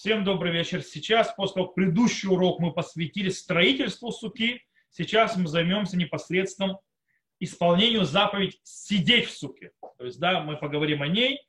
Всем 0.00 0.22
добрый 0.22 0.52
вечер. 0.52 0.80
Сейчас, 0.82 1.34
после 1.34 1.54
того, 1.54 1.66
как 1.66 1.74
предыдущий 1.74 2.28
урок 2.28 2.60
мы 2.60 2.72
посвятили 2.72 3.30
строительству 3.30 4.12
суки, 4.12 4.62
сейчас 4.90 5.36
мы 5.36 5.48
займемся 5.48 5.96
непосредственно 5.96 6.78
исполнению 7.40 8.04
заповедь 8.04 8.60
сидеть 8.62 9.26
в 9.26 9.36
суке. 9.36 9.72
То 9.98 10.04
есть, 10.04 10.20
да, 10.20 10.40
мы 10.40 10.56
поговорим 10.56 11.02
о 11.02 11.08
ней. 11.08 11.40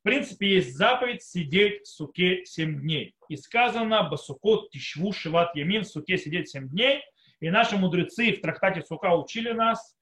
В 0.00 0.04
принципе, 0.04 0.54
есть 0.54 0.74
заповедь 0.74 1.22
сидеть 1.22 1.82
в 1.82 1.86
суке 1.86 2.46
7 2.46 2.80
дней. 2.80 3.14
И 3.28 3.36
сказано, 3.36 4.04
басукот 4.04 4.70
тишву 4.70 5.12
шиват 5.12 5.54
ямин, 5.54 5.82
в 5.82 5.88
суке 5.88 6.16
сидеть 6.16 6.48
7 6.48 6.70
дней. 6.70 7.02
И 7.40 7.50
наши 7.50 7.76
мудрецы 7.76 8.32
в 8.32 8.40
трактате 8.40 8.80
Сука 8.80 9.14
учили 9.14 9.50
нас, 9.50 9.97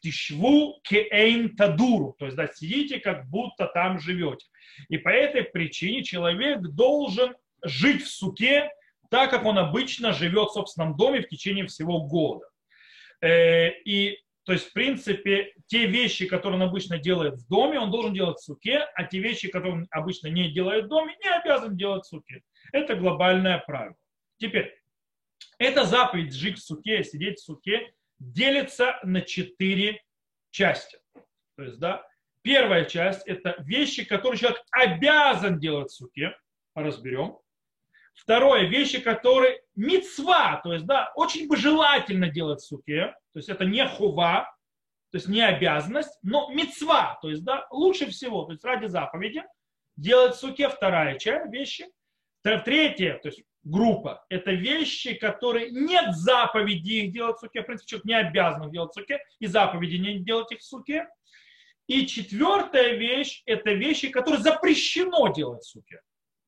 тишву 0.00 0.80
кеэйн 0.84 1.56
тадуру, 1.56 2.14
то 2.18 2.26
есть 2.26 2.36
да, 2.36 2.48
сидите, 2.48 3.00
как 3.00 3.28
будто 3.28 3.66
там 3.66 3.98
живете. 3.98 4.46
И 4.88 4.98
по 4.98 5.08
этой 5.08 5.44
причине 5.44 6.02
человек 6.02 6.60
должен 6.60 7.34
жить 7.64 8.02
в 8.02 8.10
суке, 8.10 8.70
так 9.10 9.30
как 9.30 9.44
он 9.44 9.58
обычно 9.58 10.12
живет 10.12 10.50
в 10.50 10.54
собственном 10.54 10.96
доме 10.96 11.22
в 11.22 11.28
течение 11.28 11.66
всего 11.66 12.02
года. 12.02 12.46
Э, 13.20 13.70
и 13.84 14.18
то 14.44 14.52
есть, 14.52 14.70
в 14.70 14.72
принципе, 14.72 15.52
те 15.66 15.86
вещи, 15.86 16.26
которые 16.26 16.60
он 16.60 16.68
обычно 16.68 16.98
делает 16.98 17.34
в 17.34 17.48
доме, 17.48 17.78
он 17.78 17.92
должен 17.92 18.12
делать 18.12 18.38
в 18.38 18.44
суке, 18.44 18.78
а 18.94 19.04
те 19.04 19.20
вещи, 19.20 19.48
которые 19.48 19.74
он 19.74 19.86
обычно 19.90 20.28
не 20.28 20.50
делает 20.50 20.86
в 20.86 20.88
доме, 20.88 21.16
не 21.22 21.30
обязан 21.30 21.76
делать 21.76 22.04
в 22.04 22.08
суке. 22.08 22.42
Это 22.72 22.96
глобальное 22.96 23.58
правило. 23.58 23.94
Теперь, 24.38 24.74
эта 25.58 25.84
заповедь 25.84 26.34
жить 26.34 26.58
в 26.58 26.64
суке, 26.64 27.04
сидеть 27.04 27.38
в 27.38 27.44
суке, 27.44 27.92
делится 28.22 28.98
на 29.02 29.22
четыре 29.22 30.02
части. 30.50 30.98
То 31.56 31.64
есть, 31.64 31.78
да, 31.78 32.06
первая 32.42 32.84
часть– 32.84 33.24
это 33.26 33.56
вещи, 33.60 34.04
которые 34.04 34.38
человек 34.38 34.62
обязан 34.70 35.58
делать 35.58 35.90
в 35.90 35.94
суке, 35.94 36.36
разберем. 36.74 37.38
Второе– 38.14 38.66
вещи, 38.68 39.00
которые 39.00 39.62
мецва, 39.74 40.60
то 40.62 40.72
есть, 40.72 40.86
да, 40.86 41.12
очень 41.14 41.48
бы 41.48 41.56
желательно 41.56 42.28
делать 42.28 42.60
в 42.60 42.66
суке, 42.66 43.14
то 43.32 43.38
есть 43.38 43.48
это 43.48 43.64
не 43.64 43.86
хува, 43.88 44.44
то 45.10 45.16
есть 45.16 45.28
не 45.28 45.40
обязанность, 45.42 46.18
но 46.22 46.50
мецва, 46.50 47.18
то 47.20 47.30
есть, 47.30 47.44
да, 47.44 47.66
лучше 47.70 48.08
всего, 48.10 48.44
то 48.44 48.52
есть 48.52 48.64
ради 48.64 48.86
заповеди 48.86 49.42
делать 49.96 50.34
в 50.34 50.38
суке 50.38 50.68
вторая 50.68 51.18
часть 51.18 51.52
вещи. 51.52 51.86
Третье, 52.42 53.18
то 53.22 53.28
есть 53.28 53.42
группа. 53.64 54.24
Это 54.28 54.52
вещи, 54.52 55.14
которые 55.14 55.70
нет 55.70 56.14
заповеди 56.14 56.92
их 57.04 57.12
делать 57.12 57.36
в 57.36 57.40
суке. 57.40 57.62
В 57.62 57.66
принципе, 57.66 57.88
человек 57.90 58.04
не 58.06 58.14
обязан 58.14 58.64
их 58.64 58.72
делать 58.72 58.90
в 58.90 58.94
суке, 58.94 59.20
и 59.38 59.46
заповеди 59.46 59.96
не 59.96 60.18
делать 60.18 60.52
их 60.52 60.60
в 60.60 60.64
суке. 60.64 61.08
И 61.86 62.06
четвертая 62.06 62.96
вещь– 62.96 63.42
это 63.46 63.72
вещи, 63.72 64.08
которые 64.08 64.42
запрещено 64.42 65.32
делать 65.32 65.62
в 65.62 65.68
суке. 65.68 66.00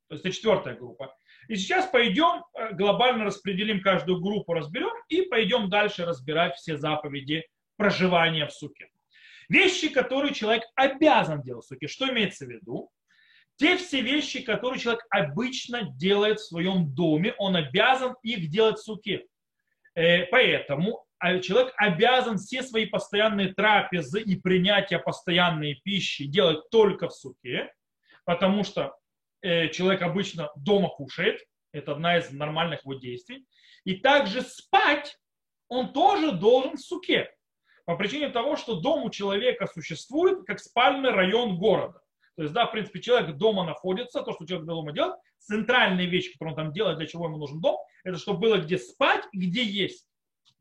То 0.08 0.14
есть 0.14 0.24
это 0.24 0.34
четвертая 0.34 0.76
группа. 0.76 1.14
И 1.48 1.56
сейчас 1.56 1.86
пойдем, 1.86 2.44
э, 2.54 2.72
глобально 2.72 3.24
распределим 3.24 3.82
каждую 3.82 4.20
группу, 4.20 4.54
разберем, 4.54 4.94
и 5.08 5.22
пойдем 5.22 5.68
дальше 5.68 6.04
разбирать 6.04 6.56
все 6.56 6.76
заповеди 6.76 7.46
проживания 7.76 8.46
в 8.46 8.52
суке. 8.52 8.88
Вещи, 9.48 9.88
которые 9.88 10.32
человек 10.32 10.62
обязан 10.74 11.42
делать 11.42 11.64
в 11.64 11.68
суке. 11.68 11.86
Что 11.86 12.08
имеется 12.08 12.46
в 12.46 12.48
виду? 12.48 12.90
Те 13.56 13.76
все 13.76 14.00
вещи, 14.00 14.42
которые 14.42 14.80
человек 14.80 15.04
обычно 15.10 15.82
делает 15.82 16.40
в 16.40 16.46
своем 16.46 16.92
доме, 16.92 17.34
он 17.38 17.56
обязан 17.56 18.16
их 18.22 18.48
делать 18.50 18.78
в 18.78 18.82
суке. 18.82 19.26
Э, 19.94 20.26
поэтому 20.26 21.04
а, 21.18 21.38
человек 21.38 21.72
обязан 21.76 22.36
все 22.36 22.62
свои 22.62 22.86
постоянные 22.86 23.54
трапезы 23.54 24.20
и 24.20 24.36
принятие 24.36 24.98
постоянной 24.98 25.80
пищи 25.84 26.26
делать 26.26 26.68
только 26.70 27.08
в 27.08 27.14
суке, 27.14 27.72
потому 28.24 28.64
что 28.64 28.96
э, 29.40 29.68
человек 29.68 30.02
обычно 30.02 30.50
дома 30.56 30.88
кушает, 30.88 31.40
это 31.72 31.92
одна 31.92 32.18
из 32.18 32.30
нормальных 32.30 32.82
его 32.84 32.94
действий. 32.94 33.46
И 33.84 33.96
также 33.96 34.42
спать 34.42 35.16
он 35.68 35.92
тоже 35.92 36.32
должен 36.32 36.76
в 36.76 36.80
суке, 36.80 37.30
по 37.84 37.96
причине 37.96 38.28
того, 38.28 38.56
что 38.56 38.80
дом 38.80 39.04
у 39.04 39.10
человека 39.10 39.66
существует 39.66 40.46
как 40.46 40.58
спальный 40.58 41.10
район 41.10 41.58
города. 41.58 42.00
То 42.36 42.42
есть, 42.42 42.54
да, 42.54 42.66
в 42.66 42.72
принципе, 42.72 43.00
человек 43.00 43.36
дома 43.36 43.64
находится, 43.64 44.22
то, 44.22 44.32
что 44.32 44.46
человек 44.46 44.66
дома 44.66 44.92
делает, 44.92 45.16
центральные 45.38 46.06
вещи, 46.06 46.32
которые 46.32 46.54
он 46.54 46.56
там 46.56 46.72
делает, 46.72 46.98
для 46.98 47.06
чего 47.06 47.26
ему 47.26 47.38
нужен 47.38 47.60
дом, 47.60 47.78
это 48.02 48.18
чтобы 48.18 48.40
было 48.40 48.58
где 48.58 48.78
спать 48.78 49.24
и 49.32 49.38
где 49.38 49.62
есть. 49.62 50.06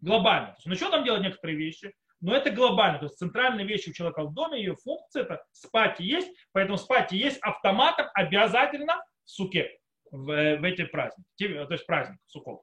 Глобально. 0.01 0.47
То 0.47 0.55
есть 0.57 0.67
он 0.67 0.73
еще 0.73 0.91
там 0.91 1.03
делает 1.03 1.23
некоторые 1.23 1.57
вещи, 1.57 1.93
но 2.21 2.35
это 2.35 2.51
глобально. 2.51 2.99
То 2.99 3.05
есть 3.05 3.17
центральные 3.17 3.65
вещи 3.65 3.89
у 3.89 3.93
человека 3.93 4.23
в 4.23 4.33
доме, 4.33 4.59
ее 4.59 4.75
функция 4.75 5.23
это 5.23 5.43
спать 5.51 5.99
и 5.99 6.05
есть, 6.05 6.29
поэтому 6.51 6.77
спать 6.77 7.11
и 7.13 7.17
есть 7.17 7.37
автоматом 7.41 8.07
обязательно 8.13 9.03
в 9.25 9.29
суке 9.29 9.77
в, 10.11 10.25
в 10.25 10.63
эти 10.63 10.85
праздники, 10.85 11.65
то 11.65 11.71
есть 11.71 11.85
праздник 11.85 12.19
суков. 12.27 12.61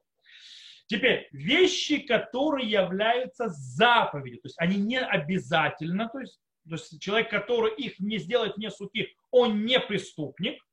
Теперь, 0.87 1.29
вещи, 1.33 1.99
которые 1.99 2.69
являются 2.69 3.49
заповедью, 3.49 4.41
то 4.41 4.47
есть 4.47 4.59
они 4.59 4.77
не 4.77 4.99
обязательно, 4.99 6.09
то 6.09 6.19
есть 6.19 6.41
то 6.71 6.77
есть 6.77 7.01
человек, 7.01 7.31
который 7.31 7.75
их 7.75 7.99
не 7.99 8.19
сделает 8.19 8.57
не 8.57 8.71
суки, 8.71 9.13
он 9.33 9.65
не 9.65 9.81
преступник, 9.81 10.65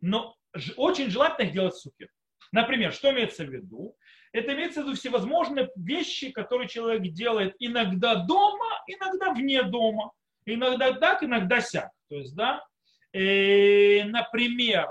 но 0.00 0.36
очень 0.76 1.10
желательно 1.10 1.46
их 1.46 1.52
делать 1.52 1.74
суки. 1.74 2.08
Например, 2.52 2.92
что 2.92 3.10
имеется 3.10 3.44
в 3.44 3.50
виду? 3.50 3.96
Это 4.32 4.54
имеется 4.54 4.80
в 4.80 4.84
виду 4.84 4.96
всевозможные 4.96 5.68
вещи, 5.74 6.30
которые 6.30 6.68
человек 6.68 7.02
делает 7.12 7.56
иногда 7.58 8.14
дома, 8.14 8.80
иногда 8.86 9.32
вне 9.32 9.64
дома. 9.64 10.12
Иногда 10.46 10.92
так, 10.92 11.22
иногда 11.24 11.60
сяк. 11.60 11.90
То 12.08 12.16
есть, 12.16 12.34
да, 12.34 12.64
э, 13.12 14.04
например, 14.04 14.86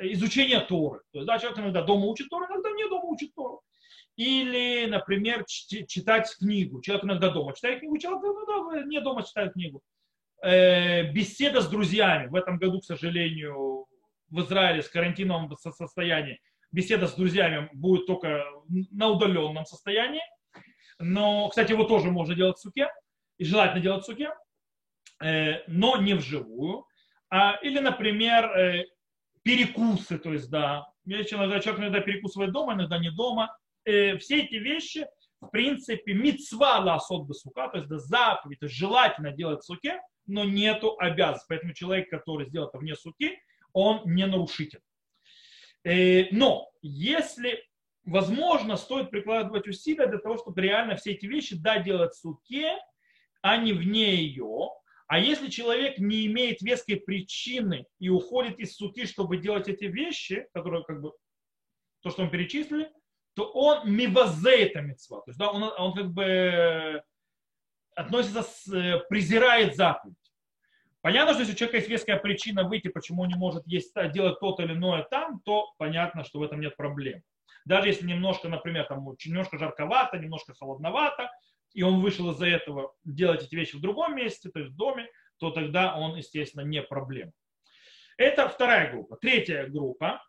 изучение 0.00 0.60
Торы. 0.60 1.00
То 1.12 1.18
есть, 1.18 1.26
да, 1.26 1.38
человек 1.38 1.58
иногда 1.58 1.82
дома 1.82 2.06
учит 2.06 2.28
Тору, 2.28 2.46
иногда 2.46 2.70
вне 2.70 2.88
дома 2.88 3.06
учит 3.06 3.34
Тору. 3.34 3.60
Или, 4.18 4.86
например, 4.86 5.44
читать 5.46 6.28
книгу. 6.36 6.80
Человек 6.82 7.04
иногда 7.04 7.30
дома 7.30 7.54
читает 7.54 7.78
книгу, 7.78 7.98
человек 7.98 8.24
иногда 8.24 8.82
не 8.84 9.00
дома 9.00 9.22
читает 9.22 9.52
книгу. 9.52 9.80
Э, 10.42 11.04
беседа 11.12 11.60
с 11.60 11.68
друзьями. 11.68 12.26
В 12.26 12.34
этом 12.34 12.58
году, 12.58 12.80
к 12.80 12.84
сожалению, 12.84 13.86
в 14.28 14.40
Израиле 14.40 14.82
с 14.82 14.88
карантиновым 14.88 15.56
состоянии 15.56 16.40
беседа 16.72 17.06
с 17.06 17.14
друзьями 17.14 17.70
будет 17.72 18.06
только 18.06 18.44
на 18.68 19.08
удаленном 19.08 19.64
состоянии. 19.64 20.22
Но, 20.98 21.48
кстати, 21.48 21.70
его 21.70 21.84
тоже 21.84 22.10
можно 22.10 22.34
делать 22.34 22.56
в 22.56 22.60
суке. 22.60 22.88
И 23.38 23.44
желательно 23.44 23.80
делать 23.80 24.02
в 24.02 24.06
суке, 24.06 24.30
э, 25.22 25.62
но 25.68 25.96
не 25.96 26.14
вживую. 26.14 26.86
А, 27.30 27.56
или, 27.62 27.78
например, 27.78 28.46
э, 28.46 28.84
перекусы, 29.44 30.18
то 30.18 30.32
есть, 30.32 30.50
да, 30.50 30.88
человек 31.06 31.78
иногда 31.78 32.00
перекусывает 32.00 32.50
дома, 32.50 32.72
иногда 32.72 32.98
не 32.98 33.12
дома 33.12 33.56
э, 33.88 34.18
все 34.18 34.42
эти 34.42 34.56
вещи, 34.56 35.06
в 35.40 35.48
принципе, 35.48 36.14
мецва 36.14 36.80
ласот 36.80 37.26
басука, 37.26 37.68
то 37.68 37.78
есть 37.78 37.88
да, 37.88 37.98
заповедь, 37.98 38.58
желательно 38.62 39.32
делать 39.32 39.62
в 39.62 39.66
суке, 39.66 40.00
но 40.26 40.44
нету 40.44 40.96
обязанности. 40.98 41.46
Поэтому 41.48 41.74
человек, 41.74 42.10
который 42.10 42.48
сделал 42.48 42.68
это 42.68 42.78
вне 42.78 42.94
суки, 42.94 43.38
он 43.72 44.02
не 44.04 44.26
нарушитель. 44.26 44.80
Э, 45.84 46.26
но 46.32 46.68
если 46.82 47.62
возможно, 48.08 48.76
стоит 48.76 49.10
прикладывать 49.10 49.68
усилия 49.68 50.06
для 50.06 50.18
того, 50.18 50.38
чтобы 50.38 50.60
реально 50.62 50.96
все 50.96 51.12
эти 51.12 51.26
вещи 51.26 51.56
да, 51.56 51.78
делать 51.78 52.14
в 52.14 52.18
суке, 52.18 52.78
а 53.42 53.56
не 53.56 53.72
вне 53.72 54.16
ее. 54.16 54.70
А 55.06 55.18
если 55.18 55.48
человек 55.48 55.98
не 55.98 56.26
имеет 56.26 56.60
веской 56.60 56.96
причины 56.96 57.86
и 57.98 58.08
уходит 58.08 58.58
из 58.58 58.76
суки, 58.76 59.06
чтобы 59.06 59.38
делать 59.38 59.68
эти 59.68 59.84
вещи, 59.84 60.46
которые 60.52 60.84
как 60.84 61.00
бы 61.00 61.12
то, 62.00 62.10
что 62.10 62.24
мы 62.24 62.30
перечислили, 62.30 62.90
то 63.38 63.44
он 63.52 63.88
мивазе 63.88 64.64
это 64.64 64.80
мецва. 64.80 65.18
То 65.20 65.30
есть, 65.30 65.38
да, 65.38 65.52
он, 65.52 65.62
он 65.62 65.94
как 65.94 66.10
бы 66.10 67.00
относится, 67.94 68.42
с, 68.42 68.66
э, 68.66 68.98
презирает 69.08 69.76
заповедь. 69.76 70.16
Понятно, 71.02 71.34
что 71.34 71.42
если 71.42 71.54
у 71.54 71.56
человека 71.56 71.76
есть 71.76 71.88
веская 71.88 72.16
причина 72.16 72.64
выйти, 72.64 72.88
почему 72.88 73.22
он 73.22 73.28
не 73.28 73.36
может 73.36 73.64
есть, 73.64 73.94
делать 74.12 74.40
то-то 74.40 74.64
или 74.64 74.72
иное 74.72 75.04
там, 75.04 75.40
то 75.44 75.72
понятно, 75.78 76.24
что 76.24 76.40
в 76.40 76.42
этом 76.42 76.60
нет 76.60 76.76
проблем. 76.76 77.22
Даже 77.64 77.86
если 77.86 78.04
немножко, 78.06 78.48
например, 78.48 78.86
там 78.86 79.06
немножко 79.24 79.56
жарковато, 79.56 80.18
немножко 80.18 80.54
холодновато, 80.54 81.30
и 81.74 81.84
он 81.84 82.00
вышел 82.00 82.32
из-за 82.32 82.46
этого 82.46 82.92
делать 83.04 83.44
эти 83.44 83.54
вещи 83.54 83.76
в 83.76 83.80
другом 83.80 84.16
месте, 84.16 84.50
то 84.50 84.58
есть 84.58 84.72
в 84.72 84.76
доме, 84.76 85.08
то 85.38 85.52
тогда 85.52 85.96
он, 85.96 86.16
естественно, 86.16 86.62
не 86.62 86.82
проблема. 86.82 87.30
Это 88.16 88.48
вторая 88.48 88.90
группа. 88.90 89.16
Третья 89.16 89.68
группа 89.68 90.20
Э, 90.20 90.27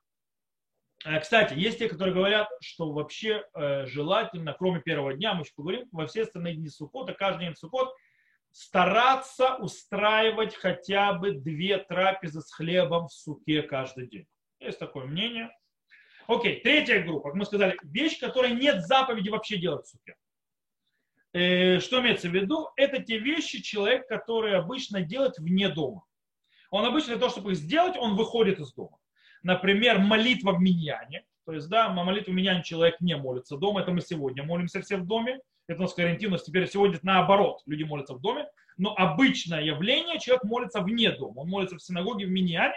кстати, 1.21 1.53
есть 1.53 1.79
те, 1.79 1.87
которые 1.87 2.13
говорят, 2.13 2.49
что 2.61 2.91
вообще 2.91 3.45
э, 3.53 3.85
желательно, 3.85 4.53
кроме 4.53 4.81
первого 4.81 5.13
дня, 5.13 5.33
мы 5.33 5.41
еще 5.41 5.53
поговорим, 5.55 5.87
во 5.91 6.07
все 6.07 6.23
остальные 6.23 6.55
дни 6.55 6.67
Суккота, 6.67 7.13
каждый 7.13 7.45
день 7.45 7.55
Суккот, 7.55 7.93
стараться 8.51 9.55
устраивать 9.55 10.55
хотя 10.55 11.13
бы 11.13 11.31
две 11.31 11.77
трапезы 11.77 12.41
с 12.41 12.51
хлебом 12.51 13.07
в 13.07 13.13
суке 13.13 13.61
каждый 13.61 14.07
день. 14.07 14.27
Есть 14.59 14.79
такое 14.79 15.05
мнение. 15.05 15.49
Окей, 16.27 16.59
третья 16.61 17.01
группа, 17.01 17.29
как 17.29 17.35
мы 17.35 17.45
сказали, 17.45 17.77
вещь, 17.81 18.19
которой 18.19 18.51
нет 18.51 18.85
заповеди 18.85 19.29
вообще 19.29 19.57
делать 19.57 19.85
в 19.85 19.89
суке. 19.89 20.15
Э, 21.33 21.79
что 21.79 22.01
имеется 22.01 22.27
в 22.27 22.33
виду? 22.33 22.69
Это 22.75 23.01
те 23.01 23.19
вещи 23.19 23.61
человек, 23.61 24.07
который 24.07 24.55
обычно 24.57 25.01
делает 25.01 25.37
вне 25.37 25.69
дома. 25.69 26.03
Он 26.71 26.85
обычно 26.85 27.13
для 27.13 27.19
того, 27.19 27.31
чтобы 27.31 27.51
их 27.51 27.57
сделать, 27.57 27.97
он 27.97 28.15
выходит 28.15 28.59
из 28.59 28.73
дома. 28.73 28.98
Например, 29.43 29.99
молитва 29.99 30.53
в 30.53 30.61
миньяне. 30.61 31.23
То 31.45 31.53
есть, 31.53 31.69
да, 31.69 31.89
молитву 31.89 32.31
в 32.31 32.35
миньяне 32.35 32.63
человек 32.63 32.99
не 33.01 33.15
молится 33.15 33.57
дома. 33.57 33.81
Это 33.81 33.91
мы 33.91 34.01
сегодня 34.01 34.43
молимся 34.43 34.81
все 34.81 34.97
в 34.97 35.05
доме. 35.05 35.39
Это 35.67 35.79
у 35.79 35.83
нас 35.83 35.93
карантин. 35.93 36.35
Теперь 36.37 36.69
сегодня 36.69 36.99
наоборот. 37.03 37.61
Люди 37.65 37.83
молятся 37.83 38.13
в 38.13 38.21
доме. 38.21 38.47
Но 38.77 38.93
обычное 38.95 39.61
явление, 39.61 40.19
человек 40.19 40.43
молится 40.43 40.81
вне 40.81 41.11
дома. 41.11 41.41
Он 41.41 41.49
молится 41.49 41.75
в 41.77 41.81
синагоге, 41.81 42.25
в 42.25 42.29
миньяне. 42.29 42.75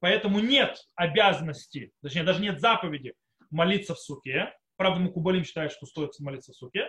Поэтому 0.00 0.38
нет 0.40 0.78
обязанности, 0.94 1.92
точнее, 2.02 2.22
даже 2.22 2.40
нет 2.40 2.60
заповеди 2.60 3.14
молиться 3.50 3.94
в 3.94 3.98
суке. 3.98 4.52
Правда, 4.76 5.00
Мукубалим 5.00 5.44
считает, 5.44 5.72
что 5.72 5.86
стоит 5.86 6.18
молиться 6.18 6.52
в 6.52 6.56
суке. 6.56 6.86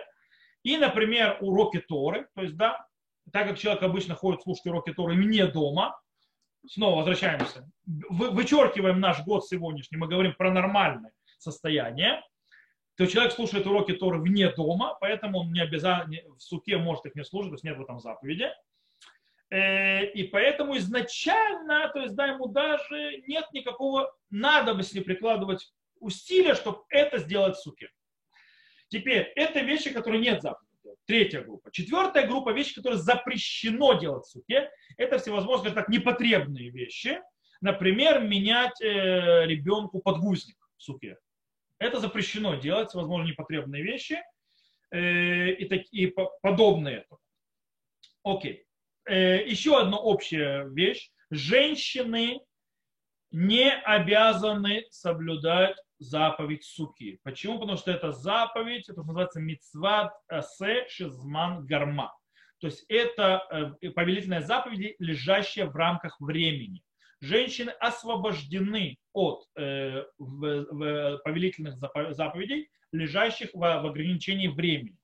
И, 0.62 0.76
например, 0.76 1.38
уроки 1.40 1.78
Торы, 1.78 2.28
то 2.34 2.42
есть, 2.42 2.56
да, 2.56 2.86
так 3.32 3.48
как 3.48 3.58
человек 3.58 3.82
обычно 3.82 4.14
ходит 4.14 4.42
слушать 4.42 4.66
уроки 4.66 4.92
Торы 4.92 5.14
не 5.14 5.46
дома, 5.46 5.98
снова 6.68 6.96
возвращаемся, 6.96 7.68
вычеркиваем 7.86 9.00
наш 9.00 9.24
год 9.24 9.46
сегодняшний, 9.46 9.98
мы 9.98 10.08
говорим 10.08 10.34
про 10.34 10.50
нормальное 10.50 11.12
состояние, 11.38 12.22
то 12.96 13.06
человек 13.06 13.32
слушает 13.32 13.66
уроки 13.66 13.92
Торы 13.92 14.18
вне 14.20 14.50
дома, 14.50 14.96
поэтому 15.00 15.40
он 15.40 15.52
не 15.52 15.60
обязательно 15.60 16.16
в 16.36 16.40
суке 16.40 16.78
может 16.78 17.06
их 17.06 17.14
не 17.14 17.24
слушать, 17.24 17.50
то 17.50 17.54
есть 17.54 17.64
нет 17.64 17.76
в 17.76 17.82
этом 17.82 18.00
заповеди. 18.00 18.50
Э, 19.50 20.06
и 20.06 20.24
поэтому 20.24 20.76
изначально, 20.78 21.88
то 21.90 22.00
есть 22.00 22.14
да, 22.14 22.26
ему 22.26 22.48
даже 22.48 23.22
нет 23.26 23.46
никакого 23.52 24.12
надобности 24.30 25.00
прикладывать 25.00 25.72
усилия, 26.00 26.54
чтобы 26.54 26.82
это 26.88 27.18
сделать 27.18 27.56
в 27.56 27.62
суке. 27.62 27.90
Теперь, 28.88 29.32
это 29.36 29.60
вещи, 29.60 29.92
которые 29.92 30.20
нет 30.20 30.42
заповеди. 30.42 30.65
Третья 31.06 31.42
группа. 31.42 31.70
Четвертая 31.70 32.26
группа 32.26 32.50
вещи, 32.50 32.74
которые 32.74 32.98
запрещено 32.98 33.94
делать 33.94 34.24
в 34.24 34.30
суке, 34.30 34.70
это 34.96 35.18
всевозможные, 35.18 35.72
так, 35.72 35.88
непотребные 35.88 36.70
вещи. 36.70 37.20
Например, 37.60 38.20
менять 38.20 38.80
э, 38.80 39.46
ребенку 39.46 40.00
подгузник 40.00 40.56
в 40.76 40.82
суке. 40.82 41.16
Это 41.78 42.00
запрещено 42.00 42.56
делать, 42.56 42.92
возможно, 42.92 43.28
непотребные 43.28 43.84
вещи 43.84 44.20
э, 44.90 45.50
и, 45.52 45.64
так, 45.66 45.82
и 45.92 46.12
подобные. 46.42 47.06
Окей. 48.24 48.66
Э, 49.04 49.46
еще 49.46 49.80
одна 49.80 49.98
общая 49.98 50.64
вещь. 50.70 51.10
Женщины 51.30 52.40
не 53.30 53.70
обязаны 53.72 54.84
соблюдать 54.90 55.76
заповедь 55.98 56.64
суки. 56.64 57.20
Почему? 57.22 57.58
Потому 57.58 57.76
что 57.76 57.90
это 57.90 58.12
заповедь, 58.12 58.88
это 58.88 59.02
называется 59.02 59.40
мицват 59.40 60.12
асе 60.28 60.86
шизман 60.88 61.66
гарма. 61.66 62.12
То 62.58 62.68
есть 62.68 62.84
это 62.88 63.76
э, 63.82 63.90
повелительная 63.90 64.40
заповедь, 64.40 64.96
лежащая 64.98 65.66
в 65.66 65.76
рамках 65.76 66.20
времени. 66.20 66.82
Женщины 67.20 67.70
освобождены 67.70 68.98
от 69.12 69.44
э, 69.56 70.04
повелительных 70.18 71.76
заповедей, 71.76 72.70
лежащих 72.92 73.50
в 73.52 73.64
ограничении 73.64 74.48
времени. 74.48 74.96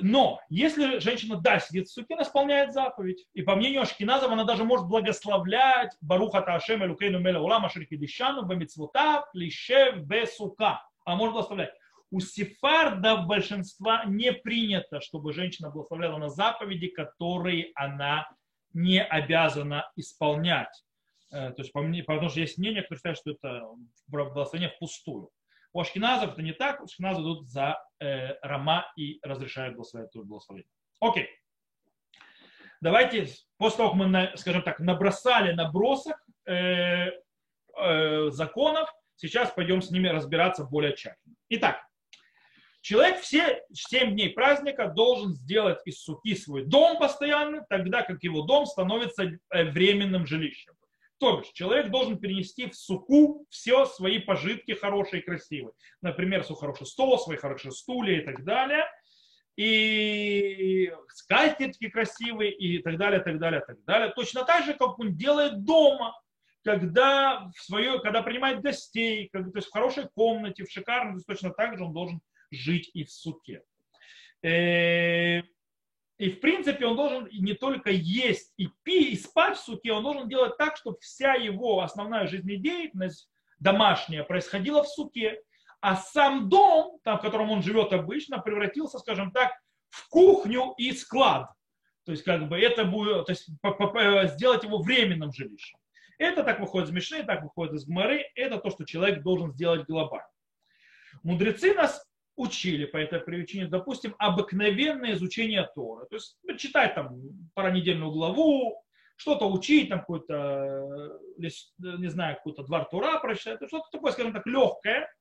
Но 0.00 0.40
если 0.50 0.98
женщина 0.98 1.40
да, 1.40 1.58
сидит 1.58 1.88
в 1.88 1.92
суке, 1.92 2.14
она 2.14 2.22
исполняет 2.22 2.72
заповедь. 2.72 3.26
И 3.32 3.42
по 3.42 3.56
мнению 3.56 3.82
Ашкиназов, 3.82 4.30
она 4.30 4.44
даже 4.44 4.64
может 4.64 4.86
благословлять 4.86 5.96
Баруха 6.02 6.42
Таашем 6.42 6.84
Элукейну 6.84 7.18
Меля 7.18 7.40
Улама 7.40 7.70
Ширкидишану 7.70 8.44
Бамицвута 8.44 9.26
Лишев 9.32 10.02
Бесука. 10.02 10.82
А 11.04 11.16
может 11.16 11.32
благословлять. 11.32 11.72
У 12.10 12.20
сефардов 12.20 13.26
большинства 13.26 14.04
не 14.04 14.32
принято, 14.32 15.00
чтобы 15.00 15.32
женщина 15.32 15.70
благословляла 15.70 16.18
на 16.18 16.28
заповеди, 16.28 16.88
которые 16.88 17.72
она 17.74 18.28
не 18.74 19.02
обязана 19.02 19.90
исполнять. 19.96 20.84
Э, 21.30 21.52
то 21.52 21.62
есть, 21.62 21.72
потому 21.72 22.28
что 22.28 22.40
есть 22.40 22.58
мнение, 22.58 22.82
которое 22.82 22.98
считает, 22.98 23.18
что 23.18 23.30
это 23.30 23.66
благословение 24.06 24.70
впустую. 24.76 25.30
У 25.72 25.80
ашкеназов 25.80 26.32
это 26.32 26.42
не 26.42 26.52
так, 26.52 26.80
у 26.80 26.84
ашкеназов 26.84 27.22
идут 27.22 27.48
за 27.48 27.82
э, 28.00 28.34
Рама 28.42 28.90
и 28.96 29.18
разрешают 29.22 29.76
благословение. 29.76 30.70
Окей. 31.00 31.28
Давайте, 32.80 33.26
после 33.56 33.78
того, 33.78 33.90
как 33.90 33.98
мы, 33.98 34.32
скажем 34.36 34.62
так, 34.62 34.78
набросали 34.78 35.52
набросок 35.52 36.16
э, 36.46 37.10
э, 37.76 38.30
законов, 38.30 38.88
сейчас 39.16 39.50
пойдем 39.50 39.82
с 39.82 39.90
ними 39.90 40.08
разбираться 40.08 40.64
более 40.64 40.94
тщательно. 40.94 41.34
Итак, 41.48 41.80
человек 42.80 43.20
все 43.20 43.62
7 43.72 44.12
дней 44.12 44.30
праздника 44.30 44.88
должен 44.88 45.34
сделать 45.34 45.80
из 45.86 46.00
суки 46.00 46.36
свой 46.36 46.64
дом 46.64 46.98
постоянный, 46.98 47.60
тогда 47.68 48.02
как 48.02 48.22
его 48.22 48.42
дом 48.42 48.64
становится 48.64 49.24
э, 49.24 49.64
временным 49.64 50.26
жилищем. 50.26 50.74
То 51.18 51.40
есть 51.40 51.52
человек 51.52 51.90
должен 51.90 52.18
перенести 52.18 52.68
в 52.68 52.76
суку 52.76 53.44
все 53.50 53.86
свои 53.86 54.18
пожитки 54.18 54.72
хорошие 54.72 55.20
и 55.20 55.24
красивые. 55.24 55.72
Например, 56.00 56.44
свой 56.44 56.58
хороший 56.58 56.86
стол, 56.86 57.18
свои 57.18 57.36
хорошие 57.36 57.72
стулья 57.72 58.20
и 58.20 58.24
так 58.24 58.44
далее. 58.44 58.84
И 59.56 60.92
скатертки 61.08 61.88
красивые 61.88 62.52
и 62.52 62.80
так 62.80 62.96
далее, 62.96 63.20
так 63.20 63.38
далее, 63.40 63.60
так 63.66 63.82
далее. 63.84 64.12
Точно 64.14 64.44
так 64.44 64.64
же, 64.64 64.74
как 64.74 64.98
он 65.00 65.16
делает 65.16 65.64
дома, 65.64 66.14
когда, 66.62 67.50
в 67.56 67.60
свое, 67.62 67.98
когда 68.00 68.22
принимает 68.22 68.60
гостей, 68.60 69.28
как, 69.32 69.50
то 69.50 69.58
есть 69.58 69.68
в 69.68 69.72
хорошей 69.72 70.08
комнате, 70.14 70.64
в 70.64 70.70
шикарной, 70.70 71.20
точно 71.26 71.50
так 71.50 71.76
же 71.76 71.84
он 71.84 71.92
должен 71.92 72.20
жить 72.52 72.90
и 72.94 73.02
в 73.04 73.10
суке. 73.10 73.62
И 76.18 76.30
в 76.30 76.40
принципе 76.40 76.84
он 76.84 76.96
должен 76.96 77.28
не 77.30 77.54
только 77.54 77.90
есть 77.90 78.52
и 78.56 78.68
пить, 78.82 79.12
и 79.12 79.16
спать 79.16 79.56
в 79.56 79.62
суке, 79.62 79.92
он 79.92 80.02
должен 80.02 80.28
делать 80.28 80.56
так, 80.58 80.76
чтобы 80.76 80.98
вся 81.00 81.34
его 81.34 81.80
основная 81.80 82.26
жизнедеятельность 82.26 83.30
домашняя 83.60 84.24
происходила 84.24 84.82
в 84.82 84.88
суке, 84.88 85.40
а 85.80 85.94
сам 85.96 86.48
дом, 86.48 86.98
там, 87.04 87.18
в 87.18 87.22
котором 87.22 87.50
он 87.52 87.62
живет 87.62 87.92
обычно, 87.92 88.38
превратился, 88.38 88.98
скажем 88.98 89.30
так, 89.30 89.52
в 89.90 90.08
кухню 90.08 90.74
и 90.76 90.92
склад. 90.92 91.50
То 92.04 92.12
есть, 92.12 92.24
как 92.24 92.48
бы 92.48 92.58
это 92.58 92.84
будет, 92.84 93.26
то 93.26 93.32
есть, 93.32 93.48
сделать 94.34 94.64
его 94.64 94.78
временным 94.78 95.32
жилищем. 95.32 95.78
Это 96.18 96.42
так 96.42 96.58
выходит 96.58 96.88
из 96.88 96.94
Мишны, 96.94 97.22
так 97.22 97.42
выходит 97.44 97.74
из 97.74 97.84
Гмары. 97.86 98.24
Это 98.34 98.58
то, 98.58 98.70
что 98.70 98.84
человек 98.84 99.22
должен 99.22 99.52
сделать 99.52 99.86
глобально. 99.86 100.26
Мудрецы 101.22 101.74
нас 101.74 102.07
учили 102.38 102.84
по 102.86 102.96
этой 102.96 103.20
причине, 103.20 103.66
допустим, 103.66 104.14
обыкновенное 104.18 105.14
изучение 105.14 105.68
Тора. 105.74 106.06
То 106.06 106.16
есть 106.16 106.38
ну, 106.44 106.56
читать 106.56 106.94
там 106.94 107.20
паранедельную 107.54 108.12
главу, 108.12 108.82
что-то 109.16 109.50
учить, 109.50 109.88
там 109.88 110.00
какой-то, 110.00 111.18
не 111.36 112.08
знаю, 112.08 112.36
какой-то 112.36 112.62
двор 112.62 112.84
Тора 112.84 113.18
прочитать, 113.18 113.58
что-то 113.66 113.86
такое, 113.90 114.12
скажем 114.12 114.32
так, 114.32 114.46
легкое, 114.46 115.12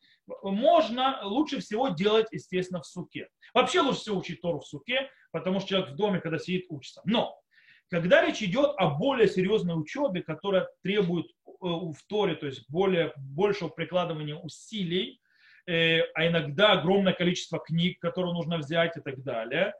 можно 0.44 1.20
лучше 1.24 1.60
всего 1.60 1.90
делать, 1.90 2.28
естественно, 2.32 2.82
в 2.82 2.86
суке. 2.86 3.28
Вообще 3.54 3.82
лучше 3.82 4.02
всего 4.02 4.20
учить 4.20 4.42
Тору 4.42 4.60
в 4.60 4.68
суке, 4.68 5.10
потому 5.32 5.60
что 5.60 5.70
человек 5.70 5.90
в 5.90 5.96
доме, 5.96 6.20
когда 6.20 6.38
сидит, 6.38 6.68
учится. 6.70 7.02
Но 7.06 7.36
когда 7.90 8.24
речь 8.24 8.44
идет 8.44 8.76
о 8.78 8.92
более 8.92 9.28
серьезной 9.28 9.80
учебе, 9.80 10.22
которая 10.22 10.68
требует 10.84 11.26
э, 11.26 11.50
в 11.62 11.98
Торе, 12.08 12.36
то 12.36 12.46
есть 12.46 12.70
более, 12.70 13.14
большего 13.16 13.70
прикладывания 13.70 14.36
усилий, 14.36 15.20
Э, 15.20 15.27
а 15.68 16.28
иногда 16.28 16.74
огромное 16.74 17.14
количество 17.14 17.60
книг, 17.60 18.00
которые 18.00 18.34
нужно 18.34 18.58
взять 18.58 18.96
и 18.98 19.02
так 19.02 19.22
далее. 19.24 19.74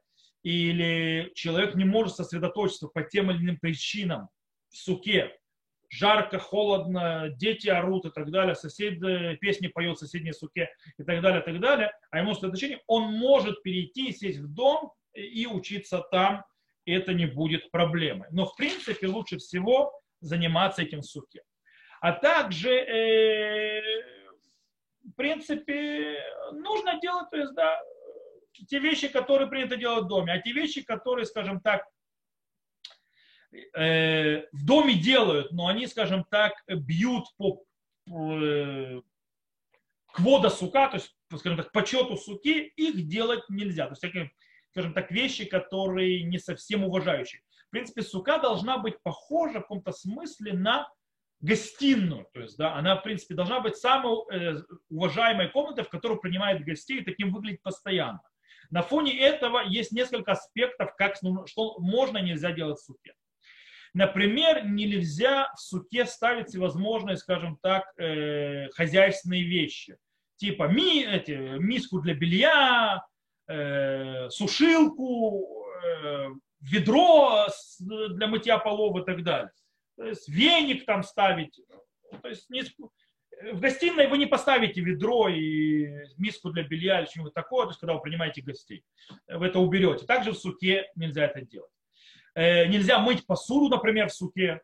Или 0.44 1.32
человек 1.36 1.76
не 1.76 1.86
может 1.86 2.16
сосредоточиться 2.16 2.88
по 2.88 3.04
тем 3.04 3.32
или 3.32 3.38
иным 3.40 3.58
причинам 3.58 4.30
в 4.70 4.78
суке. 4.78 5.36
Жарко, 5.90 6.38
холодно, 6.38 7.30
дети 7.30 7.70
орут 7.70 8.06
и 8.06 8.12
так 8.12 8.30
далее, 8.30 8.56
соседи 8.56 9.36
песни 9.38 9.68
поют 9.68 9.98
в 9.98 10.02
соседней 10.02 10.34
суке 10.34 10.70
и 10.98 11.04
так 11.04 11.22
далее, 11.22 11.42
и 11.42 11.46
так 11.46 11.60
далее. 11.62 11.92
А 12.12 12.20
ему 12.20 12.34
сосредоточение, 12.34 12.82
он 12.88 13.14
может 13.14 13.64
перейти, 13.64 14.12
сесть 14.12 14.40
в 14.40 14.54
дом 14.54 14.92
и 15.14 15.48
учиться 15.48 16.04
там, 16.12 16.44
и 16.84 16.92
это 16.92 17.14
не 17.14 17.26
будет 17.26 17.72
проблемой. 17.72 18.28
Но 18.32 18.46
в 18.46 18.56
принципе 18.58 19.08
лучше 19.08 19.38
всего 19.38 19.94
заниматься 20.20 20.82
этим 20.82 21.00
в 21.00 21.06
суке. 21.06 21.42
А 22.02 22.12
также 22.12 22.70
э, 22.70 24.17
в 25.08 25.16
принципе, 25.16 26.22
нужно 26.52 27.00
делать, 27.00 27.30
то 27.30 27.38
есть, 27.38 27.54
да, 27.54 27.82
те 28.68 28.80
вещи, 28.80 29.08
которые 29.08 29.48
принято 29.48 29.78
делать 29.78 30.06
в 30.06 30.08
доме, 30.08 30.34
а 30.34 30.42
те 30.42 30.52
вещи, 30.52 30.84
которые, 30.84 31.26
скажем 31.26 31.62
так, 31.62 31.86
э, 33.76 34.48
в 34.52 34.66
доме 34.66 34.96
делают, 34.96 35.52
но 35.52 35.68
они, 35.68 35.88
скажем 35.88 36.26
так, 36.30 36.54
бьют 36.68 37.26
по 37.38 37.64
э, 38.10 39.02
квода 40.08 40.50
сука, 40.50 40.90
то 40.90 40.98
есть, 40.98 41.16
скажем 41.38 41.58
так, 41.58 41.72
почету 41.72 42.18
суки, 42.18 42.74
их 42.76 43.08
делать 43.08 43.44
нельзя. 43.50 43.86
То 43.86 43.92
есть, 43.92 44.02
всякие, 44.02 44.32
скажем 44.72 44.94
так, 44.94 45.12
вещи, 45.12 45.46
которые 45.46 46.24
не 46.24 46.40
совсем 46.40 46.84
уважающие. 46.84 47.42
В 47.68 47.70
принципе, 47.70 48.02
сука 48.02 48.40
должна 48.40 48.78
быть 48.78 49.02
похожа 49.02 49.60
в 49.60 49.64
каком-то 49.64 49.92
смысле 49.92 50.54
на 50.54 50.90
гостиную. 51.40 52.28
То 52.34 52.42
есть, 52.42 52.58
да, 52.58 52.76
она, 52.76 52.96
в 52.96 53.04
принципе, 53.04 53.36
должна 53.36 53.60
быть 53.60 53.78
самой 53.78 54.18
э, 54.32 54.56
уважаемой 54.90 55.50
комнатой, 55.50 55.84
в 55.84 55.90
которую 55.90 56.20
принимают 56.20 56.64
гостей, 56.64 57.00
и 57.00 57.04
таким 57.04 57.32
выглядит 57.32 57.62
постоянно. 57.62 58.22
На 58.70 58.82
фоне 58.82 59.18
этого 59.18 59.62
есть 59.66 59.92
несколько 59.92 60.34
аспектов, 60.34 60.96
как, 60.98 61.16
что 61.46 61.80
можно 61.80 62.18
и 62.18 62.24
нельзя 62.24 62.52
делать 62.52 62.80
в 62.80 62.84
суке. 62.84 63.14
Например, 63.94 64.66
нельзя 64.66 65.52
в 65.56 65.60
суке 65.60 66.06
ставить 66.06 66.50
всевозможные, 66.50 67.18
скажем 67.18 67.58
так, 67.62 67.86
э, 67.98 68.70
хозяйственные 68.70 69.44
вещи. 69.44 69.98
Типа 70.36 70.68
ми, 70.68 71.04
эти, 71.04 71.58
миску 71.58 72.00
для 72.02 72.14
белья, 72.14 73.04
э, 73.48 74.30
сушилку, 74.30 75.66
ведро 76.60 77.48
для 77.80 78.28
мытья 78.28 78.58
полов 78.58 79.02
и 79.02 79.06
так 79.06 79.24
далее. 79.24 79.52
То 79.98 80.14
веник 80.28 80.86
там 80.86 81.04
ставить. 81.04 81.60
То 82.22 82.30
есть 82.30 82.50
не, 82.50 82.64
в 83.52 83.60
гостиной 83.60 84.08
вы 84.08 84.18
не 84.18 84.26
поставите 84.26 84.82
ведро 84.82 85.28
и 85.28 85.88
миску 86.18 86.52
для 86.52 86.64
белья 86.64 87.00
или 87.00 87.08
чего-нибудь 87.08 87.34
такое, 87.34 87.66
то 87.66 87.72
есть 87.72 87.80
когда 87.80 87.94
вы 87.94 88.02
принимаете 88.02 88.42
гостей. 88.42 88.84
Вы 89.28 89.48
это 89.48 89.60
уберете. 89.60 90.06
Также 90.06 90.32
в 90.32 90.38
суке 90.38 90.90
нельзя 90.96 91.26
это 91.26 91.42
делать. 91.42 91.72
Э, 92.36 92.68
нельзя 92.68 93.00
мыть 93.00 93.26
посуду, 93.26 93.76
например, 93.76 94.10
в 94.10 94.14
суке. 94.14 94.62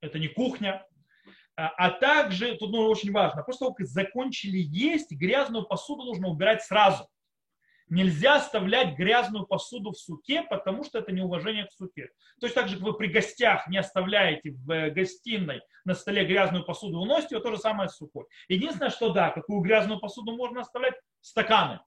Это 0.00 0.18
не 0.18 0.28
кухня. 0.28 0.86
А, 1.56 1.68
а 1.68 1.90
также, 1.90 2.54
тут 2.56 2.70
ну, 2.70 2.86
очень 2.86 3.12
важно, 3.12 3.42
после 3.42 3.60
того, 3.60 3.74
как 3.74 3.86
закончили 3.86 4.58
есть, 4.58 5.10
грязную 5.10 5.64
посуду 5.64 6.04
нужно 6.04 6.28
убирать 6.28 6.62
сразу. 6.62 7.08
Нельзя 7.88 8.36
оставлять 8.36 8.96
грязную 8.96 9.46
посуду 9.46 9.92
в 9.92 9.98
суке, 9.98 10.42
потому 10.42 10.82
что 10.82 10.98
это 10.98 11.12
неуважение 11.12 11.66
к 11.66 11.72
суке. 11.72 12.10
Точно 12.40 12.62
так 12.62 12.68
же, 12.68 12.76
как 12.76 12.84
вы 12.84 12.94
при 12.94 13.06
гостях 13.06 13.68
не 13.68 13.78
оставляете 13.78 14.50
в 14.50 14.70
э, 14.70 14.90
гостиной 14.90 15.60
на 15.84 15.94
столе 15.94 16.24
грязную 16.24 16.64
посуду, 16.64 16.98
уносите 16.98 17.36
ее, 17.36 17.42
то 17.42 17.52
же 17.52 17.58
самое 17.58 17.88
с 17.88 17.96
сукой. 17.96 18.24
Единственное, 18.48 18.90
что 18.90 19.10
да, 19.10 19.30
какую 19.30 19.60
грязную 19.60 20.00
посуду 20.00 20.36
можно 20.36 20.62
оставлять? 20.62 20.94
Стаканы. 21.20 21.78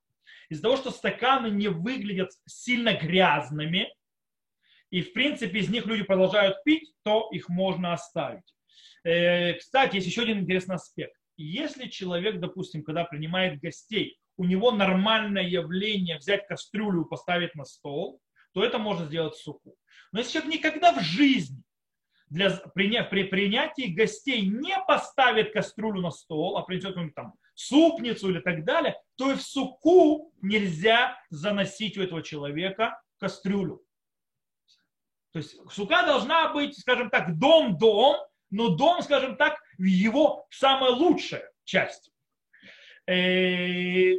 Из-за 0.50 0.64
того, 0.64 0.78
что 0.78 0.92
стаканы 0.92 1.48
не 1.48 1.68
выглядят 1.68 2.32
сильно 2.46 2.94
грязными, 2.94 3.94
и 4.90 5.02
в 5.02 5.14
принципе 5.14 5.60
из 5.60 5.70
них 5.70 5.86
люди 5.86 6.04
продолжают 6.04 6.64
пить, 6.64 6.94
то 7.04 7.30
их 7.32 7.50
можно 7.50 7.94
оставить. 7.94 8.56
Э, 9.04 9.54
кстати, 9.54 9.96
есть 9.96 10.08
еще 10.08 10.22
один 10.22 10.40
интересный 10.40 10.76
аспект. 10.76 11.14
Если 11.38 11.88
человек, 11.88 12.40
допустим, 12.40 12.84
когда 12.84 13.06
принимает 13.06 13.60
гостей, 13.60 14.19
у 14.40 14.46
него 14.46 14.72
нормальное 14.72 15.44
явление 15.44 16.18
взять 16.18 16.48
кастрюлю 16.48 17.04
и 17.04 17.10
поставить 17.10 17.56
на 17.56 17.66
стол, 17.66 18.22
то 18.54 18.64
это 18.64 18.78
можно 18.78 19.06
сделать 19.06 19.36
суку. 19.36 19.76
Но 20.14 20.20
если 20.20 20.32
человек 20.32 20.54
никогда 20.54 20.94
в 20.94 21.02
жизни 21.02 21.62
для, 22.30 22.52
при, 22.74 23.02
при 23.10 23.24
принятии 23.26 23.94
гостей 23.94 24.48
не 24.48 24.78
поставит 24.88 25.52
кастрюлю 25.52 26.00
на 26.00 26.12
стол, 26.12 26.58
а 26.58 26.62
принесет 26.62 26.92
какую-нибудь 26.92 27.16
там 27.16 27.34
супницу 27.54 28.30
или 28.30 28.40
так 28.40 28.64
далее, 28.64 28.96
то 29.18 29.30
и 29.30 29.36
в 29.36 29.42
суку 29.42 30.32
нельзя 30.42 31.22
заносить 31.30 31.98
у 31.98 32.02
этого 32.02 32.24
человека 32.24 33.02
кастрюлю. 33.18 33.82
То 35.34 35.40
есть 35.40 35.58
сука 35.70 36.04
должна 36.04 36.54
быть, 36.54 36.80
скажем 36.80 37.10
так, 37.10 37.38
дом-дом, 37.38 38.16
но 38.52 38.70
дом, 38.70 39.02
скажем 39.02 39.36
так, 39.36 39.60
в 39.78 39.84
его 39.84 40.48
самая 40.50 40.92
лучшая 40.92 41.52
часть. 41.66 42.10
Э, 43.06 44.14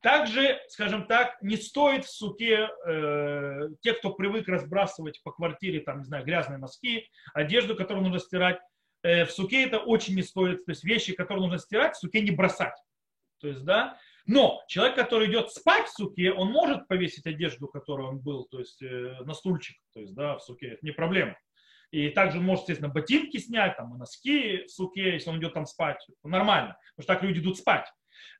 также, 0.00 0.60
скажем 0.68 1.06
так, 1.06 1.40
не 1.42 1.56
стоит 1.56 2.04
в 2.04 2.10
суке 2.10 2.68
э, 2.86 3.68
те, 3.80 3.94
кто 3.94 4.12
привык 4.12 4.48
разбрасывать 4.48 5.20
по 5.22 5.32
квартире, 5.32 5.80
там, 5.80 5.98
не 5.98 6.04
знаю, 6.04 6.24
грязные 6.24 6.58
носки, 6.58 7.08
одежду, 7.34 7.76
которую 7.76 8.04
нужно 8.04 8.18
стирать, 8.18 8.60
э, 9.02 9.24
в 9.24 9.30
суке 9.30 9.64
это 9.64 9.78
очень 9.78 10.14
не 10.14 10.22
стоит. 10.22 10.64
То 10.64 10.72
есть 10.72 10.84
вещи, 10.84 11.14
которые 11.14 11.42
нужно 11.42 11.58
стирать, 11.58 11.94
в 11.94 11.98
суке 11.98 12.20
не 12.20 12.30
бросать. 12.30 12.76
То 13.40 13.48
есть, 13.48 13.64
да, 13.64 13.98
но 14.26 14.62
человек, 14.68 14.94
который 14.94 15.30
идет 15.30 15.50
спать 15.50 15.86
в 15.86 15.92
суке, 15.92 16.32
он 16.32 16.52
может 16.52 16.86
повесить 16.86 17.26
одежду, 17.26 17.66
которую 17.66 18.10
он 18.10 18.18
был, 18.18 18.44
то 18.44 18.58
есть 18.58 18.82
э, 18.82 19.16
на 19.24 19.32
стульчик, 19.32 19.78
то 19.94 20.00
есть, 20.00 20.14
да, 20.14 20.36
в 20.36 20.42
суке, 20.42 20.68
это 20.68 20.84
не 20.84 20.90
проблема. 20.90 21.36
И 21.90 22.10
также 22.10 22.38
может, 22.38 22.64
естественно, 22.64 22.92
ботинки 22.92 23.38
снять, 23.38 23.76
там, 23.78 23.94
и 23.94 23.98
носки 23.98 24.64
в 24.64 24.70
суке, 24.70 25.14
если 25.14 25.30
он 25.30 25.38
идет 25.38 25.54
там 25.54 25.64
спать. 25.64 26.06
Нормально, 26.22 26.76
потому 26.94 27.04
что 27.04 27.14
так 27.14 27.22
люди 27.22 27.38
идут 27.38 27.56
спать. 27.56 27.90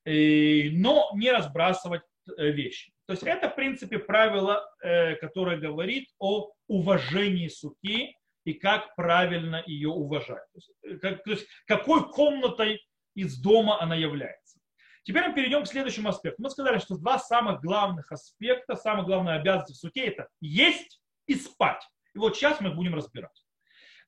И, 0.06 0.70
но 0.75 1.11
не 1.14 1.30
разбрасывать 1.30 2.02
э, 2.37 2.50
вещи. 2.50 2.92
То 3.06 3.12
есть 3.12 3.23
это, 3.23 3.49
в 3.49 3.56
принципе, 3.56 3.99
правило, 3.99 4.70
э, 4.82 5.16
которое 5.16 5.56
говорит 5.56 6.08
о 6.18 6.50
уважении 6.66 7.49
суки 7.49 8.14
и 8.44 8.54
как 8.54 8.94
правильно 8.97 9.62
ее 9.66 9.88
уважать. 9.88 10.44
То 10.52 10.56
есть, 10.56 10.70
э, 10.82 10.99
как, 10.99 11.25
то 11.25 11.30
есть 11.30 11.47
какой 11.66 12.11
комнатой 12.11 12.80
из 13.14 13.38
дома 13.40 13.80
она 13.80 13.94
является. 13.94 14.58
Теперь 15.02 15.26
мы 15.28 15.35
перейдем 15.35 15.64
к 15.64 15.68
следующему 15.68 16.11
аспекту. 16.11 16.42
Мы 16.42 16.50
сказали, 16.50 16.78
что 16.78 16.99
два 16.99 17.18
самых 17.18 17.62
главных 17.62 18.12
аспекта, 18.12 18.76
самая 18.76 19.04
главная 19.04 19.40
обязанность 19.40 19.78
в 19.78 19.80
суке– 19.80 20.04
это 20.06 20.28
есть 20.40 21.00
и 21.26 21.35
спать. 21.35 21.82
И 22.14 22.18
вот 22.18 22.37
сейчас 22.37 22.61
мы 22.61 22.75
будем 22.75 22.94
разбирать. 22.94 23.44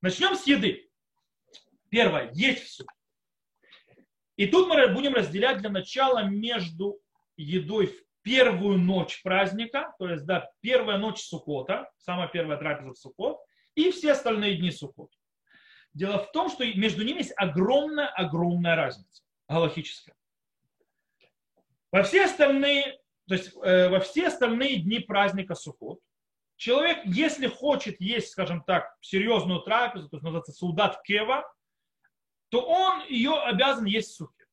Начнем 0.02 0.34
с 0.34 0.46
еды. 0.46 0.90
Первое. 1.90 2.30
Есть 2.34 2.64
в 2.64 2.70
суке. 2.70 2.94
И 4.40 4.46
тут 4.46 4.68
мы 4.68 4.88
будем 4.88 5.12
разделять 5.12 5.58
для 5.58 5.68
начала 5.68 6.22
между 6.22 6.98
едой 7.36 7.88
в 7.88 8.22
первую 8.22 8.78
ночь 8.78 9.22
праздника, 9.22 9.94
то 9.98 10.08
есть 10.08 10.24
да, 10.24 10.50
первая 10.62 10.96
ночь 10.96 11.20
Сукота, 11.20 11.90
самая 11.98 12.26
первая 12.26 12.56
трапеза 12.56 12.92
в 12.92 12.96
Сукот, 12.96 13.36
и 13.74 13.90
все 13.90 14.12
остальные 14.12 14.56
дни 14.56 14.70
Сукот. 14.70 15.10
Дело 15.92 16.20
в 16.20 16.32
том, 16.32 16.48
что 16.48 16.64
между 16.64 17.04
ними 17.04 17.18
есть 17.18 17.34
огромная-огромная 17.36 18.76
разница 18.76 19.22
галактическая. 19.46 20.16
Во 21.92 22.02
все 22.02 22.24
остальные, 22.24 22.98
то 23.28 23.34
есть 23.34 23.54
э, 23.62 23.90
во 23.90 24.00
все 24.00 24.28
остальные 24.28 24.76
дни 24.76 25.00
праздника 25.00 25.54
Сукот 25.54 26.00
человек, 26.56 27.00
если 27.04 27.46
хочет 27.46 28.00
есть, 28.00 28.30
скажем 28.30 28.64
так, 28.64 28.96
серьезную 29.02 29.60
трапезу, 29.60 30.08
то 30.08 30.16
есть 30.16 30.24
называется 30.24 30.52
солдат 30.52 31.02
Кева, 31.02 31.44
то 32.50 32.60
он 32.60 33.04
ее 33.06 33.34
обязан 33.34 33.86
есть 33.86 34.10
в 34.10 34.14
суке. 34.16 34.44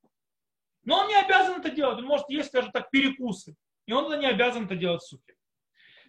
Но 0.84 1.00
он 1.00 1.08
не 1.08 1.16
обязан 1.16 1.60
это 1.60 1.70
делать. 1.70 1.98
Он 1.98 2.06
может 2.06 2.30
есть, 2.30 2.50
скажем 2.50 2.72
так, 2.72 2.89
перекусы. 2.89 3.56
И 3.86 3.92
он 3.92 4.18
не 4.20 4.27
обязан 4.27 4.66
это 4.66 4.75
делать 4.75 5.01
в 5.01 5.08
суке. 5.08 5.36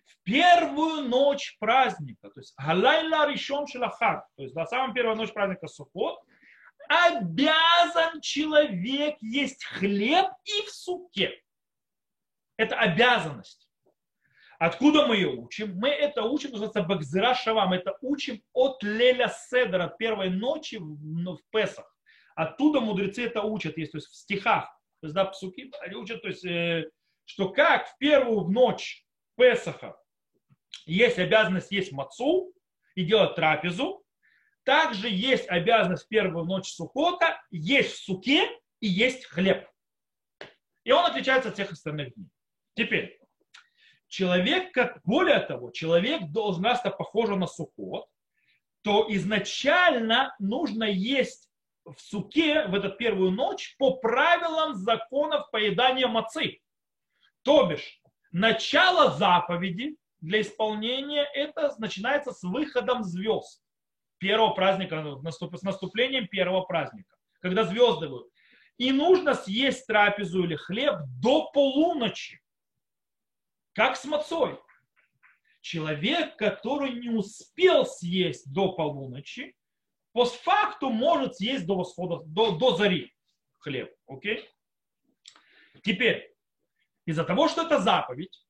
В 0.05 0.23
первую 0.23 1.09
ночь 1.09 1.57
праздника, 1.59 2.31
то 2.31 2.41
есть 2.41 2.55
Галайла 2.57 3.31
Ришон 3.31 3.67
Шелахар, 3.67 4.25
то 4.37 4.43
есть 4.43 4.55
до 4.55 4.65
самой 4.67 4.95
первой 4.95 5.17
ночь 5.17 5.33
праздника 5.33 5.67
Сукот, 5.67 6.19
обязан 6.89 8.21
человек 8.21 9.17
есть 9.21 9.65
хлеб 9.65 10.27
и 10.45 10.63
в 10.67 10.71
суке. 10.71 11.43
Это 12.57 12.77
обязанность. 12.77 13.68
Откуда 14.59 15.07
мы 15.07 15.15
ее 15.17 15.29
учим? 15.29 15.77
Мы 15.77 15.89
это 15.89 16.25
учим, 16.25 16.51
называется 16.51 16.83
Бакзира 16.83 17.35
Шавам. 17.35 17.73
Это 17.73 17.97
учим 18.01 18.43
от 18.53 18.83
Леля 18.83 19.29
Седера, 19.29 19.85
от 19.85 19.99
первой 19.99 20.31
ночи 20.31 20.79
в 20.81 21.39
Песах. 21.51 21.97
Оттуда 22.35 22.81
мудрецы 22.81 23.27
это 23.27 23.43
учат, 23.43 23.79
есть, 23.79 23.93
то 23.93 23.99
есть 23.99 24.09
в 24.09 24.17
стихах. 24.17 24.65
То 25.01 25.07
есть, 25.07 25.15
да, 25.15 25.25
псуки, 25.27 25.71
они 25.81 25.95
учат, 25.95 26.23
то 26.23 26.29
есть, 26.29 26.45
э, 26.45 26.91
что 27.25 27.51
как 27.51 27.89
в 27.89 27.99
первую 27.99 28.49
ночь 28.49 29.05
Песаха 29.37 29.97
есть 30.87 31.19
обязанность 31.19 31.71
есть 31.71 31.93
мацу 31.93 32.53
и 32.97 33.05
делать 33.05 33.37
трапезу, 33.37 34.05
также 34.65 35.09
есть 35.09 35.49
обязанность 35.49 36.07
в 36.07 36.09
первую 36.09 36.45
ночь 36.45 36.71
Сукота 36.71 37.41
есть 37.51 37.95
в 37.95 38.05
суке 38.05 38.49
и 38.81 38.89
есть 38.89 39.25
хлеб. 39.27 39.69
И 40.85 40.91
он 40.91 41.07
отличается 41.07 41.49
от 41.51 41.55
всех 41.55 41.73
остальных 41.73 42.15
дней. 42.15 42.29
Теперь, 42.75 43.18
человек, 44.09 44.73
как, 44.73 45.01
более 45.05 45.41
того, 45.41 45.71
человек 45.71 46.31
должен, 46.31 46.65
раз 46.65 46.81
это 46.85 46.97
на 47.37 47.47
сукот, 47.47 48.07
то 48.83 49.07
изначально 49.11 50.35
нужно 50.39 50.85
есть 50.85 51.49
в 51.85 52.01
суке 52.01 52.67
в 52.67 52.75
эту 52.75 52.91
первую 52.91 53.31
ночь 53.31 53.77
по 53.79 53.97
правилам 53.97 54.75
законов 54.75 55.51
поедания 55.51 56.07
мацы. 56.07 56.61
То 57.43 57.67
бишь, 57.67 58.01
начало 58.31 59.11
заповеди 59.11 59.97
для 60.21 60.41
исполнения 60.41 61.25
это 61.35 61.75
начинается 61.79 62.33
с 62.33 62.43
выходом 62.43 63.05
звезд 63.05 63.63
первого 64.19 64.51
праздника, 64.51 65.21
с 65.23 65.63
наступлением 65.63 66.27
первого 66.29 66.63
праздника, 66.63 67.17
когда 67.41 67.65
звезды 67.65 68.09
будут. 68.09 68.29
И 68.77 68.93
нужно 68.93 69.35
съесть 69.35 69.87
трапезу 69.87 70.45
или 70.45 70.57
хлеб 70.57 70.97
до 71.21 71.51
полуночи 71.53 72.41
как 73.79 73.97
с 73.97 74.05
мацой. 74.07 74.59
Человек, 75.61 76.37
который 76.37 76.95
не 76.95 77.11
успел 77.11 77.87
съесть 77.87 78.53
до 78.53 78.73
полуночи, 78.73 79.55
постфакту 80.13 80.91
может 80.91 81.37
съесть 81.37 81.65
до 81.65 81.77
восхода, 81.77 82.25
до, 82.27 82.59
до 82.59 82.75
зари 82.75 83.15
хлеб. 83.59 83.95
Окей? 84.09 84.51
Теперь, 85.85 86.35
из-за 87.07 87.23
того, 87.23 87.47
что 87.47 87.63
это 87.63 87.79
заповедь, 87.79 88.45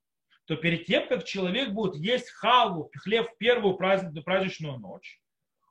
то 0.46 0.56
перед 0.56 0.86
тем, 0.86 1.06
как 1.06 1.24
человек 1.24 1.72
будет 1.72 1.96
есть 1.96 2.30
халву, 2.30 2.90
хлеб 2.96 3.30
в 3.30 3.36
первую 3.36 3.76
праздничную 3.76 4.78
ночь, 4.78 5.20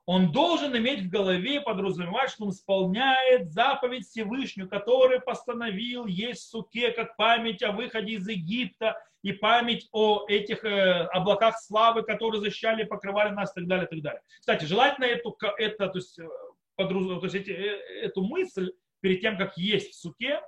он 0.06 0.30
должен 0.30 0.76
иметь 0.76 1.02
в 1.02 1.10
голове 1.10 1.56
и 1.56 1.64
подразумевать, 1.64 2.30
что 2.30 2.44
он 2.44 2.50
исполняет 2.50 3.50
заповедь 3.50 4.06
Всевышнюю, 4.06 4.68
который 4.68 5.20
постановил 5.20 6.06
есть 6.06 6.48
суке, 6.48 6.92
как 6.92 7.16
память 7.16 7.64
о 7.64 7.72
выходе 7.72 8.12
из 8.12 8.28
Египта 8.28 8.96
и 9.22 9.32
память 9.32 9.88
о 9.92 10.26
этих 10.28 10.64
э, 10.64 11.06
облаках 11.12 11.58
славы, 11.58 12.02
которые 12.02 12.40
защищали, 12.40 12.84
покрывали 12.84 13.30
нас 13.30 13.50
и 13.52 13.60
так 13.60 13.66
далее, 13.66 13.86
и 13.86 13.90
так 13.90 14.02
далее. 14.02 14.22
Кстати, 14.40 14.64
желательно 14.64 15.04
эту, 15.06 15.36
это, 15.58 15.88
то 15.88 15.98
есть, 15.98 16.18
э, 16.18 16.28
подраз... 16.76 17.20
то 17.20 17.24
есть 17.24 17.34
эти, 17.34 17.50
э, 17.50 18.02
эту 18.02 18.22
мысль 18.22 18.72
перед 19.00 19.20
тем, 19.20 19.36
как 19.36 19.56
есть 19.58 19.92
в 19.92 20.00
суке, 20.00 20.40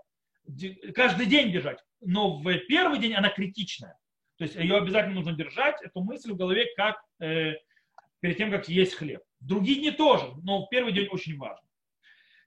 каждый 0.94 1.26
день 1.26 1.52
держать. 1.52 1.78
Но 2.00 2.38
в 2.38 2.58
первый 2.66 2.98
день 2.98 3.14
она 3.14 3.28
критичная. 3.28 3.96
То 4.38 4.44
есть 4.44 4.56
ее 4.56 4.76
обязательно 4.76 5.16
нужно 5.16 5.32
держать, 5.32 5.82
эту 5.82 6.00
мысль 6.00 6.32
в 6.32 6.36
голове, 6.36 6.66
как 6.76 6.96
э, 7.20 7.54
перед 8.20 8.36
тем, 8.38 8.50
как 8.50 8.68
есть 8.68 8.94
хлеб. 8.94 9.22
Другие 9.40 9.78
дни 9.78 9.90
тоже, 9.90 10.26
но 10.42 10.64
в 10.64 10.68
первый 10.70 10.92
день 10.92 11.08
очень 11.08 11.36
важно. 11.36 11.66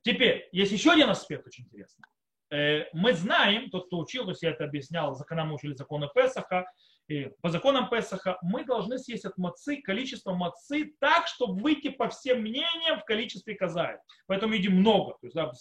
Теперь, 0.02 0.50
есть 0.52 0.72
еще 0.72 0.92
один 0.92 1.10
аспект 1.10 1.46
очень 1.46 1.66
интересный. 1.66 2.06
Э, 2.54 2.86
мы 2.94 3.14
знаем, 3.14 3.72
тот, 3.72 3.88
кто 3.88 3.98
учил, 3.98 4.26
то 4.26 4.34
я 4.42 4.52
это 4.52 4.66
объяснял, 4.66 5.16
законам 5.16 5.54
учили 5.54 5.74
законы 5.74 6.08
Песаха, 6.14 6.66
и 7.08 7.32
по 7.42 7.50
законам 7.50 7.90
Песаха 7.90 8.38
мы 8.44 8.64
должны 8.64 9.00
съесть 9.00 9.26
от 9.26 9.38
мацы 9.38 9.82
количество 9.82 10.34
мацы 10.34 10.94
так, 11.00 11.28
чтобы 11.28 11.60
выйти 11.60 11.90
по 11.90 12.10
всем 12.10 12.42
мнениям 12.42 13.00
в 13.00 13.06
количестве 13.06 13.56
казаев. 13.56 14.00
Поэтому 14.28 14.54
едим 14.54 14.74
много, 14.78 15.14
то 15.14 15.26
есть 15.26 15.36
да, 15.36 15.52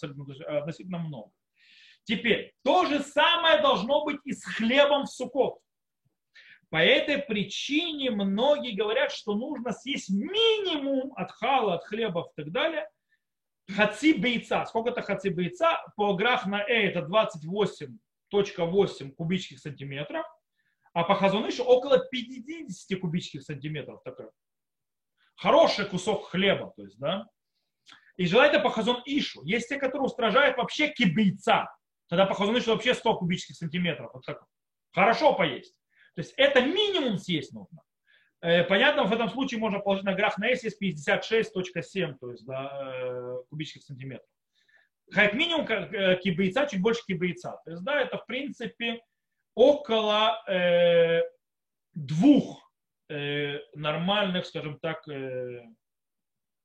относительно 0.59 0.99
много. 0.99 1.31
Теперь, 2.03 2.53
то 2.63 2.85
же 2.85 2.99
самое 2.99 3.59
должно 3.61 4.03
быть 4.03 4.19
и 4.23 4.33
с 4.33 4.43
хлебом 4.45 5.05
в 5.05 5.09
сукот. 5.09 5.59
По 6.69 6.77
этой 6.77 7.17
причине 7.17 8.11
многие 8.11 8.75
говорят, 8.75 9.11
что 9.11 9.33
нужно 9.33 9.71
съесть 9.71 10.09
минимум 10.09 11.11
от 11.15 11.31
хала, 11.31 11.75
от 11.75 11.85
хлеба 11.85 12.29
и 12.37 12.41
так 12.41 12.51
далее, 12.51 12.87
хаци 13.71 14.13
бейца. 14.13 14.65
Сколько 14.65 14.89
это 14.91 15.01
хаци 15.01 15.29
бейца? 15.29 15.81
По 15.95 16.13
граф 16.15 16.45
на 16.45 16.61
э 16.63 16.89
это 16.89 16.99
28.8 16.99 19.11
кубических 19.11 19.59
сантиметров, 19.59 20.25
а 20.93 21.03
по 21.03 21.15
хазунышу 21.15 21.63
около 21.63 21.99
50 21.99 22.99
кубических 22.99 23.43
сантиметров. 23.43 24.01
Такой. 24.03 24.27
Хороший 25.35 25.85
кусок 25.85 26.27
хлеба, 26.27 26.73
то 26.75 26.83
есть, 26.83 26.99
да. 26.99 27.25
И 28.15 28.27
желательно 28.27 28.61
по 28.61 28.69
хазон 28.69 29.01
ишу. 29.05 29.43
Есть 29.43 29.69
те, 29.69 29.77
которые 29.77 30.05
устражают 30.05 30.57
вообще 30.57 30.89
кибейца. 30.89 31.67
Тогда 32.07 32.27
по 32.27 32.35
хазон 32.35 32.59
ишу 32.59 32.71
вообще 32.71 32.93
100 32.93 33.17
кубических 33.17 33.55
сантиметров. 33.55 34.11
Вот 34.13 34.23
так. 34.25 34.45
Хорошо 34.91 35.33
поесть. 35.33 35.75
То 36.15 36.21
есть 36.21 36.33
это 36.37 36.61
минимум 36.61 37.17
съесть 37.17 37.53
нужно. 37.53 37.81
Э, 38.43 38.65
понятно, 38.65 39.05
в 39.05 39.13
этом 39.13 39.29
случае 39.29 39.61
можно 39.61 39.79
положить 39.79 40.03
на 40.03 40.13
граф 40.13 40.37
на 40.37 40.49
S 40.49 40.65
есть 40.65 40.81
56.7 40.81 42.17
то 42.19 42.29
есть, 42.29 42.45
да, 42.45 42.91
э, 42.93 43.37
кубических 43.49 43.83
сантиметров. 43.83 44.27
Как 45.11 45.33
минимум 45.33 45.65
э, 45.65 46.19
кибейца, 46.21 46.67
чуть 46.67 46.81
больше 46.81 47.05
кибейца. 47.07 47.61
То 47.63 47.71
есть, 47.71 47.83
да, 47.83 48.01
это 48.01 48.17
в 48.17 48.25
принципе 48.25 49.01
около 49.55 50.43
э, 50.49 51.21
двух 51.93 52.69
э, 53.07 53.59
нормальных, 53.75 54.45
скажем 54.45 54.77
так, 54.77 55.07
э, 55.07 55.63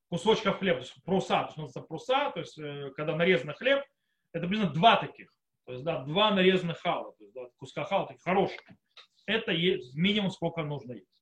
кусочков 0.08 0.58
хлеба, 0.58 0.80
то 0.80 0.84
есть 0.84 1.04
пруса, 1.04 1.48
то 1.54 1.62
есть, 1.62 1.86
пруса, 1.86 2.32
то 2.32 2.40
есть 2.40 2.58
э, 2.58 2.90
когда 2.96 3.14
нарезанный 3.14 3.54
хлеб, 3.54 3.84
это 4.32 4.48
примерно 4.48 4.72
два 4.72 4.96
таких, 4.96 5.32
то 5.64 5.74
есть 5.74 5.84
да, 5.84 6.02
два 6.02 6.32
нарезанных 6.32 6.80
хала, 6.80 7.12
то 7.12 7.22
есть 7.22 7.34
да, 7.34 7.42
куска 7.56 7.84
хала, 7.84 8.08
таких 8.08 8.24
хороших. 8.24 8.60
Это 9.26 9.52
есть 9.52 9.94
минимум 9.94 10.32
сколько 10.32 10.64
нужно 10.64 10.94
есть. 10.94 11.17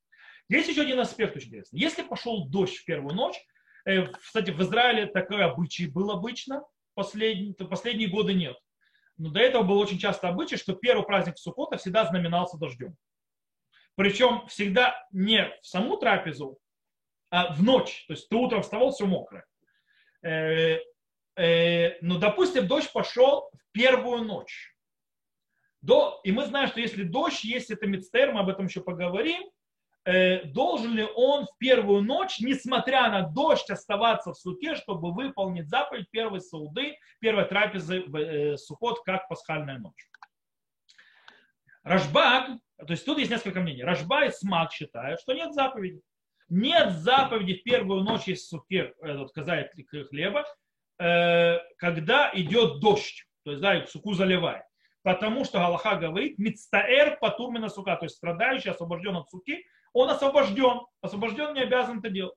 Есть 0.48 0.68
еще 0.68 0.82
один 0.82 1.00
аспект 1.00 1.36
очень 1.36 1.48
интересный. 1.48 1.80
Если 1.80 2.02
пошел 2.02 2.46
дождь 2.48 2.76
в 2.76 2.84
первую 2.84 3.14
ночь, 3.14 3.36
э, 3.84 4.06
кстати, 4.06 4.50
в 4.50 4.60
Израиле 4.62 5.06
такое 5.06 5.44
обычай 5.44 5.86
был 5.86 6.10
обычно, 6.10 6.64
последние, 6.94 7.54
последние 7.54 8.08
годы 8.08 8.34
нет. 8.34 8.56
Но 9.18 9.30
до 9.30 9.40
этого 9.40 9.62
было 9.62 9.78
очень 9.78 9.98
часто 9.98 10.28
обычай, 10.28 10.56
что 10.56 10.74
первый 10.74 11.04
праздник 11.04 11.38
Суккота 11.38 11.78
всегда 11.78 12.04
знаменался 12.04 12.58
дождем. 12.58 12.96
Причем 13.96 14.46
всегда 14.46 14.94
не 15.10 15.50
в 15.62 15.66
саму 15.66 15.96
трапезу, 15.96 16.58
а 17.30 17.52
в 17.52 17.62
ночь. 17.62 18.04
То 18.06 18.12
есть 18.12 18.28
ты 18.28 18.36
утром 18.36 18.62
вставал, 18.62 18.92
все 18.92 19.06
мокрое. 19.06 19.44
Э, 20.22 20.78
э, 21.36 21.98
но, 22.02 22.18
допустим, 22.18 22.68
дождь 22.68 22.92
пошел 22.92 23.50
в 23.52 23.72
первую 23.72 24.23
ночь. 24.25 24.75
До, 25.80 26.21
и 26.25 26.32
мы 26.32 26.47
знаем, 26.47 26.68
что 26.68 26.80
если 26.80 27.04
дождь 27.04 27.44
есть, 27.44 27.71
это 27.71 27.86
мицтер, 27.86 28.32
мы 28.32 28.40
об 28.40 28.49
этом 28.49 28.66
еще 28.66 28.80
поговорим, 28.80 29.50
должен 30.06 30.95
ли 30.95 31.04
он 31.16 31.47
в 31.47 31.58
первую 31.58 32.02
ночь, 32.02 32.38
несмотря 32.38 33.10
на 33.10 33.23
дождь, 33.23 33.69
оставаться 33.71 34.32
в 34.32 34.38
суке, 34.38 34.76
чтобы 34.76 35.12
выполнить 35.12 35.69
заповедь 35.69 36.08
первой 36.10 36.40
сауды, 36.40 36.97
первой 37.19 37.45
трапезы 37.45 38.04
в 38.06 38.16
э, 38.16 38.56
сухот, 38.56 39.02
как 39.04 39.26
пасхальная 39.26 39.78
ночь. 39.78 40.08
Рашбак, 41.82 42.50
то 42.78 42.90
есть 42.90 43.04
тут 43.04 43.19
есть 43.19 43.30
несколько 43.30 43.60
мнений. 43.60 43.82
Рашба 43.82 44.26
и 44.26 44.30
Смак 44.30 44.73
считают, 44.73 45.21
что 45.21 45.32
нет 45.32 45.52
заповеди. 45.54 46.00
Нет 46.49 46.92
заповеди 46.92 47.54
в 47.54 47.62
первую 47.64 48.02
ночь 48.02 48.28
из 48.28 48.49
суке, 48.49 48.95
этот 49.00 49.32
казает 49.32 49.73
хлеба, 50.08 50.45
э, 51.00 51.58
когда 51.78 52.30
идет 52.34 52.80
дождь, 52.80 53.26
то 53.45 53.50
есть 53.50 53.62
да, 53.62 53.84
суку 53.86 54.14
заливает. 54.14 54.62
Потому 55.02 55.45
что 55.45 55.58
Галаха 55.58 55.97
говорит, 55.97 56.38
мицтаэр 56.38 57.19
патурмина 57.21 57.69
сука, 57.69 57.97
то 57.97 58.06
есть 58.06 58.16
страдающий 58.16 58.71
освобожден 58.71 59.16
от 59.16 59.30
суки, 59.30 59.64
он 59.97 60.11
освобожден. 60.11 60.82
Освобожден 61.00 61.54
не 61.54 61.63
обязан 61.63 62.00
это 62.00 62.11
делать. 62.11 62.37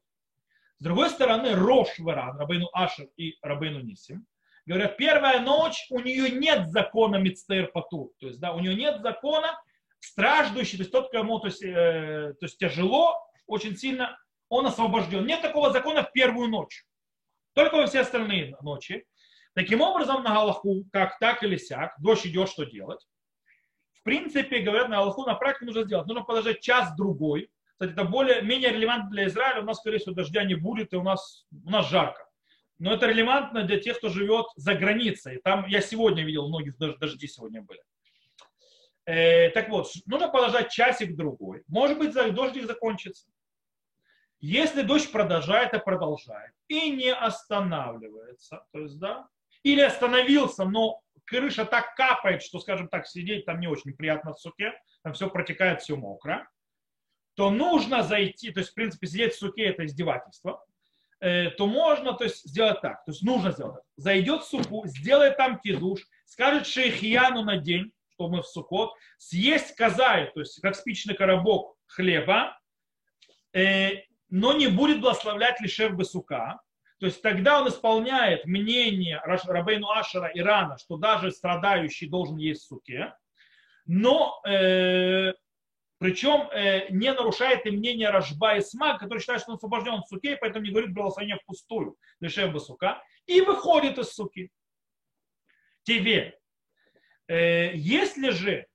С 0.77 0.83
другой 0.83 1.09
стороны, 1.09 1.55
Рош 1.55 1.99
Варан, 1.99 2.37
Рабейну 2.39 2.69
Ашер 2.71 3.07
и 3.17 3.35
Рабейну 3.41 3.81
Нисим, 3.81 4.25
говорят, 4.65 4.95
первая 4.95 5.41
ночь, 5.41 5.85
у 5.89 5.99
нее 5.99 6.31
нет 6.31 6.69
закона 6.69 7.17
Мицтер 7.17 7.69
Патур. 7.73 8.11
То 8.19 8.27
есть, 8.27 8.39
да, 8.39 8.53
у 8.53 8.59
нее 8.59 8.75
нет 8.75 9.01
закона 9.01 9.59
страждущий, 9.99 10.77
то 10.77 10.83
есть 10.83 10.91
тот, 10.93 11.11
кому 11.11 11.39
то 11.39 11.47
есть, 11.47 11.61
э, 11.61 12.33
то 12.39 12.45
есть 12.45 12.57
тяжело, 12.57 13.21
очень 13.45 13.75
сильно, 13.75 14.17
он 14.47 14.65
освобожден. 14.65 15.25
Нет 15.25 15.41
такого 15.41 15.73
закона 15.73 16.03
в 16.03 16.13
первую 16.13 16.47
ночь. 16.47 16.85
Только 17.53 17.75
во 17.75 17.87
все 17.87 18.01
остальные 18.01 18.55
ночи. 18.61 19.05
Таким 19.53 19.81
образом, 19.81 20.23
на 20.23 20.33
Галаху, 20.33 20.85
как 20.93 21.19
так 21.19 21.43
или 21.43 21.57
сяк, 21.57 21.93
дождь 21.99 22.25
идет, 22.25 22.47
что 22.47 22.63
делать? 22.63 23.05
В 23.99 24.03
принципе, 24.03 24.59
говорят, 24.59 24.89
на 24.89 24.99
Аллаху 24.99 25.25
на 25.25 25.35
практике 25.35 25.65
нужно 25.65 25.83
сделать. 25.83 26.07
Нужно 26.07 26.23
подождать 26.23 26.61
час-другой. 26.61 27.49
Кстати, 27.73 27.91
это 27.91 28.03
более, 28.05 28.41
менее 28.41 28.71
релевантно 28.71 29.09
для 29.09 29.27
Израиля. 29.27 29.61
У 29.61 29.65
нас, 29.65 29.77
скорее 29.77 29.99
всего, 29.99 30.15
дождя 30.15 30.43
не 30.43 30.55
будет, 30.55 30.93
и 30.93 30.97
у 30.97 31.03
нас, 31.03 31.45
у 31.51 31.69
нас 31.69 31.89
жарко. 31.89 32.25
Но 32.77 32.93
это 32.93 33.07
релевантно 33.07 33.63
для 33.63 33.79
тех, 33.79 33.97
кто 33.97 34.09
живет 34.09 34.45
за 34.55 34.73
границей. 34.73 35.41
Там 35.43 35.65
я 35.67 35.81
сегодня 35.81 36.23
видел, 36.23 36.47
многих 36.47 36.77
дожди 36.77 37.27
сегодня 37.27 37.61
были. 37.61 37.81
Э, 39.05 39.49
так 39.49 39.69
вот, 39.69 39.87
нужно 40.05 40.29
подождать 40.29 40.71
часик-другой. 40.71 41.63
Может 41.67 41.97
быть, 41.97 42.13
дождик 42.13 42.65
закончится. 42.65 43.27
Если 44.39 44.83
дождь 44.83 45.11
продолжает 45.11 45.73
и 45.73 45.79
продолжает, 45.79 46.53
и 46.69 46.89
не 46.91 47.13
останавливается, 47.13 48.65
то 48.71 48.79
есть, 48.79 48.97
да, 48.97 49.27
или 49.63 49.81
остановился, 49.81 50.63
но 50.63 51.01
крыша 51.29 51.65
так 51.65 51.95
капает, 51.95 52.41
что, 52.41 52.59
скажем 52.59 52.89
так, 52.89 53.07
сидеть 53.07 53.45
там 53.45 53.59
не 53.59 53.67
очень 53.67 53.93
приятно 53.93 54.33
в 54.33 54.39
суке, 54.39 54.73
там 55.03 55.13
все 55.13 55.29
протекает, 55.29 55.81
все 55.81 55.95
мокро, 55.95 56.49
то 57.35 57.51
нужно 57.51 58.03
зайти, 58.03 58.51
то 58.51 58.59
есть, 58.59 58.71
в 58.71 58.73
принципе, 58.73 59.07
сидеть 59.07 59.33
в 59.33 59.39
суке– 59.39 59.63
это 59.65 59.85
издевательство, 59.85 60.65
э, 61.21 61.51
то 61.51 61.67
можно 61.67 62.13
то 62.13 62.23
есть, 62.25 62.43
сделать 62.43 62.81
так, 62.81 63.05
то 63.05 63.11
есть 63.11 63.21
нужно 63.23 63.51
сделать 63.51 63.75
так. 63.75 63.83
Зайдет 63.95 64.41
в 64.41 64.47
суку, 64.47 64.85
сделает 64.87 65.37
там 65.37 65.59
кидуш, 65.59 66.01
скажет 66.25 66.67
шейхияну 66.67 67.43
на 67.43 67.57
день, 67.57 67.91
что 68.13 68.27
мы 68.27 68.41
в 68.41 68.47
сукот, 68.47 68.93
съесть 69.17 69.75
казай, 69.75 70.31
то 70.33 70.41
есть 70.41 70.59
как 70.61 70.75
спичный 70.75 71.15
коробок 71.15 71.77
хлеба, 71.85 72.59
э, 73.53 74.03
но 74.29 74.53
не 74.53 74.67
будет 74.67 74.99
благословлять 74.99 75.61
лишев 75.61 75.93
сука, 76.05 76.59
то 76.99 77.05
есть 77.05 77.21
тогда 77.21 77.61
он 77.61 77.69
исполняет 77.69 78.45
мнение 78.45 79.21
Рабейну 79.23 79.89
Ашера 79.89 80.29
Ирана, 80.33 80.77
что 80.77 80.97
даже 80.97 81.31
страдающий 81.31 82.07
должен 82.07 82.37
есть 82.37 82.63
суке, 82.63 83.13
но 83.85 84.41
э, 84.45 85.33
причем 85.97 86.49
э, 86.51 86.89
не 86.89 87.11
нарушает 87.13 87.65
и 87.65 87.71
мнение 87.71 88.09
Рашба 88.09 88.55
и 88.55 88.61
Смак, 88.61 88.99
который 88.99 89.19
считает, 89.19 89.41
что 89.41 89.51
он 89.51 89.57
освобожден 89.57 90.01
в 90.01 90.07
суке, 90.07 90.37
поэтому 90.37 90.65
не 90.65 90.71
говорит 90.71 90.93
благословение 90.93 91.37
впустую, 91.37 91.97
лишев 92.19 92.51
бы 92.51 92.59
сука, 92.59 93.01
и 93.25 93.41
выходит 93.41 93.97
из 93.97 94.13
суки. 94.13 94.51
Тебе. 95.83 96.37
Э, 97.27 97.75
если 97.75 98.29
же, 98.29 98.67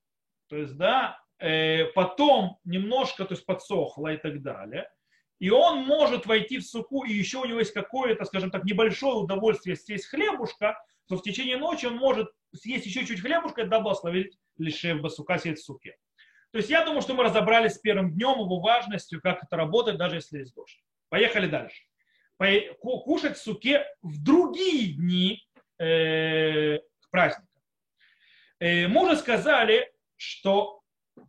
то 0.48 0.56
есть, 0.56 0.76
да, 0.76 1.18
э, 1.38 1.84
потом 1.94 2.58
немножко, 2.64 3.24
то 3.24 3.34
есть 3.34 3.46
подсохло 3.46 4.12
и 4.12 4.16
так 4.16 4.42
далее, 4.42 4.90
и 5.38 5.50
он 5.50 5.84
может 5.84 6.26
войти 6.26 6.58
в 6.58 6.64
суку, 6.64 7.04
и 7.04 7.12
еще 7.12 7.38
у 7.38 7.44
него 7.44 7.58
есть 7.58 7.72
какое-то, 7.72 8.24
скажем 8.24 8.50
так, 8.50 8.64
небольшое 8.64 9.16
удовольствие 9.16 9.76
съесть 9.76 10.06
хлебушка, 10.06 10.78
то 11.08 11.16
в 11.16 11.22
течение 11.22 11.56
ночи 11.56 11.86
он 11.86 11.96
может 11.96 12.30
съесть 12.54 12.86
еще 12.86 13.04
чуть 13.04 13.20
хлебушка 13.20 13.62
и 13.62 13.66
благословить 13.66 14.38
лишь 14.58 14.84
басука 15.00 15.38
сидеть 15.38 15.58
в 15.58 15.64
суке. 15.64 15.96
То 16.52 16.58
есть 16.58 16.70
я 16.70 16.84
думаю, 16.84 17.02
что 17.02 17.14
мы 17.14 17.24
разобрались 17.24 17.72
с 17.72 17.78
первым 17.78 18.12
днем, 18.12 18.38
его 18.38 18.60
важностью, 18.60 19.20
как 19.20 19.42
это 19.42 19.56
работает, 19.56 19.98
даже 19.98 20.16
если 20.16 20.38
есть 20.38 20.54
дождь. 20.54 20.80
Поехали 21.08 21.48
дальше. 21.48 21.82
кушать 22.80 23.36
в 23.36 23.42
суке 23.42 23.84
в 24.02 24.22
другие 24.22 24.94
дни 24.94 25.44
э, 25.78 26.78
праздника. 27.10 27.60
Э, 28.60 28.86
мы 28.86 29.04
уже 29.04 29.16
сказали, 29.16 29.92
что 30.16 30.82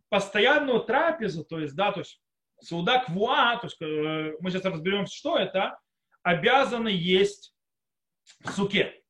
постоянную 0.08 0.80
трапезу, 0.80 1.44
то 1.44 1.58
есть, 1.58 1.74
да, 1.74 1.92
то 1.92 2.00
есть 2.00 2.20
суда 2.60 3.04
квуа, 3.04 3.56
то 3.56 3.66
есть 3.66 3.80
э, 3.80 4.36
мы 4.40 4.50
сейчас 4.50 4.64
разберемся, 4.64 5.14
что 5.14 5.36
это, 5.36 5.78
обязаны 6.22 6.88
есть 6.88 7.54
в 8.40 8.50
суке 8.50 9.00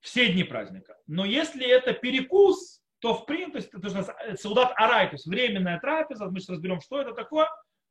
все 0.00 0.32
дни 0.32 0.44
праздника. 0.44 0.96
Но 1.06 1.24
если 1.24 1.66
это 1.66 1.92
перекус, 1.92 2.82
то 3.00 3.14
в 3.14 3.26
принципе, 3.26 3.78
то 3.78 3.88
есть, 3.88 4.06
то 4.06 4.36
саудат 4.36 4.72
арай, 4.76 5.08
то 5.08 5.14
есть 5.14 5.26
временная 5.26 5.80
трапеза, 5.80 6.26
мы 6.26 6.40
сейчас 6.40 6.50
разберем, 6.50 6.80
что 6.80 7.00
это 7.00 7.12
такое, 7.12 7.48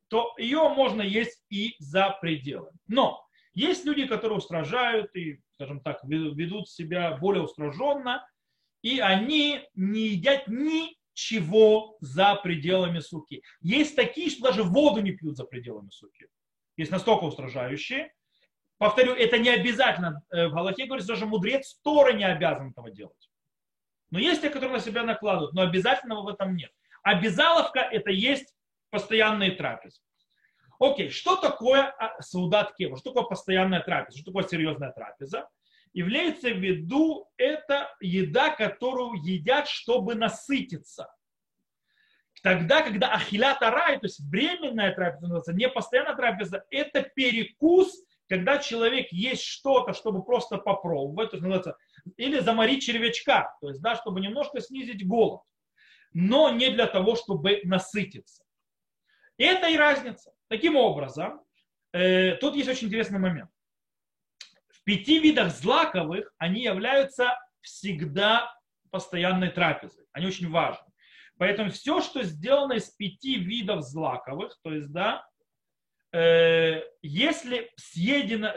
то 0.08 0.34
ее 0.38 0.68
можно 0.68 1.02
есть 1.02 1.44
и 1.50 1.74
за 1.78 2.16
пределами. 2.20 2.78
Но 2.86 3.26
есть 3.54 3.84
люди, 3.84 4.06
которые 4.06 4.38
устражают 4.38 5.14
и, 5.16 5.40
скажем 5.54 5.80
так, 5.80 6.00
ведут 6.04 6.68
себя 6.68 7.16
более 7.16 7.42
устраженно, 7.42 8.26
и 8.82 9.00
они 9.00 9.62
не 9.74 10.08
едят 10.08 10.46
ничего 11.16 11.96
за 12.00 12.34
пределами 12.36 13.00
суки. 13.00 13.42
Есть 13.60 13.96
такие, 13.96 14.30
что 14.30 14.42
даже 14.42 14.62
воду 14.62 15.00
не 15.00 15.12
пьют 15.12 15.36
за 15.36 15.44
пределами 15.44 15.88
суки. 15.90 16.26
Есть 16.76 16.90
настолько 16.90 17.24
устражающие. 17.24 18.12
Повторю, 18.78 19.14
это 19.14 19.38
не 19.38 19.48
обязательно. 19.48 20.22
Э, 20.30 20.48
в 20.48 20.52
Галахе 20.52 20.84
говорится, 20.84 21.14
даже 21.14 21.24
мудрец 21.24 21.80
Торы 21.82 22.12
не 22.12 22.24
обязан 22.24 22.70
этого 22.70 22.90
делать. 22.90 23.30
Но 24.10 24.18
есть 24.18 24.42
те, 24.42 24.50
которые 24.50 24.76
на 24.76 24.82
себя 24.82 25.02
накладывают, 25.02 25.54
но 25.54 25.62
обязательного 25.62 26.22
в 26.22 26.28
этом 26.28 26.54
нет. 26.54 26.70
Обязаловка– 27.02 27.80
это 27.92 28.10
есть 28.10 28.54
постоянные 28.90 29.52
трапезы. 29.52 30.00
Окей, 30.78 31.08
что 31.08 31.36
такое 31.36 31.84
а, 31.98 32.20
саудат 32.20 32.74
кева? 32.74 32.98
Что 32.98 33.10
такое 33.10 33.28
постоянная 33.30 33.80
трапеза? 33.80 34.18
Что 34.18 34.32
такое 34.32 34.46
серьезная 34.46 34.92
трапеза? 34.92 35.48
Является 35.96 36.50
в 36.50 36.58
виду 36.58 37.26
это 37.38 37.90
еда, 38.00 38.50
которую 38.50 39.14
едят, 39.24 39.66
чтобы 39.66 40.14
насытиться. 40.14 41.10
Тогда, 42.42 42.82
когда 42.82 43.14
ахилят 43.14 43.62
арай, 43.62 43.98
то 43.98 44.04
есть 44.04 44.20
временная 44.20 44.94
трапеза, 44.94 45.54
не 45.54 45.70
постоянная 45.70 46.14
трапеза, 46.14 46.66
это 46.70 47.00
перекус, 47.00 48.04
когда 48.28 48.58
человек 48.58 49.10
есть 49.10 49.44
что-то, 49.44 49.94
чтобы 49.94 50.22
просто 50.22 50.58
попробовать, 50.58 51.30
то 51.30 51.36
есть, 51.36 51.42
называется, 51.42 51.78
или 52.18 52.40
заморить 52.40 52.84
червячка, 52.84 53.56
то 53.62 53.70
есть, 53.70 53.80
да, 53.80 53.96
чтобы 53.96 54.20
немножко 54.20 54.60
снизить 54.60 55.08
голод, 55.08 55.40
но 56.12 56.50
не 56.50 56.68
для 56.68 56.88
того, 56.88 57.16
чтобы 57.16 57.62
насытиться. 57.64 58.44
Это 59.38 59.70
и 59.70 59.78
разница. 59.78 60.30
Таким 60.48 60.76
образом, 60.76 61.40
э, 61.94 62.32
тут 62.34 62.54
есть 62.54 62.68
очень 62.68 62.88
интересный 62.88 63.18
момент. 63.18 63.48
Пяти 64.86 65.18
видах 65.18 65.50
злаковых 65.50 66.32
они 66.38 66.62
являются 66.62 67.36
всегда 67.60 68.54
постоянной 68.92 69.50
трапезой. 69.50 70.04
Они 70.12 70.28
очень 70.28 70.48
важны. 70.48 70.86
Поэтому 71.38 71.70
все, 71.70 72.00
что 72.00 72.22
сделано 72.22 72.74
из 72.74 72.90
пяти 72.90 73.36
видов 73.36 73.82
злаковых, 73.82 74.56
то 74.62 74.72
есть, 74.72 74.92
да, 74.92 75.26
э, 76.12 76.82
если 77.02 77.68
съедено, 77.76 78.54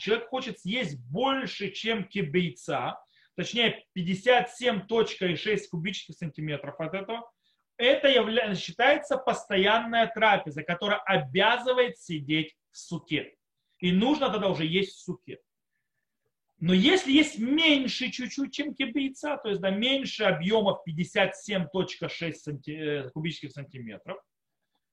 человек 0.00 0.28
хочет 0.28 0.58
съесть 0.58 0.98
больше, 1.10 1.70
чем 1.70 2.08
кибейца, 2.08 2.98
точнее 3.36 3.84
57.6 3.94 5.58
кубических 5.70 6.14
сантиметров 6.14 6.80
от 6.80 6.94
этого, 6.94 7.30
это 7.76 8.08
является, 8.08 8.60
считается 8.60 9.18
постоянная 9.18 10.06
трапеза, 10.06 10.62
которая 10.62 11.00
обязывает 11.00 11.98
сидеть 11.98 12.56
в 12.72 12.78
суке. 12.78 13.34
И 13.80 13.92
нужно 13.92 14.30
тогда 14.30 14.48
уже 14.48 14.64
есть 14.64 14.96
в 14.96 15.00
суке. 15.02 15.38
Но 16.60 16.74
если 16.74 17.12
есть 17.12 17.38
меньше 17.38 18.10
чуть-чуть, 18.10 18.52
чем 18.52 18.74
кибейца, 18.74 19.36
то 19.36 19.48
есть 19.48 19.60
да, 19.60 19.70
меньше 19.70 20.24
объемов 20.24 20.80
57.6 20.88 22.32
санти, 22.32 22.70
э, 22.70 23.10
кубических 23.10 23.52
сантиметров, 23.52 24.18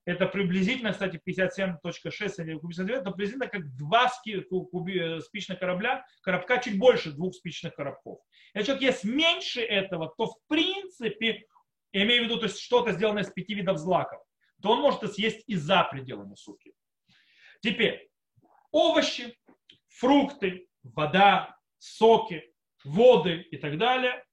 это 0.06 0.28
приблизительно, 0.28 0.92
кстати, 0.92 1.20
57.6 1.28 2.60
кубических 2.60 2.76
сантиметров, 2.76 3.02
это 3.02 3.12
приблизительно 3.12 3.48
как 3.48 3.76
два 3.76 4.12
э, 4.28 5.22
спичных 5.22 5.60
корабля, 5.60 6.06
коробка 6.22 6.60
чуть 6.60 6.78
больше 6.78 7.12
двух 7.12 7.34
спичных 7.34 7.74
коробков. 7.74 8.20
Если 8.54 8.68
человек 8.68 8.84
есть 8.84 9.04
меньше 9.04 9.62
этого, 9.62 10.14
то 10.16 10.28
в 10.28 10.36
принципе 10.48 11.46
я 11.94 12.04
имею 12.04 12.24
в 12.24 12.26
виду, 12.26 12.38
то 12.38 12.46
есть 12.46 12.60
что-то 12.60 12.92
сделанное 12.92 13.24
из 13.24 13.32
пяти 13.32 13.56
видов 13.56 13.80
злаков, 13.80 14.22
то 14.62 14.70
он 14.70 14.82
может 14.82 15.12
съесть 15.14 15.44
и 15.48 15.56
за 15.56 15.84
пределами 15.90 16.36
сутки. 16.36 16.74
Теперь, 17.62 18.08
овощи, 18.72 19.36
фрукты, 19.88 20.68
вода, 20.94 21.58
соки, 21.80 22.54
воды 22.84 23.48
и 23.52 23.58
так 23.58 23.78
далее. 23.78 24.24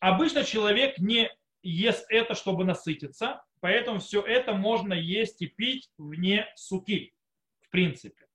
Обычно 0.00 0.44
человек 0.44 0.98
не 0.98 1.30
ест 1.62 2.04
это, 2.10 2.34
чтобы 2.34 2.64
насытиться, 2.64 3.42
поэтому 3.60 3.98
все 4.00 4.20
это 4.20 4.52
можно 4.52 4.92
есть 4.92 5.40
и 5.40 5.46
пить 5.46 5.90
вне 5.96 6.46
суки, 6.56 7.14
в 7.60 7.70
принципе. 7.70 8.26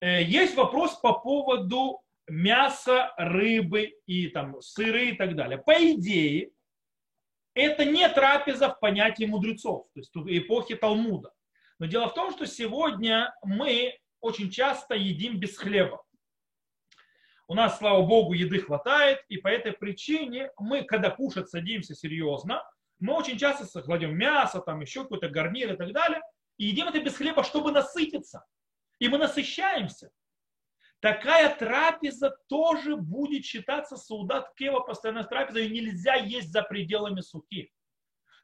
Э, 0.00 0.22
есть 0.22 0.56
вопрос 0.56 0.96
по 0.96 1.12
поводу 1.12 2.02
мяса, 2.26 3.14
рыбы 3.16 3.94
и 4.06 4.28
там 4.28 4.60
сыры 4.60 5.10
и 5.10 5.16
так 5.16 5.36
далее. 5.36 5.58
По 5.58 5.72
идее, 5.72 6.50
это 7.54 7.84
не 7.84 8.08
трапеза 8.08 8.70
в 8.70 8.80
понятии 8.80 9.24
мудрецов, 9.24 9.86
то 9.94 10.00
есть 10.00 10.12
эпохи 10.14 10.76
Талмуда. 10.76 11.32
Но 11.78 11.86
дело 11.86 12.08
в 12.08 12.14
том, 12.14 12.32
что 12.32 12.46
сегодня 12.46 13.34
мы 13.42 13.96
очень 14.20 14.50
часто 14.50 14.94
едим 14.94 15.38
без 15.38 15.56
хлеба. 15.56 16.02
У 17.48 17.54
нас, 17.54 17.78
слава 17.78 18.06
богу, 18.06 18.34
еды 18.34 18.60
хватает, 18.60 19.24
и 19.28 19.38
по 19.38 19.48
этой 19.48 19.72
причине 19.72 20.50
мы, 20.58 20.84
когда 20.84 21.10
кушать 21.10 21.48
садимся 21.48 21.94
серьезно, 21.94 22.62
мы 23.00 23.14
очень 23.14 23.38
часто 23.38 23.82
кладем 23.82 24.16
мясо, 24.16 24.60
там 24.60 24.80
еще 24.80 25.02
какой-то 25.02 25.28
гарнир 25.28 25.72
и 25.72 25.76
так 25.76 25.92
далее, 25.92 26.20
и 26.58 26.66
едим 26.66 26.88
это 26.88 27.00
без 27.00 27.16
хлеба, 27.16 27.42
чтобы 27.42 27.72
насытиться. 27.72 28.44
И 29.00 29.08
мы 29.08 29.18
насыщаемся 29.18 30.10
такая 31.00 31.54
трапеза 31.54 32.36
тоже 32.48 32.96
будет 32.96 33.44
считаться 33.44 33.96
саудат 33.96 34.54
кева, 34.54 34.80
постоянная 34.80 35.24
трапеза, 35.24 35.60
и 35.60 35.70
нельзя 35.70 36.14
есть 36.14 36.50
за 36.50 36.62
пределами 36.62 37.20
суки. 37.20 37.72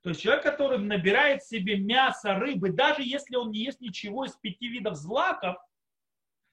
То 0.03 0.11
есть 0.11 0.21
человек, 0.21 0.45
который 0.45 0.79
набирает 0.79 1.43
себе 1.43 1.79
мясо, 1.79 2.35
рыбы, 2.35 2.71
даже 2.71 3.03
если 3.03 3.37
он 3.37 3.51
не 3.51 3.65
ест 3.65 3.81
ничего 3.81 4.27
из 4.27 4.33
пяти 4.37 4.69
видов 4.69 4.97
злаков, 4.97 5.57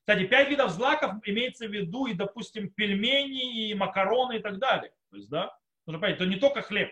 кстати, 0.02 0.26
пять 0.26 0.50
видов 0.50 0.72
злаков 0.72 1.14
имеется 1.26 1.68
в 1.68 1.72
виду 1.72 2.08
и, 2.08 2.14
допустим, 2.14 2.70
пельмени, 2.72 3.70
и 3.70 3.74
макароны 3.76 4.38
и 4.38 4.40
так 4.40 4.58
далее. 4.58 4.92
То 5.10 5.16
есть, 5.16 5.30
да, 5.30 5.56
нужно 5.86 6.02
понять, 6.02 6.18
то 6.18 6.26
не 6.26 6.38
только 6.38 6.62
хлеб. 6.62 6.92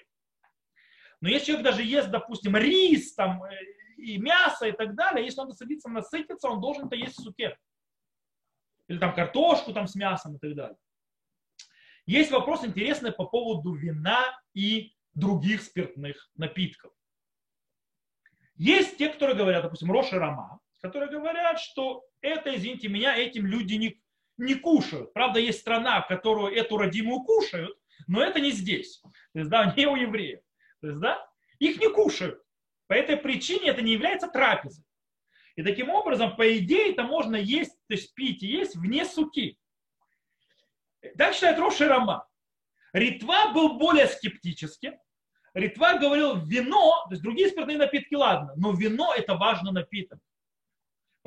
Но 1.20 1.28
если 1.28 1.48
человек 1.48 1.66
даже 1.66 1.84
ест, 1.84 2.10
допустим, 2.10 2.56
рис 2.56 3.14
там, 3.16 3.44
э, 3.44 3.56
и 3.98 4.18
мясо 4.18 4.68
и 4.68 4.72
так 4.72 4.96
далее, 4.96 5.26
если 5.26 5.42
он 5.42 5.52
садится 5.52 5.90
насытиться, 5.90 6.48
он 6.48 6.62
должен 6.62 6.86
это 6.86 6.96
есть 6.96 7.18
в 7.18 7.24
суке 7.24 7.58
или 8.90 8.98
там 8.98 9.14
картошку 9.14 9.72
там 9.72 9.88
с 9.88 9.96
мясом 9.96 10.36
и 10.36 10.40
так 10.40 10.56
далее. 10.56 10.78
Есть 12.06 12.32
вопрос 12.32 12.66
интересный 12.66 13.12
по 13.12 13.26
поводу 13.26 13.74
вина 13.74 14.24
и 14.54 14.96
других 15.14 15.62
спиртных 15.62 16.30
напитков. 16.36 16.92
Есть 18.56 18.98
те, 18.98 19.10
которые 19.10 19.38
говорят, 19.38 19.64
допустим, 19.64 19.92
Роша 19.92 20.18
Рама, 20.18 20.60
которые 20.82 21.12
говорят, 21.12 21.60
что 21.60 22.04
это, 22.22 22.56
извините 22.56 22.88
меня, 22.88 23.16
этим 23.16 23.46
люди 23.46 23.76
не, 23.76 24.02
не 24.38 24.56
кушают. 24.56 25.14
Правда, 25.14 25.40
есть 25.40 25.60
страна, 25.60 26.02
в 26.02 26.08
которую 26.08 26.54
эту 26.54 26.78
родимую 26.78 27.22
кушают, 27.22 27.78
но 28.08 28.24
это 28.24 28.40
не 28.40 28.52
здесь. 28.52 29.02
То 29.34 29.40
есть, 29.40 29.50
да, 29.50 29.74
не 29.78 29.88
у 29.88 29.96
евреев. 29.96 30.40
То 30.82 30.88
есть, 30.88 31.00
да, 31.00 31.30
их 31.60 31.80
не 31.80 31.90
кушают. 31.90 32.42
По 32.88 32.94
этой 32.94 33.18
причине 33.18 33.70
это 33.70 33.82
не 33.82 33.94
является 33.94 34.28
трапезой. 34.28 34.84
И 35.56 35.64
таким 35.64 35.90
образом, 35.90 36.36
по 36.36 36.58
идее, 36.58 36.92
это 36.92 37.04
можно 37.04 37.36
есть, 37.36 37.74
то 37.88 37.94
есть 37.94 38.14
пить 38.16 38.42
и 38.44 38.48
есть 38.48 38.76
вне 38.76 39.06
суки. 39.06 39.60
Так 41.18 41.34
считает 41.34 41.60
Роши 41.60 41.88
Рама. 41.88 42.28
Ритва 42.94 43.52
был 43.54 43.78
более 43.78 44.08
скептическим. 44.08 44.98
Ритва 45.54 45.98
говорил, 45.98 46.38
вино, 46.46 47.06
то 47.08 47.12
есть 47.12 47.24
другие 47.24 47.50
спиртные 47.50 47.78
напитки, 47.78 48.16
ладно, 48.16 48.54
но 48.56 48.72
вино 48.72 49.14
это 49.14 49.36
важный 49.36 49.72
напиток. 49.72 50.20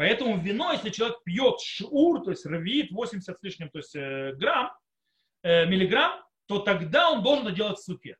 Поэтому 0.02 0.36
вино, 0.36 0.72
если 0.72 0.90
человек 0.90 1.22
пьет 1.22 1.60
шур, 1.60 2.24
то 2.24 2.30
есть 2.30 2.44
равит 2.44 2.90
80 2.90 3.38
с 3.38 3.40
лишним 3.40 3.70
то 3.70 3.78
есть, 3.78 3.94
э, 3.94 4.32
грамм, 4.32 4.72
э, 5.44 5.64
миллиграмм, 5.66 6.20
то 6.46 6.58
тогда 6.58 7.12
он 7.12 7.22
должен 7.22 7.46
это 7.46 7.54
делать 7.54 7.78
в 7.78 7.84
суке. 7.84 8.16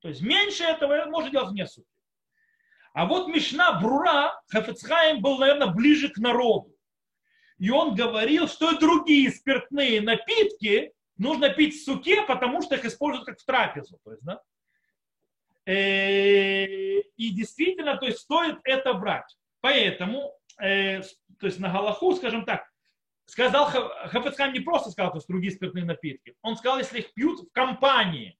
То 0.00 0.08
есть 0.08 0.20
меньше 0.20 0.62
этого 0.64 1.06
можно 1.06 1.30
делать 1.30 1.48
вне 1.48 1.66
суки. 1.66 1.88
А 2.92 3.06
вот 3.06 3.28
Мишна 3.28 3.80
Брура, 3.80 4.38
Хафецхайм 4.48 5.22
был, 5.22 5.38
наверное, 5.38 5.68
ближе 5.68 6.10
к 6.10 6.18
народу. 6.18 6.76
И 7.56 7.70
он 7.70 7.94
говорил, 7.94 8.46
что 8.46 8.70
и 8.70 8.78
другие 8.78 9.30
спиртные 9.30 10.02
напитки 10.02 10.92
нужно 11.16 11.48
пить 11.48 11.76
в 11.76 11.84
суке, 11.86 12.20
потому 12.26 12.60
что 12.60 12.74
их 12.74 12.84
используют 12.84 13.24
как 13.24 13.38
в 13.38 13.44
трапезу. 13.46 13.98
То 14.04 14.10
есть, 14.10 14.22
да? 14.22 14.42
Э, 15.64 16.66
и 16.66 17.30
действительно, 17.30 17.96
то 17.96 18.04
есть 18.04 18.18
стоит 18.18 18.58
это 18.64 18.92
брать. 18.92 19.34
Поэтому 19.62 20.36
э, 20.62 21.02
то 21.38 21.46
есть 21.46 21.58
на 21.58 21.70
Галаху, 21.70 22.14
скажем 22.14 22.44
так, 22.44 22.64
сказал 23.26 23.66
Хафецхайм 23.66 24.52
не 24.52 24.60
просто 24.60 24.90
сказал, 24.90 25.12
то 25.12 25.18
есть 25.18 25.28
другие 25.28 25.52
спиртные 25.52 25.84
напитки. 25.84 26.34
Он 26.42 26.56
сказал, 26.56 26.78
если 26.78 27.00
их 27.00 27.12
пьют 27.14 27.40
в 27.40 27.52
компании, 27.52 28.38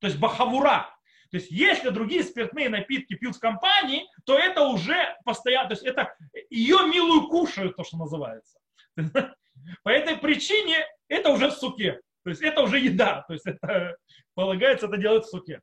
то 0.00 0.06
есть 0.06 0.18
бахавура. 0.18 0.94
То 1.30 1.38
есть 1.38 1.50
если 1.50 1.88
другие 1.88 2.22
спиртные 2.24 2.68
напитки 2.68 3.14
пьют 3.14 3.36
в 3.36 3.40
компании, 3.40 4.06
то 4.26 4.36
это 4.36 4.64
уже 4.64 5.16
постоянно, 5.24 5.68
то 5.68 5.74
есть 5.74 5.84
это 5.84 6.14
ее 6.50 6.86
милую 6.86 7.28
кушают, 7.28 7.76
то, 7.76 7.84
что 7.84 7.96
называется. 7.96 8.58
По 9.82 9.88
этой 9.88 10.16
причине 10.18 10.86
это 11.08 11.30
уже 11.30 11.48
в 11.48 11.54
суке. 11.54 12.00
То 12.24 12.30
есть 12.30 12.42
это 12.42 12.62
уже 12.62 12.78
еда. 12.78 13.22
То 13.26 13.32
есть 13.32 13.46
это 13.46 13.96
полагается, 14.34 14.86
это 14.86 14.96
делать 14.96 15.24
в 15.24 15.30
суке. 15.30 15.60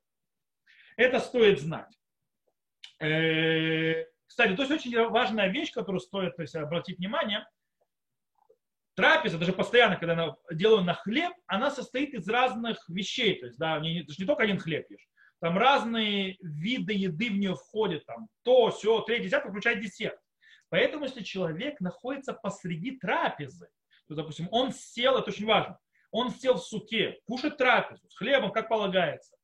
Это 0.97 1.19
стоит 1.19 1.59
знать. 1.61 1.93
Кстати, 4.29 4.55
то 4.55 4.61
есть 4.61 4.71
очень 4.71 5.09
важная 5.09 5.49
вещь, 5.49 5.73
которую 5.73 5.99
стоит 5.99 6.35
то 6.35 6.43
есть, 6.43 6.55
обратить 6.55 6.99
внимание. 6.99 7.47
Трапеза, 8.95 9.39
даже 9.39 9.53
постоянно, 9.53 9.95
когда 9.95 10.13
я 10.13 10.35
делаю 10.51 10.83
на 10.83 10.93
хлеб, 10.93 11.33
она 11.47 11.71
состоит 11.71 12.13
из 12.13 12.27
разных 12.29 12.77
вещей. 12.87 13.39
То 13.39 13.47
есть, 13.47 13.57
да, 13.57 13.79
не, 13.79 14.05
не 14.05 14.25
только 14.25 14.43
один 14.43 14.59
хлеб 14.59 14.89
ешь. 14.91 15.07
Там 15.41 15.57
разные 15.57 16.37
виды 16.41 16.93
еды 16.93 17.29
в 17.29 17.37
нее 17.37 17.55
входят. 17.55 18.05
Там 18.05 18.27
то, 18.43 18.69
все, 18.69 19.01
третье, 19.01 19.25
десятое, 19.25 19.49
включая 19.49 19.75
десерт. 19.75 20.19
Поэтому, 20.69 21.05
если 21.05 21.23
человек 21.23 21.79
находится 21.79 22.33
посреди 22.33 22.99
трапезы, 22.99 23.69
то, 24.07 24.13
допустим, 24.13 24.47
он 24.51 24.71
сел, 24.71 25.17
это 25.17 25.31
очень 25.31 25.47
важно, 25.47 25.79
он 26.11 26.29
сел 26.29 26.55
в 26.55 26.63
суке, 26.63 27.19
кушает 27.25 27.57
трапезу 27.57 28.07
с 28.07 28.15
хлебом, 28.15 28.51
как 28.51 28.69
полагается. 28.69 29.35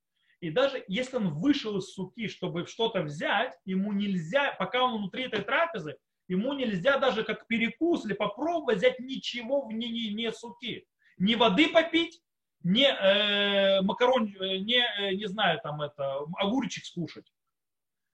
И 0.42 0.50
даже 0.50 0.84
если 0.88 1.18
он 1.18 1.34
вышел 1.34 1.78
из 1.78 1.94
суки, 1.94 2.28
чтобы 2.28 2.68
что-то 2.68 3.02
взять, 3.02 3.58
ему 3.66 3.94
нельзя, 3.94 4.56
пока 4.60 4.84
он 4.84 4.98
внутри 4.98 5.24
этой 5.24 5.42
трапезы, 5.42 5.98
ему 6.28 6.54
нельзя 6.54 6.98
даже 6.98 7.24
как 7.24 7.48
перекус 7.48 8.06
или 8.06 8.14
попробовать 8.14 8.78
взять 8.78 9.00
ничего 9.00 9.66
вне 9.66 9.90
не, 9.90 10.14
не 10.14 10.32
суки. 10.32 10.86
Ни 11.18 11.36
воды 11.36 11.70
попить, 11.70 12.22
не 12.64 12.88
э, 12.88 13.82
макарон, 13.82 14.28
э, 14.28 14.58
не, 14.58 14.84
э, 15.00 15.16
не 15.16 15.28
знаю, 15.28 15.60
там 15.64 15.82
это, 15.82 16.20
огурчик 16.38 16.84
скушать. 16.84 17.32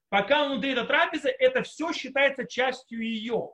Пока 0.08 0.44
он 0.44 0.52
внутри 0.52 0.72
этой 0.72 0.86
трапезы, 0.86 1.28
это 1.28 1.62
все 1.62 1.92
считается 1.92 2.46
частью 2.46 3.02
ее. 3.02 3.50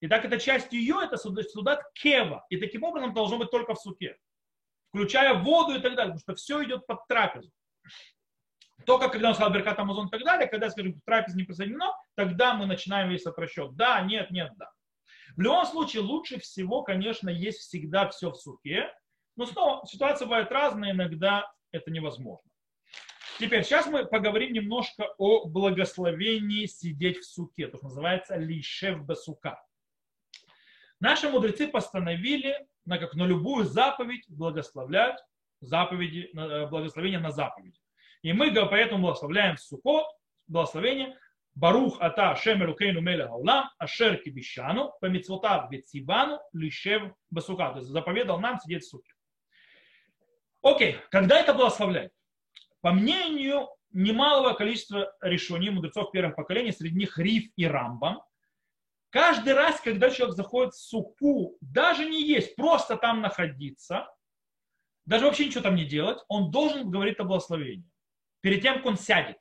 И 0.00 0.08
так 0.08 0.24
это 0.24 0.38
часть 0.38 0.72
ее, 0.72 0.96
это 1.04 1.16
судат 1.16 1.82
кева. 1.92 2.44
И 2.48 2.56
таким 2.56 2.82
образом 2.84 3.12
должно 3.12 3.38
быть 3.38 3.50
только 3.50 3.74
в 3.74 3.80
суке 3.80 4.16
включая 4.90 5.34
воду 5.34 5.74
и 5.74 5.80
так 5.80 5.94
далее, 5.94 6.14
потому 6.14 6.18
что 6.18 6.34
все 6.34 6.62
идет 6.64 6.86
под 6.86 7.06
трапезу. 7.06 7.50
Только 8.86 9.08
когда 9.08 9.28
он 9.28 9.34
сказал 9.34 9.52
Беркат 9.52 9.78
Амазон 9.78 10.06
и 10.08 10.10
так 10.10 10.24
далее, 10.24 10.48
когда, 10.48 10.70
скажем, 10.70 11.00
трапез 11.02 11.34
не 11.34 11.44
присоединено, 11.44 11.94
тогда 12.14 12.54
мы 12.54 12.66
начинаем 12.66 13.10
весь 13.10 13.22
этот 13.22 13.38
расчет. 13.38 13.76
Да, 13.76 14.00
нет, 14.00 14.30
нет, 14.30 14.52
да. 14.56 14.70
В 15.36 15.40
любом 15.40 15.64
случае, 15.66 16.02
лучше 16.02 16.40
всего, 16.40 16.82
конечно, 16.82 17.28
есть 17.28 17.60
всегда 17.60 18.08
все 18.08 18.30
в 18.30 18.36
суке. 18.36 18.92
Но 19.36 19.46
снова, 19.46 19.86
ситуация 19.86 20.26
бывает 20.26 20.50
разная, 20.50 20.92
иногда 20.92 21.50
это 21.72 21.90
невозможно. 21.90 22.50
Теперь, 23.38 23.64
сейчас 23.64 23.86
мы 23.86 24.04
поговорим 24.04 24.52
немножко 24.52 25.14
о 25.16 25.46
благословении 25.46 26.66
сидеть 26.66 27.18
в 27.18 27.24
суке, 27.24 27.68
то, 27.68 27.78
что 27.78 27.86
называется 27.86 28.36
лишев 28.36 29.02
басука. 29.04 29.58
Наши 31.00 31.30
мудрецы 31.30 31.68
постановили 31.68 32.54
на, 32.84 32.98
как 32.98 33.14
на 33.14 33.22
любую 33.22 33.64
заповедь 33.64 34.26
благословлять 34.28 35.18
заповеди, 35.62 36.30
э, 36.36 36.66
благословение 36.66 37.18
на 37.18 37.30
заповеди. 37.30 37.79
И 38.22 38.32
мы 38.32 38.52
поэтому 38.52 39.02
благословляем 39.02 39.56
Сукот, 39.56 40.06
благословение 40.46 41.18
Барух 41.54 42.00
ата 42.00 42.36
шемеру 42.36 42.74
кейну 42.74 43.00
меля 43.00 43.26
гаулам, 43.26 43.70
ашер 43.78 44.16
кибишану, 44.16 44.92
по 45.00 45.06
митцвотав 45.06 45.68
бецибану, 45.68 46.40
лишев 46.52 47.12
басука. 47.30 47.70
То 47.72 47.78
есть 47.78 47.88
заповедал 47.90 48.38
нам 48.38 48.58
сидеть 48.60 48.84
в 48.84 48.88
суке. 48.88 49.12
Окей, 50.62 50.96
когда 51.10 51.40
это 51.40 51.52
благословляет? 51.54 52.12
По 52.80 52.92
мнению 52.92 53.68
немалого 53.92 54.54
количества 54.54 55.12
решений 55.20 55.70
мудрецов 55.70 56.12
первых 56.12 56.36
поколений, 56.36 56.72
среди 56.72 56.96
них 56.96 57.18
Риф 57.18 57.50
и 57.56 57.66
Рамбам, 57.66 58.22
Каждый 59.10 59.54
раз, 59.54 59.80
когда 59.80 60.08
человек 60.08 60.36
заходит 60.36 60.72
в 60.72 60.78
суку, 60.78 61.56
даже 61.60 62.08
не 62.08 62.22
есть, 62.24 62.54
просто 62.54 62.96
там 62.96 63.20
находиться, 63.20 64.08
даже 65.04 65.24
вообще 65.24 65.46
ничего 65.46 65.62
там 65.62 65.74
не 65.74 65.84
делать, 65.84 66.18
он 66.28 66.52
должен 66.52 66.88
говорить 66.88 67.18
о 67.18 67.24
благословении 67.24 67.90
перед 68.40 68.62
тем, 68.62 68.76
как 68.76 68.86
он 68.86 68.96
сядет. 68.96 69.38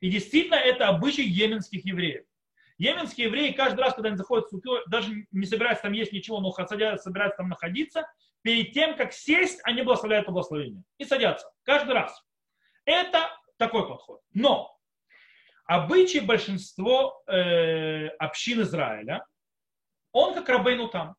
И 0.00 0.10
действительно, 0.10 0.56
это 0.56 0.88
обычай 0.88 1.22
йеменских 1.22 1.84
евреев. 1.84 2.24
Йеменские 2.78 3.26
евреи 3.26 3.52
каждый 3.52 3.80
раз, 3.80 3.94
когда 3.94 4.08
они 4.08 4.16
заходят 4.16 4.46
в 4.46 4.50
суку, 4.50 4.76
даже 4.86 5.26
не 5.32 5.44
собираются 5.44 5.82
там 5.82 5.92
есть 5.92 6.12
ничего, 6.12 6.40
но 6.40 6.50
собираются 6.50 7.36
там 7.36 7.48
находиться, 7.50 8.06
перед 8.42 8.72
тем, 8.72 8.96
как 8.96 9.12
сесть, 9.12 9.60
они 9.64 9.82
благословляют 9.82 10.24
это 10.24 10.32
благословение. 10.32 10.82
И 10.96 11.04
садятся. 11.04 11.46
Каждый 11.62 11.92
раз. 11.92 12.22
Это 12.86 13.30
такой 13.58 13.86
подход. 13.86 14.22
Но 14.32 14.74
обычай 15.66 16.20
большинство 16.20 17.22
э, 17.26 18.08
общин 18.18 18.62
Израиля, 18.62 19.26
он 20.12 20.34
как 20.34 20.48
Рабейну 20.48 20.88
там. 20.88 21.16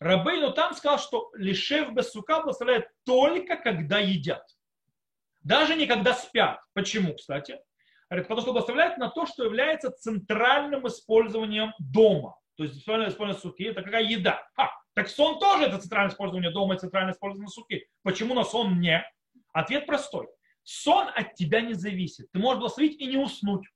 Рабейну 0.00 0.52
там 0.52 0.74
сказал, 0.74 0.98
что 0.98 1.30
лишев 1.34 1.92
без 1.92 2.10
сука 2.10 2.40
благословляет 2.40 2.88
только 3.04 3.56
когда 3.56 3.98
едят. 3.98 4.44
Даже 5.48 5.76
не 5.76 5.86
когда 5.86 6.12
спят. 6.12 6.60
Почему, 6.74 7.14
кстати? 7.14 7.58
Говорит, 8.10 8.28
потому 8.28 8.42
что 8.42 8.52
благословляет 8.52 8.98
на 8.98 9.08
то, 9.08 9.24
что 9.24 9.44
является 9.44 9.90
центральным 9.90 10.86
использованием 10.86 11.72
дома. 11.78 12.36
То 12.56 12.64
есть 12.64 12.76
центральное 12.76 13.08
использование 13.08 13.40
суки– 13.40 13.62
это 13.64 13.82
какая 13.82 14.04
еда. 14.04 14.46
А, 14.58 14.68
так 14.92 15.08
сон 15.08 15.38
тоже 15.38 15.64
это 15.64 15.78
центральное 15.78 16.12
использование 16.12 16.50
дома 16.50 16.74
и 16.74 16.78
центральное 16.78 17.14
использование 17.14 17.48
суки. 17.48 17.88
Почему 18.02 18.34
на 18.34 18.44
сон 18.44 18.78
не? 18.78 19.02
Ответ 19.54 19.86
простой. 19.86 20.28
Сон 20.64 21.08
от 21.14 21.34
тебя 21.34 21.62
не 21.62 21.72
зависит. 21.72 22.30
Ты 22.30 22.40
можешь 22.40 22.60
благословить 22.60 23.00
и 23.00 23.06
не 23.06 23.16
уснуть. 23.16 23.66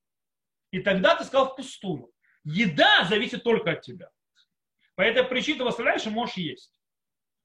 И 0.72 0.80
тогда 0.80 1.16
ты 1.16 1.24
сказал 1.24 1.52
впустую. 1.52 2.10
Еда 2.44 3.04
зависит 3.04 3.44
только 3.44 3.70
от 3.70 3.80
тебя. 3.80 4.10
По 4.94 5.00
этой 5.00 5.24
причине 5.24 5.56
ты 5.56 5.62
благословляешь 5.62 6.04
и 6.04 6.10
можешь 6.10 6.36
есть. 6.36 6.78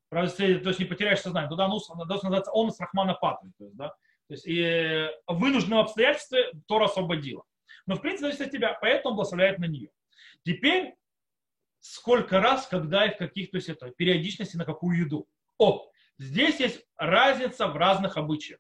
То 0.10 0.22
есть 0.22 0.80
не 0.80 0.86
потеряешь 0.86 1.22
сознание. 1.22 1.50
Туда 1.50 1.70
называться 1.70 2.52
он 2.52 2.72
с 2.72 2.80
Рахмана 2.82 3.14
Патры. 3.14 3.52
То 3.58 3.64
есть, 3.64 3.78
да? 3.78 3.96
То 4.28 4.34
есть 4.34 4.46
и 4.46 5.10
в 5.26 5.40
вынужденном 5.40 5.80
обстоятельстве 5.80 6.52
Тора 6.68 6.86
освободила. 6.86 7.44
Но 7.86 7.96
в 7.96 8.02
принципе 8.02 8.26
зависит 8.26 8.48
от 8.48 8.52
тебя, 8.52 8.78
поэтому 8.80 9.16
благословляет 9.16 9.60
на 9.60 9.66
нее. 9.66 9.90
Теперь 10.44 10.96
сколько 11.80 12.40
раз, 12.40 12.68
когда 12.68 13.06
и 13.06 13.14
в 13.14 13.18
каких, 13.18 13.52
то 13.52 13.58
есть 13.58 13.70
это 13.70 13.90
периодичности 13.92 14.58
на 14.58 14.66
какую 14.66 15.00
еду. 15.00 15.28
О, 15.58 15.90
здесь 16.18 16.60
есть 16.60 16.86
разница 16.98 17.68
в 17.68 17.78
разных 17.78 18.18
обычаях. 18.18 18.60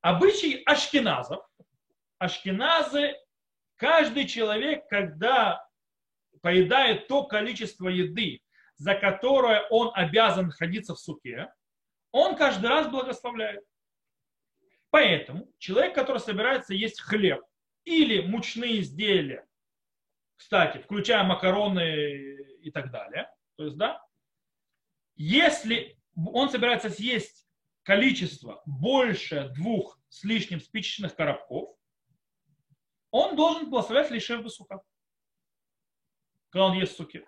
Обычай 0.00 0.62
ашкеназов, 0.64 1.44
ашкеназы, 2.18 3.14
каждый 3.76 4.26
человек, 4.26 4.88
когда 4.88 5.64
поедает 6.42 7.08
то 7.08 7.24
количество 7.24 7.88
еды, 7.88 8.40
за 8.76 8.94
которое 8.94 9.66
он 9.70 9.90
обязан 9.94 10.46
находиться 10.46 10.94
в 10.94 10.98
суке, 10.98 11.48
он 12.12 12.36
каждый 12.36 12.66
раз 12.66 12.88
благословляет. 12.88 13.64
Поэтому 14.90 15.48
человек, 15.58 15.94
который 15.94 16.18
собирается 16.18 16.74
есть 16.74 17.00
хлеб 17.00 17.42
или 17.84 18.20
мучные 18.20 18.80
изделия, 18.80 19.46
кстати, 20.36 20.78
включая 20.78 21.24
макароны 21.24 22.58
и 22.60 22.70
так 22.70 22.90
далее, 22.90 23.30
то 23.56 23.64
есть, 23.64 23.76
да, 23.76 24.04
если 25.16 25.98
он 26.14 26.50
собирается 26.50 26.90
съесть 26.90 27.46
количество 27.82 28.62
больше 28.66 29.50
двух 29.54 29.98
с 30.08 30.24
лишним 30.24 30.60
спичечных 30.60 31.14
коробков, 31.14 31.76
он 33.10 33.36
должен 33.36 33.70
благословлять 33.70 34.10
лишев 34.10 34.42
басука, 34.42 34.82
когда 36.50 36.66
он 36.66 36.76
ест 36.76 36.96
суки. 36.96 37.26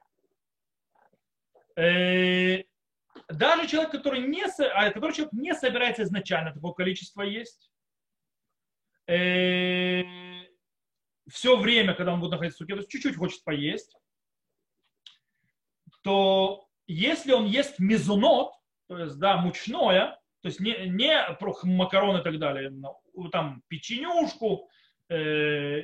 Даже 3.29 3.69
человек, 3.69 3.93
который 3.93 4.21
не, 4.21 4.45
а, 4.75 4.91
который 4.91 5.12
человек 5.12 5.33
не 5.35 5.55
собирается 5.55 6.03
изначально 6.03 6.55
такое 6.55 6.73
количество 6.73 7.23
есть, 7.23 7.71
э, 9.07 10.03
все 11.29 11.57
время, 11.57 11.95
когда 11.95 12.14
он 12.14 12.21
будет 12.21 12.33
находиться 12.33 12.57
в 12.57 12.59
суке, 12.61 12.75
то 12.75 12.81
есть 12.81 12.91
чуть-чуть 12.91 13.17
хочет 13.17 13.45
поесть, 13.45 13.95
то 16.03 16.69
если 16.87 17.33
он 17.33 17.45
ест 17.45 17.79
мезунот, 17.79 18.55
то 18.87 18.99
есть, 18.99 19.19
да, 19.19 19.37
мучное, 19.37 20.19
то 20.41 20.49
есть 20.49 20.61
не, 20.61 20.88
не 20.88 21.37
макароны 21.64 22.21
и 22.21 22.23
так 22.23 22.38
далее, 22.38 22.73
там 23.31 23.62
печенюшку 23.69 24.71
э, 25.11 25.83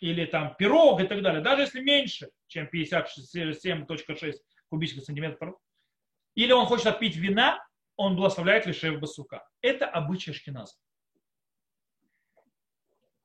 или 0.00 0.26
там 0.26 0.54
пирог 0.56 1.00
и 1.00 1.06
так 1.06 1.22
далее, 1.22 1.40
даже 1.40 1.62
если 1.62 1.80
меньше, 1.80 2.28
чем 2.46 2.68
57.6 2.70 4.34
кубических 4.68 5.04
сантиметров, 5.04 5.56
или 6.40 6.52
он 6.52 6.64
хочет 6.64 6.86
отпить 6.86 7.16
вина, 7.16 7.62
он 7.96 8.16
благословляет 8.16 8.64
лишь 8.64 8.82
басука. 8.98 9.46
Это 9.60 9.86
обычай 9.86 10.32
шкиназа. 10.32 10.74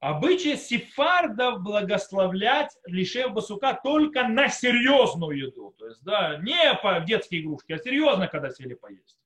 Обычай 0.02 0.58
сефардов 0.58 1.62
благословлять 1.62 2.76
лишев 2.86 3.32
басука 3.32 3.80
только 3.82 4.28
на 4.28 4.50
серьезную 4.50 5.48
еду. 5.48 5.74
То 5.80 5.88
есть, 5.88 6.04
да, 6.04 6.38
не 6.40 6.74
по 6.84 7.00
детские 7.00 7.42
игрушки, 7.42 7.72
а 7.72 7.78
серьезно, 7.78 8.28
когда 8.28 8.50
сели 8.50 8.74
поесть. 8.74 9.18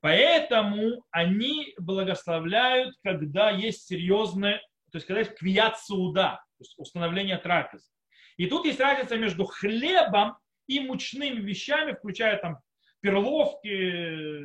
Поэтому 0.00 1.04
они 1.10 1.74
благословляют, 1.78 2.94
когда 3.02 3.50
есть 3.50 3.88
серьезное, 3.88 4.58
то 4.92 4.98
есть 4.98 5.06
когда 5.06 5.20
есть 5.20 5.34
квият 5.34 5.78
суда, 5.80 6.44
то 6.58 6.62
есть 6.62 6.74
установление 6.78 7.38
трапезы. 7.38 7.90
И 8.36 8.46
тут 8.46 8.66
есть 8.66 8.78
разница 8.78 9.16
между 9.16 9.46
хлебом 9.46 10.38
и 10.68 10.78
мучными 10.78 11.40
вещами, 11.40 11.92
включая 11.92 12.38
там 12.38 12.60
перловки, 13.00 14.44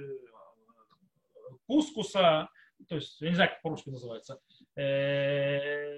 кускуса, 1.68 2.50
то 2.88 2.96
есть, 2.96 3.20
я 3.22 3.30
не 3.30 3.36
знаю, 3.36 3.52
как 3.52 3.62
по-русски 3.62 3.90
называется, 3.90 4.40
э, 4.76 5.98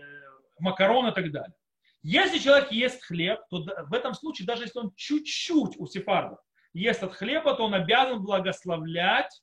макароны 0.60 1.10
и 1.10 1.14
так 1.14 1.32
далее. 1.32 1.56
Если 2.04 2.40
человек 2.40 2.72
ест 2.72 3.04
хлеб, 3.04 3.40
то 3.50 3.66
в 3.88 3.94
этом 3.94 4.14
случае, 4.14 4.46
даже 4.46 4.64
если 4.64 4.80
он 4.80 4.94
чуть-чуть 4.96 5.78
у 5.78 5.88
сефардов 5.88 6.40
ест 6.74 7.04
от 7.04 7.14
хлеба, 7.14 7.56
то 7.56 7.66
он 7.66 7.74
обязан 7.74 8.22
благословлять, 8.22 9.42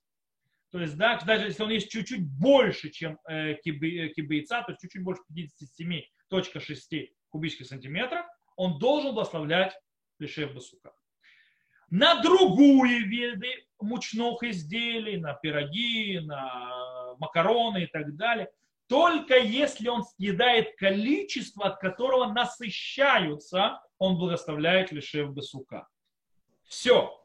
то 0.70 0.80
есть, 0.80 0.96
да, 0.96 1.18
даже 1.18 1.46
если 1.46 1.62
он 1.62 1.70
есть 1.70 1.90
чуть-чуть 1.90 2.26
больше, 2.26 2.90
чем 2.90 3.18
э, 3.28 3.54
кибейца, 3.62 4.62
то 4.62 4.72
есть 4.72 4.80
чуть-чуть 4.80 5.02
больше 5.02 5.22
57.6 5.32 7.08
кубических 7.28 7.66
сантиметров, 7.66 8.26
он 8.56 8.78
должен 8.78 9.14
благословлять 9.14 9.78
лишев 10.18 10.54
басука. 10.54 10.92
На 11.94 12.20
другую 12.20 13.08
виды 13.08 13.66
мучных 13.80 14.42
изделий, 14.42 15.16
на 15.16 15.32
пироги, 15.32 16.18
на 16.18 17.14
макароны 17.20 17.84
и 17.84 17.86
так 17.86 18.16
далее, 18.16 18.50
только 18.88 19.38
если 19.38 19.86
он 19.86 20.02
съедает 20.02 20.74
количество, 20.76 21.66
от 21.66 21.78
которого 21.78 22.32
насыщаются, 22.32 23.80
он 23.98 24.18
благословляет 24.18 24.90
лишев 24.90 25.32
басука. 25.32 25.86
Все. 26.64 27.24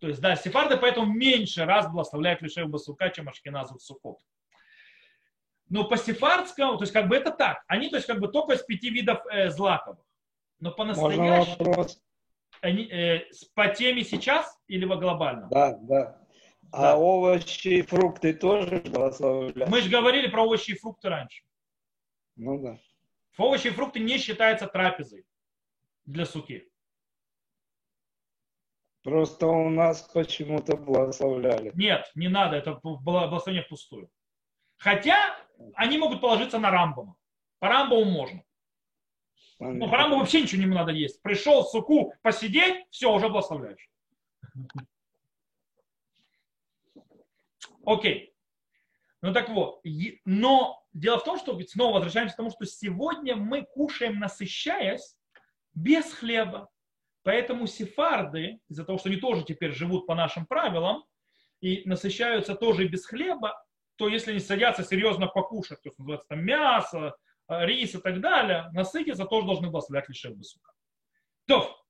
То 0.00 0.08
есть, 0.08 0.20
да, 0.20 0.34
сефарды 0.34 0.76
поэтому 0.76 1.06
меньше 1.12 1.64
раз 1.64 1.88
благословляют 1.88 2.42
лишев 2.42 2.68
басука, 2.68 3.10
чем 3.10 3.28
ашкеназов 3.28 3.80
сукот. 3.80 4.18
Но 5.68 5.84
по 5.84 5.96
сефардскому, 5.96 6.78
то 6.78 6.82
есть 6.82 6.92
как 6.92 7.06
бы 7.06 7.14
это 7.14 7.30
так. 7.30 7.62
Они, 7.68 7.90
то 7.90 7.94
есть 7.94 8.08
как 8.08 8.18
бы 8.18 8.26
только 8.26 8.54
из 8.54 8.62
пяти 8.64 8.90
видов 8.90 9.24
э, 9.30 9.50
злаковых. 9.50 10.04
Но 10.58 10.72
по-настоящему... 10.72 11.86
Они, 12.62 12.84
э, 12.84 13.26
по 13.54 13.68
теме 13.68 14.04
сейчас 14.04 14.56
или 14.68 14.84
во 14.84 14.96
глобальном? 14.96 15.48
Да, 15.50 15.76
да. 15.82 16.22
А 16.70 16.82
да. 16.82 16.96
овощи 16.96 17.68
и 17.68 17.82
фрукты 17.82 18.32
тоже 18.32 18.82
благословляют? 18.86 19.68
Мы 19.68 19.80
же 19.80 19.90
говорили 19.90 20.28
про 20.28 20.44
овощи 20.44 20.70
и 20.70 20.78
фрукты 20.78 21.08
раньше. 21.08 21.42
Ну 22.36 22.62
да. 22.62 22.78
Овощи 23.36 23.66
и 23.66 23.70
фрукты 23.70 23.98
не 23.98 24.16
считаются 24.18 24.68
трапезой 24.68 25.26
для 26.06 26.24
суки. 26.24 26.68
Просто 29.02 29.48
у 29.48 29.68
нас 29.68 30.02
почему-то 30.14 30.76
благословляли. 30.76 31.72
Нет, 31.74 32.10
не 32.14 32.28
надо, 32.28 32.56
это 32.56 32.78
благословение 32.82 33.64
впустую. 33.64 34.08
Хотя 34.76 35.36
они 35.74 35.98
могут 35.98 36.20
положиться 36.20 36.60
на 36.60 36.70
Рамбома. 36.70 37.16
По 37.58 37.68
Рамбому 37.68 38.04
можно. 38.04 38.44
Ну, 39.70 39.88
по 39.88 39.96
Рамбу 39.96 40.18
вообще 40.18 40.42
ничего 40.42 40.62
не 40.62 40.68
надо 40.68 40.90
есть. 40.92 41.22
Пришел 41.22 41.64
суку 41.64 42.12
посидеть, 42.22 42.84
все, 42.90 43.12
уже 43.12 43.28
благословляешь. 43.28 43.88
Окей. 47.84 48.34
Ну 49.20 49.32
так 49.32 49.50
вот, 49.50 49.80
но 50.24 50.84
дело 50.92 51.20
в 51.20 51.24
том, 51.24 51.38
что 51.38 51.56
ведь 51.56 51.70
снова 51.70 51.94
возвращаемся 51.94 52.34
к 52.34 52.38
тому, 52.38 52.50
что 52.50 52.66
сегодня 52.66 53.36
мы 53.36 53.62
кушаем, 53.62 54.18
насыщаясь, 54.18 55.16
без 55.74 56.12
хлеба. 56.12 56.68
Поэтому 57.22 57.68
сефарды, 57.68 58.58
из-за 58.68 58.84
того, 58.84 58.98
что 58.98 59.08
они 59.08 59.18
тоже 59.18 59.44
теперь 59.44 59.72
живут 59.72 60.06
по 60.06 60.16
нашим 60.16 60.44
правилам 60.44 61.04
и 61.60 61.82
насыщаются 61.88 62.56
тоже 62.56 62.88
без 62.88 63.06
хлеба, 63.06 63.64
то 63.94 64.08
если 64.08 64.32
они 64.32 64.40
садятся 64.40 64.82
серьезно 64.82 65.28
покушать, 65.28 65.80
то 65.82 65.88
есть 65.88 65.98
называется 66.00 66.26
там 66.28 66.44
мясо, 66.44 67.14
рис 67.48 67.94
и 67.94 67.98
так 67.98 68.20
далее, 68.20 68.70
насытиться 68.72 69.24
тоже 69.24 69.46
должны 69.46 69.70
благословлять 69.70 70.08
лишь 70.08 70.24
басука. 70.24 70.72
То, 71.46 71.82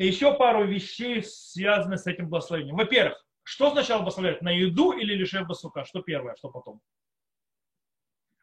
и 0.00 0.06
еще 0.06 0.34
пару 0.34 0.64
вещей 0.64 1.22
связаны 1.22 1.98
с 1.98 2.06
этим 2.06 2.30
благословением. 2.30 2.76
Во-первых, 2.76 3.22
что 3.42 3.70
сначала 3.70 3.98
благословлять? 3.98 4.40
На 4.40 4.50
еду 4.50 4.92
или 4.92 5.12
лишь 5.12 5.34
басука? 5.42 5.84
Что 5.84 6.00
первое, 6.00 6.34
что 6.36 6.48
потом? 6.48 6.80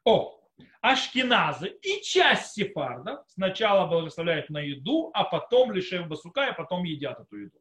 О, 0.04 0.40
ашкеназы 0.82 1.70
и 1.82 2.04
часть 2.04 2.54
сефардов 2.54 3.26
сначала 3.30 3.88
благословляют 3.88 4.52
на 4.52 4.60
еду, 4.60 5.10
а 5.16 5.24
потом 5.24 5.72
лишев 5.72 6.08
басука, 6.08 6.50
и 6.50 6.56
потом 6.56 6.84
едят 6.84 7.20
эту 7.20 7.38
еду. 7.38 7.60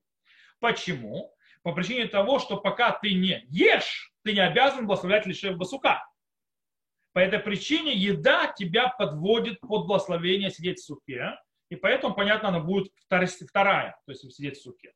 Почему? 0.61 1.35
По 1.63 1.73
причине 1.73 2.07
того, 2.07 2.39
что 2.39 2.59
пока 2.59 2.93
ты 2.93 3.15
не 3.15 3.47
ешь, 3.49 4.13
ты 4.25 4.35
не 4.35 4.41
обязан 4.41 4.87
благословлять 4.87 5.25
лишев 5.25 5.57
басука. 5.57 6.07
По 7.17 7.21
этой 7.21 7.39
причине 7.39 7.95
еда 7.95 8.53
тебя 8.53 8.89
подводит 8.89 9.59
под 9.61 9.87
благословение 9.87 10.51
сидеть 10.51 10.81
в 10.81 10.85
суке. 10.85 11.41
И 11.71 11.75
поэтому, 11.75 12.15
понятно, 12.15 12.51
она 12.51 12.61
будет 12.61 12.93
вторая, 13.07 13.99
то 14.05 14.13
есть 14.13 14.31
сидеть 14.35 14.59
в 14.59 14.63
суке. 14.63 14.93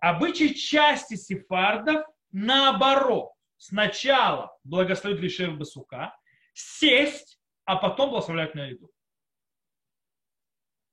Обычай 0.00 0.54
части 0.54 1.14
сефардов 1.14 2.04
наоборот. 2.30 3.30
Сначала 3.56 4.54
благословить 4.64 5.20
лишев 5.20 5.56
басука, 5.56 6.14
сесть, 6.52 7.40
а 7.64 7.76
потом 7.76 8.10
благословлять 8.10 8.54
на 8.54 8.66
еду. 8.66 8.90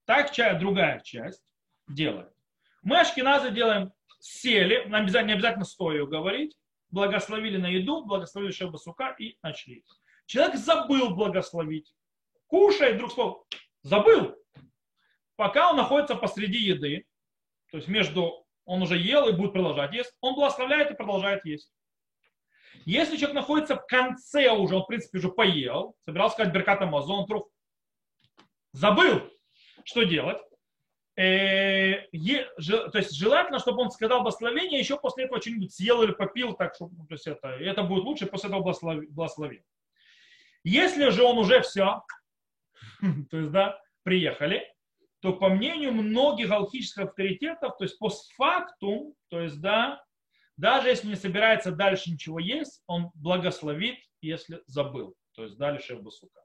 Так 0.06 0.32
другая 0.58 1.02
часть 1.02 1.44
делает. 1.90 2.32
Мы 2.84 3.02
ашкеназы 3.02 3.52
делаем 3.52 3.92
сели, 4.22 4.86
нам 4.86 5.08
не 5.08 5.34
обязательно 5.34 5.66
стоя 5.66 6.06
говорить, 6.06 6.56
благословили 6.90 7.58
на 7.58 7.68
еду, 7.68 8.06
благословили 8.06 8.54
шеба 8.54 8.78
сука 8.78 9.14
и 9.20 9.38
начали. 9.44 9.84
Человек 10.26 10.56
забыл 10.56 11.16
благословить. 11.16 11.94
Кушает, 12.48 12.96
вдруг 12.96 13.10
вспомнил. 13.10 13.46
Забыл. 13.84 14.36
Пока 15.36 15.70
он 15.70 15.78
находится 15.78 16.16
посреди 16.16 16.58
еды, 16.58 17.06
то 17.72 17.78
есть 17.78 17.88
между 17.88 18.46
он 18.66 18.82
уже 18.82 18.98
ел 18.98 19.28
и 19.30 19.34
будет 19.34 19.54
продолжать 19.54 19.94
есть, 19.94 20.12
он 20.22 20.36
благословляет 20.36 20.92
и 20.92 20.96
продолжает 20.96 21.46
есть. 21.46 21.72
Если 22.86 23.18
человек 23.18 23.36
находится 23.36 23.76
в 23.76 23.86
конце 23.86 24.52
уже, 24.52 24.76
он 24.76 24.84
в 24.84 24.88
принципе 24.88 25.20
уже 25.20 25.30
поел, 25.30 25.96
собирался 26.06 26.36
сказать 26.36 26.54
Беркат 26.54 26.82
Амазон, 26.82 27.26
вдруг 27.26 27.50
забыл, 28.74 29.22
что 29.84 30.04
делать. 30.04 30.42
Э, 31.16 32.08
то 32.12 32.98
есть 32.98 33.16
желательно, 33.16 33.60
чтобы 33.60 33.84
он 33.84 33.92
сказал 33.92 34.22
благословение, 34.22 34.80
еще 34.80 34.98
после 34.98 35.26
этого 35.26 35.42
что-нибудь 35.42 35.74
съел 35.74 36.04
или 36.04 36.12
попил, 36.12 36.54
так 36.54 36.76
что 36.76 36.88
то 36.90 37.14
есть 37.14 37.28
это, 37.28 37.48
это 37.50 37.84
будет 37.84 38.04
лучше, 38.04 38.26
после 38.26 38.50
этого 38.50 38.62
благословил. 38.62 39.64
Если 40.66 41.10
же 41.10 41.24
он 41.24 41.38
уже 41.38 41.62
все, 41.62 42.02
то 43.30 43.38
есть, 43.38 43.52
да, 43.52 43.80
приехали, 44.02 44.68
то 45.20 45.34
по 45.34 45.50
мнению 45.50 45.94
многих 45.94 46.50
галактических 46.50 47.04
авторитетов, 47.04 47.78
то 47.78 47.84
есть 47.84 48.00
постфактум, 48.00 49.14
то 49.30 49.42
есть, 49.42 49.62
да, 49.62 50.04
даже 50.58 50.90
если 50.90 51.08
не 51.08 51.16
собирается 51.16 51.72
дальше 51.72 52.10
ничего 52.12 52.40
есть, 52.40 52.82
он 52.88 53.12
благословит, 53.14 54.00
если 54.22 54.64
забыл. 54.66 55.16
То 55.36 55.44
есть 55.44 55.56
дальше 55.58 55.98
в 55.98 56.02
басука. 56.02 56.42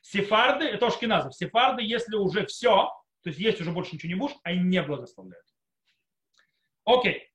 Сефарды, 0.00 0.64
это 0.64 0.88
ашкеназов, 0.88 1.36
сефарды, 1.36 1.84
если 1.84 2.16
уже 2.16 2.46
все, 2.46 2.90
то 3.22 3.30
есть 3.30 3.38
есть 3.38 3.60
уже 3.60 3.70
больше 3.70 3.94
ничего 3.94 4.12
не 4.12 4.18
будешь, 4.18 4.36
они 4.42 4.58
не 4.62 4.82
благословляют. 4.82 5.46
Окей. 6.84 7.30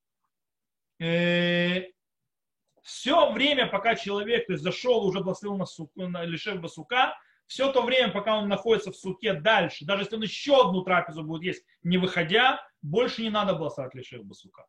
Э, 2.87 2.91
все 2.97 3.31
время, 3.31 3.67
пока 3.67 3.95
человек 3.95 4.47
то 4.47 4.53
есть, 4.53 4.63
зашел, 4.63 5.05
уже 5.05 5.19
благословил 5.19 5.57
на, 5.57 5.65
суку, 5.65 6.07
на 6.07 6.23
лишев 6.23 6.59
басука, 6.59 7.17
все 7.45 7.71
то 7.71 7.81
время, 7.81 8.11
пока 8.11 8.37
он 8.37 8.49
находится 8.49 8.91
в 8.91 8.95
суке 8.95 9.33
дальше, 9.33 9.85
даже 9.85 10.03
если 10.03 10.15
он 10.15 10.23
еще 10.23 10.67
одну 10.67 10.81
трапезу 10.81 11.23
будет 11.23 11.43
есть, 11.43 11.65
не 11.83 11.97
выходя, 11.97 12.65
больше 12.81 13.21
не 13.21 13.29
надо 13.29 13.53
благословить 13.53 13.95
лишев 13.95 14.23
басука. 14.23 14.65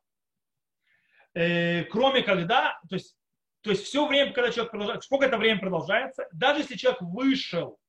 Э, 1.33 1.83
кроме 1.85 2.21
когда, 2.21 2.79
то 2.89 2.95
есть, 2.95 3.15
то 3.61 3.71
есть 3.71 3.83
все 3.83 4.07
время, 4.07 4.31
когда 4.33 4.51
человек 4.51 4.71
продолжает, 4.71 5.03
сколько 5.03 5.25
это 5.25 5.37
время 5.37 5.59
продолжается, 5.59 6.27
даже 6.31 6.61
если 6.61 6.75
человек 6.75 7.01
вышел 7.01 7.79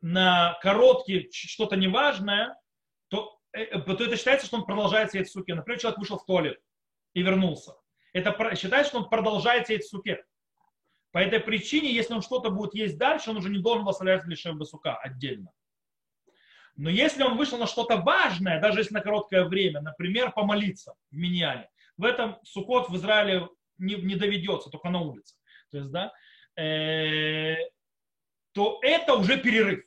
на 0.00 0.58
короткий 0.62 1.30
что-то 1.32 1.76
неважное, 1.76 2.56
то, 3.08 3.38
э, 3.52 3.78
то 3.80 4.04
это 4.04 4.16
считается, 4.16 4.46
что 4.46 4.56
он 4.58 4.64
продолжает 4.64 5.12
сидеть 5.12 5.28
в 5.28 5.32
суке. 5.32 5.54
Например, 5.54 5.80
человек 5.80 5.98
вышел 5.98 6.18
в 6.18 6.26
туалет 6.26 6.60
и 7.14 7.22
вернулся 7.22 7.74
это 8.12 8.54
считается, 8.56 8.90
что 8.90 8.98
он 8.98 9.08
продолжает 9.08 9.66
сеять 9.66 9.86
суке. 9.86 10.24
По 11.12 11.18
этой 11.18 11.40
причине, 11.40 11.92
если 11.92 12.14
он 12.14 12.22
что-то 12.22 12.50
будет 12.50 12.74
есть 12.74 12.96
дальше, 12.96 13.30
он 13.30 13.38
уже 13.38 13.50
не 13.50 13.58
должен 13.58 13.84
благословлять 13.84 14.24
лишь 14.26 14.44
басука 14.46 14.96
отдельно. 14.96 15.52
Но 16.76 16.88
если 16.88 17.22
он 17.22 17.36
вышел 17.36 17.58
на 17.58 17.66
что-то 17.66 17.96
важное, 17.98 18.60
даже 18.60 18.80
если 18.80 18.94
на 18.94 19.00
короткое 19.00 19.44
время, 19.44 19.80
например, 19.80 20.32
помолиться 20.32 20.94
в 21.10 21.16
Миньяне, 21.16 21.68
в 21.96 22.04
этом 22.04 22.38
сукот 22.44 22.88
в 22.88 22.96
Израиле 22.96 23.48
не, 23.76 23.96
не 23.96 24.14
доведется, 24.14 24.70
только 24.70 24.88
на 24.88 25.00
улице. 25.00 25.36
То 25.70 25.78
есть, 25.78 25.90
да, 25.90 26.12
э, 26.56 27.56
то 28.52 28.78
это 28.82 29.14
уже 29.14 29.38
перерыв. 29.38 29.84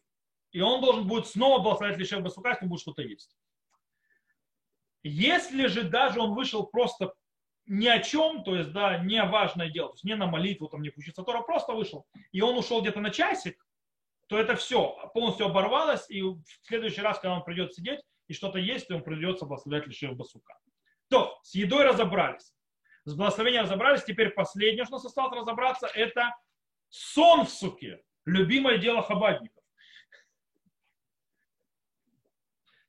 И 0.51 0.61
он 0.61 0.81
должен 0.81 1.07
будет 1.07 1.27
снова 1.27 1.61
благословлять 1.63 1.97
лишь 1.97 2.11
басука, 2.11 2.49
если 2.49 2.65
будет 2.65 2.81
что-то 2.81 3.01
есть. 3.01 3.35
Если 5.01 5.67
же 5.67 5.83
даже 5.83 6.19
он 6.19 6.33
вышел 6.33 6.65
просто 6.65 7.13
ни 7.65 7.87
о 7.87 7.99
чем, 7.99 8.43
то 8.43 8.55
есть, 8.55 8.71
да, 8.71 8.97
не 8.97 9.23
важное 9.23 9.69
дело, 9.69 9.89
то 9.89 9.95
есть 9.95 10.03
не 10.03 10.15
на 10.15 10.27
молитву, 10.27 10.67
там, 10.67 10.81
не 10.81 10.89
включиться 10.89 11.23
Тора, 11.23 11.41
просто 11.41 11.73
вышел, 11.73 12.05
и 12.31 12.41
он 12.41 12.57
ушел 12.57 12.81
где-то 12.81 12.99
на 12.99 13.09
часик, 13.09 13.65
то 14.27 14.37
это 14.37 14.55
все 14.55 15.09
полностью 15.13 15.45
оборвалось, 15.45 16.09
и 16.09 16.21
в 16.21 16.43
следующий 16.63 17.01
раз, 17.01 17.19
когда 17.19 17.35
он 17.35 17.43
придет 17.43 17.73
сидеть 17.73 18.01
и 18.27 18.33
что-то 18.33 18.59
есть, 18.59 18.87
то 18.87 18.95
ему 18.95 19.03
придется 19.03 19.45
благословлять 19.45 19.87
лишь 19.87 20.01
басука. 20.11 20.57
То, 21.09 21.39
с 21.43 21.55
едой 21.55 21.85
разобрались, 21.85 22.53
с 23.05 23.13
благословением 23.13 23.63
разобрались, 23.63 24.03
теперь 24.03 24.29
последнее, 24.31 24.85
что 24.85 24.95
нас 24.95 25.05
осталось 25.05 25.37
разобраться, 25.37 25.87
это 25.87 26.35
сон 26.89 27.45
в 27.45 27.49
суке, 27.49 28.01
любимое 28.25 28.77
дело 28.77 29.01
хабадников. 29.01 29.63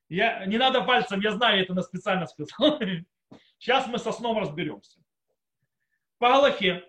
Я, 0.09 0.45
не 0.47 0.59
надо 0.59 0.83
пальцем, 0.83 1.20
я 1.20 1.33
знаю, 1.33 1.62
это 1.62 1.75
на 1.75 1.83
специально 1.83 2.27
сказал. 2.27 2.79
Сейчас 3.65 3.87
мы 3.87 3.99
со 3.99 4.12
сном 4.12 4.37
разберемся. 4.37 5.01
По 6.19 6.29
Галахе, 6.29 6.85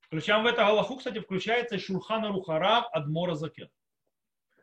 включаем 0.00 0.42
в 0.42 0.46
это 0.46 0.64
Галаху, 0.64 0.96
кстати, 0.96 1.18
включается 1.18 1.78
Шурхана 1.78 2.28
Рухарав 2.28 2.86
Адмора 2.90 3.34
Закен. 3.34 3.68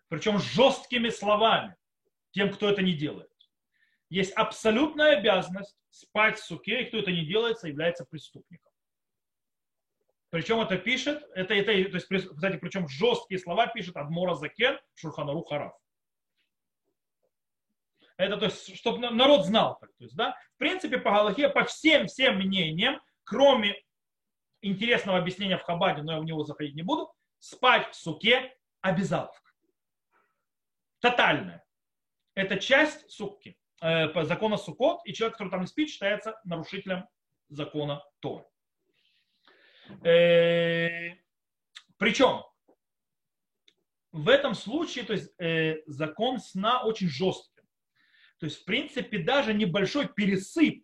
Причем 0.07 0.39
жесткими 0.39 1.09
словами 1.09 1.75
тем, 2.31 2.51
кто 2.51 2.71
это 2.71 2.81
не 2.81 2.93
делает. 2.93 3.29
Есть 4.09 4.33
абсолютная 4.33 5.19
обязанность 5.19 5.77
спать 5.91 6.39
в 6.39 6.43
суке, 6.43 6.81
и 6.81 6.85
кто 6.85 6.97
это 6.97 7.11
не 7.11 7.23
делает, 7.23 7.63
является 7.63 8.03
преступником. 8.05 8.71
Причем 10.31 10.59
это 10.59 10.79
пишет, 10.79 11.23
это, 11.35 11.53
это, 11.53 11.67
то 11.67 11.97
есть, 11.97 12.07
кстати, 12.07 12.57
причем 12.57 12.87
жесткие 12.87 13.39
слова 13.39 13.67
пишет 13.67 13.95
Адмора 13.95 14.33
Закен 14.33 14.79
Шурханару 14.95 15.43
Хараф. 15.43 15.73
Это 18.23 18.37
то 18.37 18.45
есть, 18.45 18.77
чтобы 18.77 18.99
народ 19.09 19.45
знал. 19.45 19.77
Так, 19.79 19.89
то 19.97 20.03
есть, 20.03 20.15
да? 20.15 20.37
В 20.55 20.57
принципе, 20.57 20.97
по 20.97 21.11
Галахе, 21.11 21.49
по 21.49 21.65
всем, 21.65 22.07
всем 22.07 22.37
мнениям, 22.37 23.01
кроме 23.25 23.75
интересного 24.61 25.17
объяснения 25.17 25.57
в 25.57 25.63
Хабаде, 25.63 26.03
но 26.03 26.13
я 26.13 26.19
в 26.19 26.23
него 26.23 26.45
заходить 26.45 26.73
не 26.73 26.83
буду, 26.83 27.13
спать 27.39 27.89
в 27.91 27.95
суке 27.95 28.55
обязаловка. 28.79 29.51
Тотальная. 30.99 31.65
Это 32.33 32.57
часть 32.57 33.11
сукки, 33.11 33.57
э, 33.81 34.07
по 34.07 34.23
закону 34.23 34.57
Сукот, 34.57 35.01
и 35.05 35.13
человек, 35.13 35.37
который 35.37 35.49
там 35.49 35.61
не 35.61 35.67
спит, 35.67 35.89
считается 35.89 36.39
нарушителем 36.45 37.05
закона 37.49 38.01
Торы. 38.21 38.45
Э, 40.05 41.15
причем 41.97 42.43
в 44.13 44.29
этом 44.29 44.55
случае 44.55 45.03
то 45.03 45.13
есть, 45.13 45.29
э, 45.39 45.81
закон 45.87 46.39
сна 46.39 46.83
очень 46.83 47.09
жесткий. 47.09 47.52
То 48.43 48.47
есть, 48.47 48.63
в 48.63 48.65
принципе, 48.65 49.19
даже 49.19 49.53
небольшой 49.53 50.09
пересып 50.09 50.83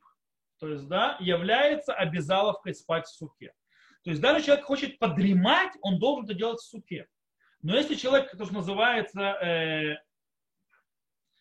то 0.61 0.69
есть, 0.69 0.87
да, 0.87 1.17
является 1.19 1.93
обязаловкой 1.93 2.73
спать 2.73 3.05
в 3.05 3.13
суке. 3.13 3.53
То 4.05 4.11
есть 4.11 4.21
даже 4.21 4.45
человек 4.45 4.63
хочет 4.63 4.97
подремать, 4.97 5.73
он 5.81 5.99
должен 5.99 6.23
это 6.23 6.33
делать 6.35 6.61
в 6.61 6.65
суке. 6.65 7.05
Но 7.61 7.75
если 7.75 7.95
человек, 7.95 8.31
то, 8.31 8.45
называется, 8.53 9.19
э, 9.19 9.97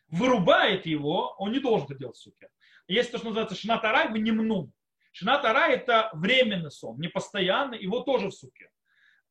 вырубает 0.09 0.87
его, 0.87 1.37
он 1.39 1.53
не 1.53 1.61
должен 1.61 1.87
это 1.87 1.95
делать 1.95 2.17
в 2.17 2.21
суке. 2.21 2.49
Если 2.89 3.13
то, 3.13 3.19
что 3.19 3.29
называется 3.29 3.55
шинатарай, 3.55 4.09
вы 4.09 4.19
не 4.19 4.33
мну. 4.33 4.73
Шинатарай 5.13 5.75
это 5.75 6.11
временный 6.15 6.73
сон, 6.73 6.99
не 6.99 7.07
постоянный, 7.07 7.81
его 7.81 8.01
тоже 8.01 8.27
в 8.31 8.35
суке. 8.35 8.71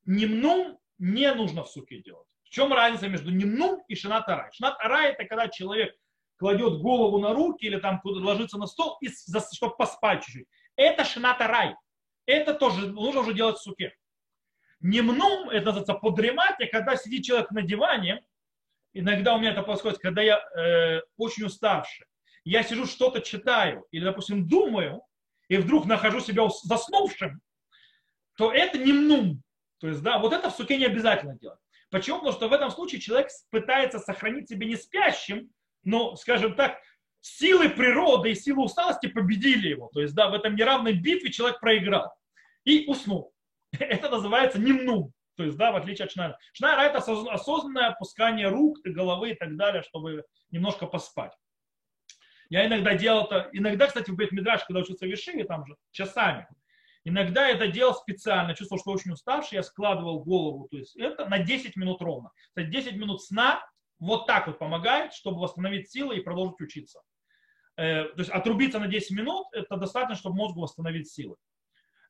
Немнум 0.06 0.80
не 1.00 1.34
нужно 1.34 1.66
в 1.66 1.70
суке 1.70 2.02
делать. 2.02 2.30
В 2.44 2.50
чем 2.50 2.72
разница 2.72 3.10
между 3.10 3.30
немнум 3.30 3.84
и 3.90 3.96
шинатарай? 3.96 4.54
Шинатарай 4.54 5.12
это 5.12 5.26
когда 5.26 5.50
человек 5.50 5.94
кладет 6.38 6.80
голову 6.80 7.20
на 7.20 7.34
руки 7.34 7.66
или 7.66 7.80
там 7.80 8.00
ложится 8.04 8.58
на 8.58 8.68
стол, 8.68 8.98
и, 9.02 9.10
чтобы 9.54 9.76
поспать 9.76 10.24
чуть-чуть. 10.24 10.48
Это 10.76 11.04
шината 11.04 11.48
рай. 11.48 11.76
Это 12.26 12.54
тоже 12.54 12.88
нужно 12.88 13.22
уже 13.22 13.34
делать 13.34 13.58
в 13.58 13.62
суке. 13.62 13.96
Немнум, 14.80 15.50
это 15.50 15.68
называется 15.68 15.94
подремать, 15.96 16.56
а 16.60 16.68
когда 16.68 16.96
сидит 16.96 17.26
человек 17.26 17.50
на 17.52 17.64
диване, 17.64 18.24
иногда 18.94 19.34
у 19.34 19.40
меня 19.40 19.52
это 19.52 19.64
происходит, 19.64 19.98
когда 19.98 20.22
я 20.22 20.38
э, 20.38 21.02
очень 21.18 21.46
уставший, 21.46 22.06
я 22.44 22.64
сижу, 22.64 22.86
что-то 22.86 23.22
читаю, 23.22 23.86
или, 23.92 24.04
допустим, 24.04 24.48
думаю, 24.48 25.02
и 25.48 25.58
вдруг 25.58 25.86
нахожу 25.86 26.20
себя 26.20 26.48
заснувшим, 26.64 27.42
то 28.38 28.52
это 28.52 28.78
немнум. 28.78 29.42
То 29.80 29.88
есть, 29.88 30.02
да, 30.02 30.20
вот 30.20 30.34
это 30.34 30.50
в 30.50 30.56
суке 30.56 30.78
не 30.78 30.86
обязательно 30.86 31.38
делать. 31.38 31.60
Почему? 31.90 32.18
Потому 32.18 32.36
что 32.36 32.48
в 32.50 32.54
этом 32.54 32.70
случае 32.70 33.02
человек 33.02 33.30
пытается 33.50 34.00
сохранить 34.00 34.50
себя 34.50 34.68
не 34.68 34.76
спящим, 34.76 35.50
но, 35.88 36.18
скажем 36.18 36.54
так, 36.56 36.80
силы 37.22 37.70
природы 37.70 38.32
и 38.32 38.36
силы 38.36 38.66
усталости 38.66 39.08
победили 39.08 39.70
его. 39.70 39.90
То 39.94 40.02
есть, 40.02 40.14
да, 40.14 40.30
в 40.30 40.34
этом 40.34 40.56
неравной 40.56 40.94
битве 40.94 41.32
человек 41.32 41.62
проиграл 41.62 42.14
и 42.66 42.86
уснул. 42.88 43.34
Это 43.80 44.10
называется 44.10 44.60
немнум. 44.60 45.14
То 45.36 45.44
есть, 45.44 45.58
да, 45.58 45.72
в 45.72 45.78
отличие 45.78 46.06
от 46.06 46.12
шнайра. 46.12 46.38
Шнайра 46.52 46.82
это 46.82 46.98
осознанное 46.98 47.90
опускание 47.90 48.48
рук, 48.48 48.80
головы 48.84 49.32
и 49.32 49.36
так 49.36 49.56
далее, 49.56 49.84
чтобы 49.84 50.26
немножко 50.50 50.88
поспать. 50.88 51.32
Я 52.50 52.66
иногда 52.66 52.96
делал 52.96 53.26
это, 53.26 53.48
иногда, 53.54 53.86
кстати, 53.86 54.10
в 54.10 54.16
Бет-Мидраш, 54.16 54.66
когда 54.66 54.80
учился 54.80 55.06
в 55.06 55.10
Вишиве, 55.10 55.44
там 55.44 55.64
же, 55.68 55.76
часами, 55.92 56.48
иногда 57.04 57.48
это 57.48 57.68
делал 57.68 57.94
специально, 57.94 58.56
чувствовал, 58.56 58.82
что 58.82 58.92
очень 58.92 59.12
уставший, 59.12 59.58
я 59.58 59.64
складывал 59.64 60.24
голову, 60.24 60.68
то 60.72 60.78
есть 60.78 60.96
это 60.96 61.26
на 61.28 61.38
10 61.38 61.76
минут 61.76 62.02
ровно. 62.02 62.32
Кстати, 62.48 62.72
10 62.72 62.96
минут 62.96 63.22
сна 63.22 63.64
вот 64.00 64.28
так 64.28 64.48
вот 64.48 64.60
помогает, 64.60 65.14
чтобы 65.14 65.42
восстановить 65.42 65.90
силы 65.90 66.18
и 66.18 66.22
продолжить 66.22 66.62
учиться. 66.62 67.02
Э, 67.78 68.06
то 68.06 68.20
есть 68.20 68.30
отрубиться 68.30 68.80
на 68.80 68.88
10 68.88 69.12
минут, 69.12 69.48
это 69.54 69.78
достаточно, 69.78 70.16
чтобы 70.16 70.38
мозгу 70.38 70.62
восстановить 70.62 71.12
силы. 71.12 71.36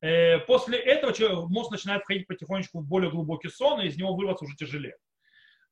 Э, 0.02 0.40
после 0.40 0.78
этого 0.78 1.48
мозг 1.48 1.72
начинает 1.72 2.04
входить 2.04 2.28
потихонечку 2.28 2.80
в 2.80 2.86
более 2.86 3.12
глубокий 3.12 3.50
сон, 3.50 3.82
и 3.82 3.88
из 3.88 3.98
него 3.98 4.16
вырваться 4.16 4.46
уже 4.46 4.56
тяжелее. 4.56 4.98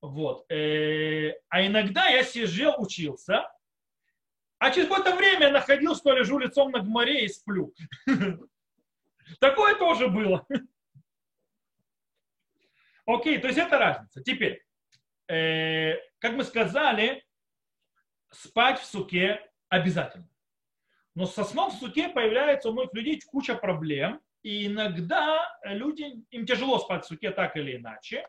Вот. 0.01 0.49
Э, 0.51 1.33
а 1.49 1.65
иногда 1.65 2.07
я 2.07 2.23
сидел, 2.23 2.75
учился, 2.77 3.49
а 4.57 4.71
через 4.71 4.87
какое-то 4.87 5.15
время 5.15 5.47
я 5.47 5.51
находил, 5.51 5.95
что 5.95 6.13
лежу 6.13 6.39
лицом 6.39 6.71
на 6.71 6.81
море 6.81 7.25
и 7.25 7.27
сплю. 7.27 7.73
Такое 9.39 9.75
тоже 9.75 10.07
было. 10.07 10.45
Окей, 13.05 13.37
то 13.37 13.47
есть 13.47 13.59
это 13.59 13.77
разница. 13.77 14.23
Теперь, 14.23 14.64
э, 15.27 15.95
как 16.19 16.33
мы 16.33 16.43
сказали, 16.43 17.25
спать 18.31 18.79
в 18.79 18.85
суке 18.85 19.41
обязательно. 19.69 20.29
Но 21.13 21.25
со 21.25 21.43
сном 21.43 21.71
в 21.71 21.75
суке 21.75 22.09
появляется 22.09 22.69
у 22.69 22.73
многих 22.73 22.93
людей 22.93 23.21
куча 23.21 23.55
проблем, 23.55 24.21
и 24.43 24.67
иногда 24.67 25.47
люди, 25.63 26.23
им 26.29 26.45
тяжело 26.45 26.77
спать 26.79 27.05
в 27.05 27.07
суке 27.07 27.31
так 27.31 27.55
или 27.55 27.77
иначе, 27.77 28.27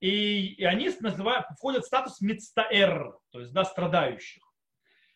и, 0.00 0.54
и 0.54 0.64
они 0.64 0.90
называют, 1.00 1.46
входят 1.56 1.84
в 1.84 1.86
статус 1.86 2.20
мицтаэр, 2.20 3.18
то 3.30 3.40
есть 3.40 3.52
да, 3.52 3.64
страдающих. 3.64 4.42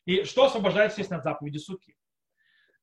И 0.04 0.24
что 0.24 0.44
освобождает, 0.44 0.90
естественно, 0.90 1.18
от 1.18 1.24
заповеди 1.24 1.56
суки. 1.56 1.96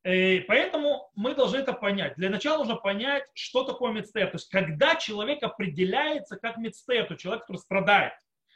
И 0.03 0.39
поэтому 0.47 1.11
мы 1.15 1.35
должны 1.35 1.57
это 1.57 1.73
понять. 1.73 2.15
Для 2.15 2.29
начала 2.29 2.59
нужно 2.59 2.75
понять, 2.75 3.23
что 3.33 3.63
такое 3.63 3.91
мецтер. 3.91 4.27
То 4.27 4.35
есть, 4.35 4.49
когда 4.49 4.95
человек 4.95 5.43
определяется 5.43 6.37
как 6.37 6.57
мецтер, 6.57 7.05
то 7.05 7.15
человек, 7.15 7.43
который 7.43 7.57
страдает, 7.57 8.13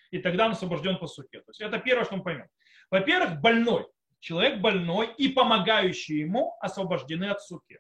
и 0.10 0.18
тогда 0.18 0.46
он 0.46 0.54
освобожден 0.54 0.98
по 0.98 1.06
суке. 1.08 1.40
То 1.40 1.50
есть, 1.50 1.62
это 1.62 1.78
первое, 1.78 2.06
что 2.06 2.18
мы 2.18 2.24
поймем. 2.24 2.48
Во-первых, 2.90 3.42
больной. 3.42 3.86
Человек 4.20 4.60
больной 4.60 5.14
и 5.18 5.28
помогающий 5.28 6.22
ему 6.22 6.56
освобождены 6.60 7.26
от 7.26 7.44
суки. 7.44 7.80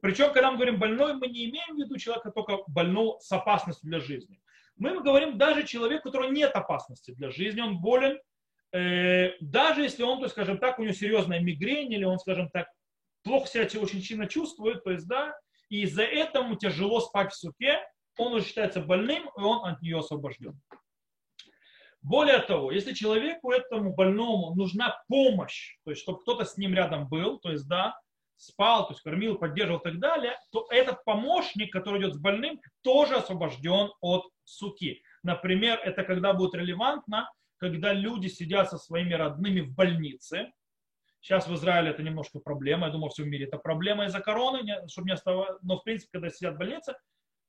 Причем, 0.00 0.32
когда 0.32 0.50
мы 0.50 0.56
говорим 0.56 0.78
больной, 0.78 1.14
мы 1.14 1.28
не 1.28 1.48
имеем 1.50 1.76
в 1.76 1.78
виду 1.78 1.96
человека 1.98 2.32
только 2.32 2.58
больного 2.66 3.20
с 3.20 3.30
опасностью 3.30 3.88
для 3.88 4.00
жизни. 4.00 4.40
Мы 4.76 5.00
говорим 5.00 5.38
даже 5.38 5.64
человек, 5.64 6.04
у 6.04 6.08
которого 6.08 6.30
нет 6.30 6.52
опасности 6.54 7.12
для 7.12 7.30
жизни, 7.30 7.60
он 7.60 7.78
болен, 7.80 8.18
э, 8.72 9.32
даже 9.40 9.82
если 9.82 10.02
он, 10.02 10.20
то, 10.20 10.28
скажем 10.28 10.58
так, 10.58 10.78
у 10.78 10.82
него 10.82 10.94
серьезная 10.94 11.40
мигрень, 11.40 11.92
или 11.92 12.04
он, 12.04 12.18
скажем 12.18 12.48
так, 12.50 12.68
плохо 13.22 13.48
себя 13.48 13.80
очень 13.80 14.02
сильно 14.02 14.26
чувствует, 14.26 14.84
то 14.84 14.90
есть, 14.90 15.06
да, 15.06 15.34
и 15.68 15.82
из-за 15.82 16.02
этого 16.02 16.56
тяжело 16.56 17.00
спать 17.00 17.32
в 17.32 17.36
суке, 17.36 17.80
он 18.16 18.34
уже 18.34 18.46
считается 18.46 18.80
больным, 18.80 19.28
и 19.36 19.40
он 19.40 19.64
от 19.64 19.80
нее 19.82 19.98
освобожден. 19.98 20.60
Более 22.00 22.38
того, 22.38 22.70
если 22.70 22.94
человеку 22.94 23.50
этому 23.50 23.94
больному 23.94 24.54
нужна 24.54 24.96
помощь, 25.08 25.76
то 25.84 25.90
есть 25.90 26.02
чтобы 26.02 26.20
кто-то 26.20 26.44
с 26.44 26.56
ним 26.56 26.74
рядом 26.74 27.08
был, 27.08 27.38
то 27.38 27.50
есть 27.50 27.66
да, 27.68 27.98
спал, 28.36 28.86
то 28.86 28.92
есть 28.92 29.02
кормил, 29.02 29.36
поддерживал 29.36 29.80
и 29.80 29.82
так 29.82 29.98
далее, 29.98 30.36
то 30.52 30.66
этот 30.70 31.04
помощник, 31.04 31.72
который 31.72 32.00
идет 32.00 32.14
с 32.14 32.18
больным, 32.18 32.60
тоже 32.82 33.16
освобожден 33.16 33.90
от 34.00 34.24
суки. 34.44 35.02
Например, 35.22 35.78
это 35.84 36.04
когда 36.04 36.32
будет 36.32 36.54
релевантно, 36.54 37.28
когда 37.56 37.92
люди 37.92 38.28
сидят 38.28 38.70
со 38.70 38.78
своими 38.78 39.14
родными 39.14 39.60
в 39.60 39.74
больнице, 39.74 40.52
Сейчас 41.20 41.46
в 41.46 41.54
Израиле 41.54 41.90
это 41.90 42.02
немножко 42.02 42.38
проблема. 42.38 42.86
Я 42.86 42.92
думаю, 42.92 43.06
во 43.06 43.10
всем 43.10 43.28
мире 43.28 43.46
это 43.46 43.58
проблема 43.58 44.06
из-за 44.06 44.20
короны, 44.20 44.88
чтобы 44.88 45.08
не 45.08 45.14
оставалось. 45.14 45.58
Но, 45.62 45.78
в 45.78 45.82
принципе, 45.82 46.10
когда 46.12 46.30
сидят 46.30 46.54
в 46.54 46.58
больнице, 46.58 46.96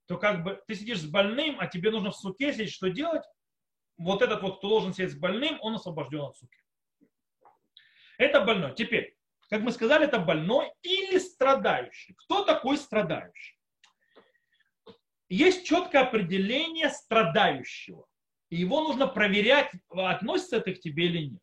то 0.07 0.17
как 0.17 0.43
бы 0.43 0.61
ты 0.67 0.76
сидишь 0.76 1.01
с 1.01 1.05
больным, 1.05 1.57
а 1.59 1.67
тебе 1.67 1.91
нужно 1.91 2.11
в 2.11 2.15
суке 2.15 2.51
сидеть, 2.51 2.72
что 2.72 2.89
делать? 2.89 3.24
Вот 3.97 4.22
этот 4.22 4.41
вот, 4.41 4.57
кто 4.57 4.70
должен 4.70 4.93
сидеть 4.93 5.11
с 5.11 5.15
больным, 5.17 5.59
он 5.61 5.76
освобожден 5.76 6.22
от 6.22 6.36
суки. 6.36 6.57
Это 8.17 8.41
больной. 8.41 8.74
Теперь, 8.74 9.15
как 9.49 9.61
мы 9.61 9.72
сказали, 9.72 10.05
это 10.05 10.20
больной 10.20 10.72
или 10.82 11.20
страдающий. 11.20 12.15
Кто 12.15 12.43
такой 12.43 12.78
страдающий? 12.78 13.57
Есть 15.30 15.67
четкое 15.67 16.01
определение 16.03 16.89
страдающего. 16.89 18.07
И 18.49 18.57
его 18.57 18.82
нужно 18.82 19.07
проверять, 19.07 19.72
относится 19.89 20.57
это 20.57 20.74
к 20.74 20.80
тебе 20.80 21.05
или 21.05 21.28
нет. 21.28 21.41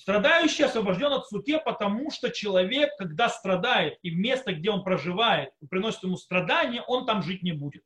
Страдающий 0.00 0.62
освобожден 0.62 1.12
от 1.12 1.28
суке, 1.28 1.58
потому 1.58 2.10
что 2.10 2.30
человек, 2.30 2.88
когда 2.96 3.28
страдает, 3.28 3.98
и 4.00 4.10
место, 4.10 4.54
где 4.54 4.70
он 4.70 4.82
проживает, 4.82 5.52
приносит 5.68 6.04
ему 6.04 6.16
страдания, 6.16 6.80
он 6.80 7.04
там 7.04 7.22
жить 7.22 7.42
не 7.42 7.52
будет. 7.52 7.84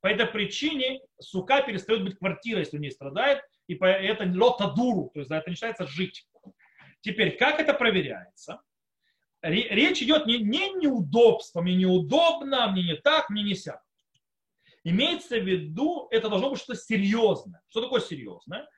По 0.00 0.08
этой 0.08 0.26
причине 0.26 1.02
сука 1.20 1.62
перестает 1.62 2.02
быть 2.02 2.18
квартирой, 2.18 2.62
если 2.64 2.78
в 2.78 2.80
ней 2.80 2.90
страдает, 2.90 3.42
и 3.68 3.74
это 3.76 4.24
лота 4.24 4.72
дуру, 4.72 5.12
то 5.14 5.20
есть 5.20 5.30
это 5.30 5.48
не 5.48 5.54
считается 5.54 5.86
жить. 5.86 6.26
Теперь, 7.00 7.36
как 7.36 7.60
это 7.60 7.74
проверяется? 7.74 8.60
Речь 9.40 10.02
идет 10.02 10.26
не, 10.26 10.38
не 10.38 10.70
неудобство, 10.70 11.60
мне 11.60 11.76
неудобно, 11.76 12.66
мне 12.72 12.82
не 12.82 12.96
так, 12.96 13.30
мне 13.30 13.44
не 13.44 13.54
сяк. 13.54 13.80
Имеется 14.82 15.38
в 15.38 15.44
виду, 15.44 16.08
это 16.10 16.28
должно 16.28 16.50
быть 16.50 16.58
что-то 16.58 16.80
серьезное. 16.80 17.62
Что 17.68 17.82
такое 17.82 18.00
серьезное? 18.00 18.68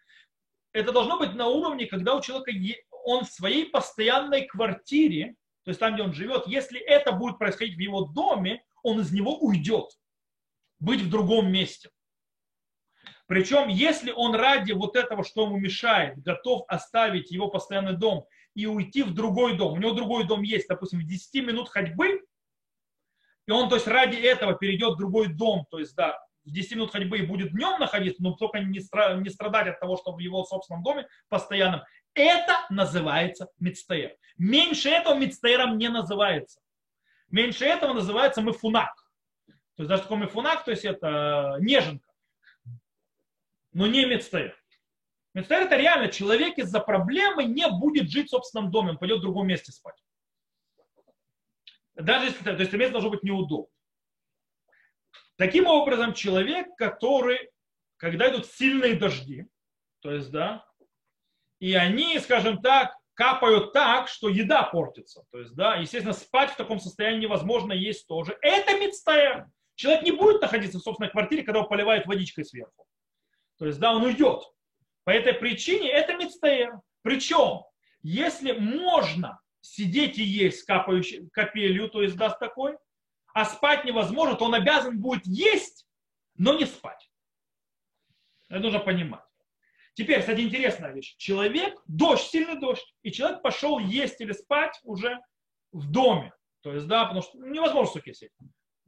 Это 0.73 0.93
должно 0.93 1.19
быть 1.19 1.35
на 1.35 1.49
уровне, 1.49 1.87
когда 1.87 2.15
у 2.15 2.21
человека 2.21 2.53
он 3.05 3.25
в 3.25 3.29
своей 3.29 3.67
постоянной 3.67 4.47
квартире, 4.47 5.35
то 5.65 5.71
есть 5.71 5.81
там, 5.81 5.95
где 5.95 6.03
он 6.03 6.13
живет, 6.13 6.47
если 6.47 6.79
это 6.79 7.13
будет 7.13 7.39
происходить 7.39 7.77
в 7.77 7.81
его 7.81 8.03
доме, 8.03 8.63
он 8.83 9.01
из 9.01 9.13
него 9.13 9.39
уйдет, 9.39 9.91
быть 10.79 11.01
в 11.01 11.11
другом 11.11 11.51
месте. 11.51 11.91
Причем, 13.27 13.69
если 13.69 14.11
он 14.11 14.35
ради 14.35 14.73
вот 14.73 14.97
этого, 14.97 15.23
что 15.23 15.45
ему 15.45 15.59
мешает, 15.59 16.23
готов 16.23 16.65
оставить 16.69 17.31
его 17.31 17.49
постоянный 17.49 17.97
дом 17.97 18.27
и 18.55 18.67
уйти 18.67 19.03
в 19.03 19.13
другой 19.13 19.57
дом, 19.57 19.75
у 19.75 19.77
него 19.77 19.93
другой 19.93 20.27
дом 20.27 20.43
есть, 20.43 20.69
допустим, 20.69 21.01
в 21.01 21.07
10 21.07 21.47
минут 21.47 21.69
ходьбы, 21.69 22.25
и 23.47 23.51
он, 23.51 23.69
то 23.69 23.77
есть, 23.77 23.87
ради 23.87 24.17
этого 24.17 24.55
перейдет 24.55 24.95
в 24.95 24.99
другой 24.99 25.29
дом, 25.29 25.67
то 25.71 25.79
есть, 25.79 25.95
да, 25.95 26.19
10 26.51 26.73
минут 26.73 26.93
ходьбы 26.93 27.19
и 27.19 27.27
будет 27.27 27.53
днем 27.53 27.79
находиться, 27.79 28.23
но 28.23 28.33
только 28.33 28.61
не, 28.61 28.81
страдать 28.81 29.69
от 29.69 29.81
того, 29.81 29.97
что 29.97 30.13
в 30.13 30.19
его 30.19 30.45
собственном 30.45 30.83
доме 30.83 31.09
постоянном. 31.29 31.83
Это 32.15 32.67
называется 32.71 33.49
мецтаер. 33.59 34.17
Меньше 34.37 34.89
этого 34.89 35.15
мецтаером 35.15 35.79
не 35.79 35.89
называется. 35.89 36.61
Меньше 37.31 37.65
этого 37.65 37.93
называется 37.93 38.43
мефунак. 38.43 38.95
То 39.77 39.83
есть 39.83 39.89
даже 39.89 40.03
такой 40.03 40.19
мефунак, 40.19 40.65
то 40.65 40.71
есть 40.71 40.85
это 40.85 41.57
неженка. 41.61 42.09
Но 43.73 43.87
не 43.87 44.07
мецтаер. 44.07 44.57
Мецтаер 45.35 45.67
это 45.67 45.77
реально 45.77 46.09
человек 46.09 46.59
из-за 46.59 46.81
проблемы 46.81 47.45
не 47.45 47.69
будет 47.69 48.11
жить 48.11 48.27
в 48.27 48.31
собственном 48.31 48.71
доме, 48.71 48.91
он 48.91 48.99
пойдет 48.99 49.19
в 49.19 49.23
другом 49.23 49.47
месте 49.47 49.71
спать. 49.71 50.03
Даже 51.95 52.27
если, 52.27 52.43
то 52.43 52.53
есть 52.53 52.73
место 52.73 52.93
должно 52.93 53.11
быть 53.11 53.23
неудобно. 53.23 53.73
Таким 55.39 55.69
образом, 55.69 56.15
человек, 56.15 56.75
который, 56.77 57.51
когда 57.97 58.29
идут 58.29 58.47
сильные 58.47 58.97
дожди, 58.97 59.47
то 60.01 60.13
есть, 60.13 60.33
да, 60.33 60.67
и 61.61 61.75
они, 61.75 62.19
скажем 62.19 62.61
так, 62.61 62.93
капают 63.15 63.73
так, 63.73 64.09
что 64.09 64.29
еда 64.29 64.65
портится. 64.65 65.25
То 65.31 65.39
есть, 65.39 65.55
да, 65.55 65.77
естественно, 65.77 66.13
спать 66.13 66.51
в 66.51 66.57
таком 66.57 66.81
состоянии 66.81 67.21
невозможно 67.21 67.73
есть 67.73 68.09
тоже. 68.09 68.37
Это 68.43 68.79
мецтаэр. 68.79 69.47
Человек 69.77 70.03
не 70.03 70.11
будет 70.11 70.43
находиться 70.43 70.81
в 70.81 70.83
собственной 70.83 71.11
квартире, 71.11 71.45
когда 71.45 71.61
его 71.61 71.69
поливает 71.69 72.07
водичкой 72.07 72.45
сверху. 72.45 72.85
То 73.59 73.67
есть, 73.67 73.79
да, 73.79 73.93
он 73.95 74.03
уйдет. 74.03 74.43
По 75.05 75.11
этой 75.11 75.35
причине 75.35 75.89
это 75.89 76.17
мецтаэр. 76.17 76.81
Причем, 77.03 77.63
если 78.03 78.53
можно 78.53 79.41
сидеть 79.61 80.19
и 80.19 80.25
есть 80.25 80.65
капающий, 80.65 81.29
капелью, 81.31 81.89
то 81.89 82.03
есть 82.03 82.17
даст 82.17 82.41
такой, 82.41 82.77
а 83.39 83.45
спать 83.45 83.85
невозможно, 83.85 84.35
то 84.35 84.47
он 84.47 84.55
обязан 84.55 85.01
будет 85.01 85.25
есть, 85.25 85.87
но 86.35 86.55
не 86.55 86.67
спать. 86.67 87.09
Это 88.49 88.59
нужно 88.59 88.81
понимать. 88.81 89.23
Теперь, 89.95 90.19
кстати, 90.19 90.41
интересная 90.41 90.93
вещь. 90.93 91.15
Человек, 91.19 91.81
дождь, 91.87 92.25
сильный 92.25 92.59
дождь, 92.59 92.93
и 93.05 93.13
человек 93.13 93.41
пошел 93.43 93.79
есть 93.79 94.21
или 94.21 94.33
спать 94.33 94.81
уже 94.83 95.21
в 95.71 95.89
доме. 95.89 96.33
То 96.63 96.73
есть, 96.73 96.89
да, 96.89 97.05
потому 97.05 97.23
что 97.23 97.39
невозможно 97.39 97.91
в 97.91 97.93
суке 97.93 98.13
сидеть. 98.13 98.33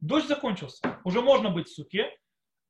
Дождь 0.01 0.26
закончился. 0.26 1.01
Уже 1.05 1.20
можно 1.20 1.51
быть 1.51 1.68
в 1.68 1.72
суке. 1.72 2.11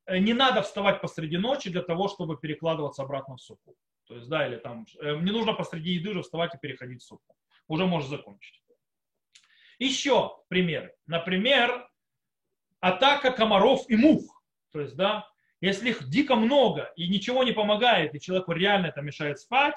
Э, 0.05 0.19
не 0.19 0.33
надо 0.33 0.61
вставать 0.61 1.01
посреди 1.01 1.39
ночи 1.39 1.71
для 1.71 1.81
того, 1.81 2.09
чтобы 2.09 2.37
перекладываться 2.37 3.01
обратно 3.01 3.37
в 3.37 3.41
суку. 3.41 3.73
То 4.05 4.17
есть, 4.17 4.29
да, 4.29 4.45
или 4.45 4.57
там, 4.57 4.85
э, 4.99 5.15
не 5.15 5.31
нужно 5.31 5.53
посреди 5.53 5.93
еды 5.93 6.11
уже 6.11 6.21
вставать 6.21 6.53
и 6.53 6.59
переходить 6.59 7.01
в 7.01 7.05
суку 7.07 7.35
уже 7.71 7.85
можешь 7.85 8.09
закончить. 8.09 8.60
Еще 9.81 10.37
примеры. 10.47 10.93
Например, 11.07 11.89
атака 12.81 13.31
комаров 13.31 13.89
и 13.89 13.95
мух. 13.95 14.43
То 14.71 14.79
есть, 14.79 14.95
да, 14.95 15.27
если 15.59 15.89
их 15.89 16.07
дико 16.07 16.35
много 16.35 16.93
и 16.95 17.09
ничего 17.09 17.43
не 17.43 17.51
помогает, 17.51 18.13
и 18.13 18.19
человеку 18.19 18.51
реально 18.51 18.87
это 18.87 19.01
мешает 19.01 19.39
спать 19.39 19.73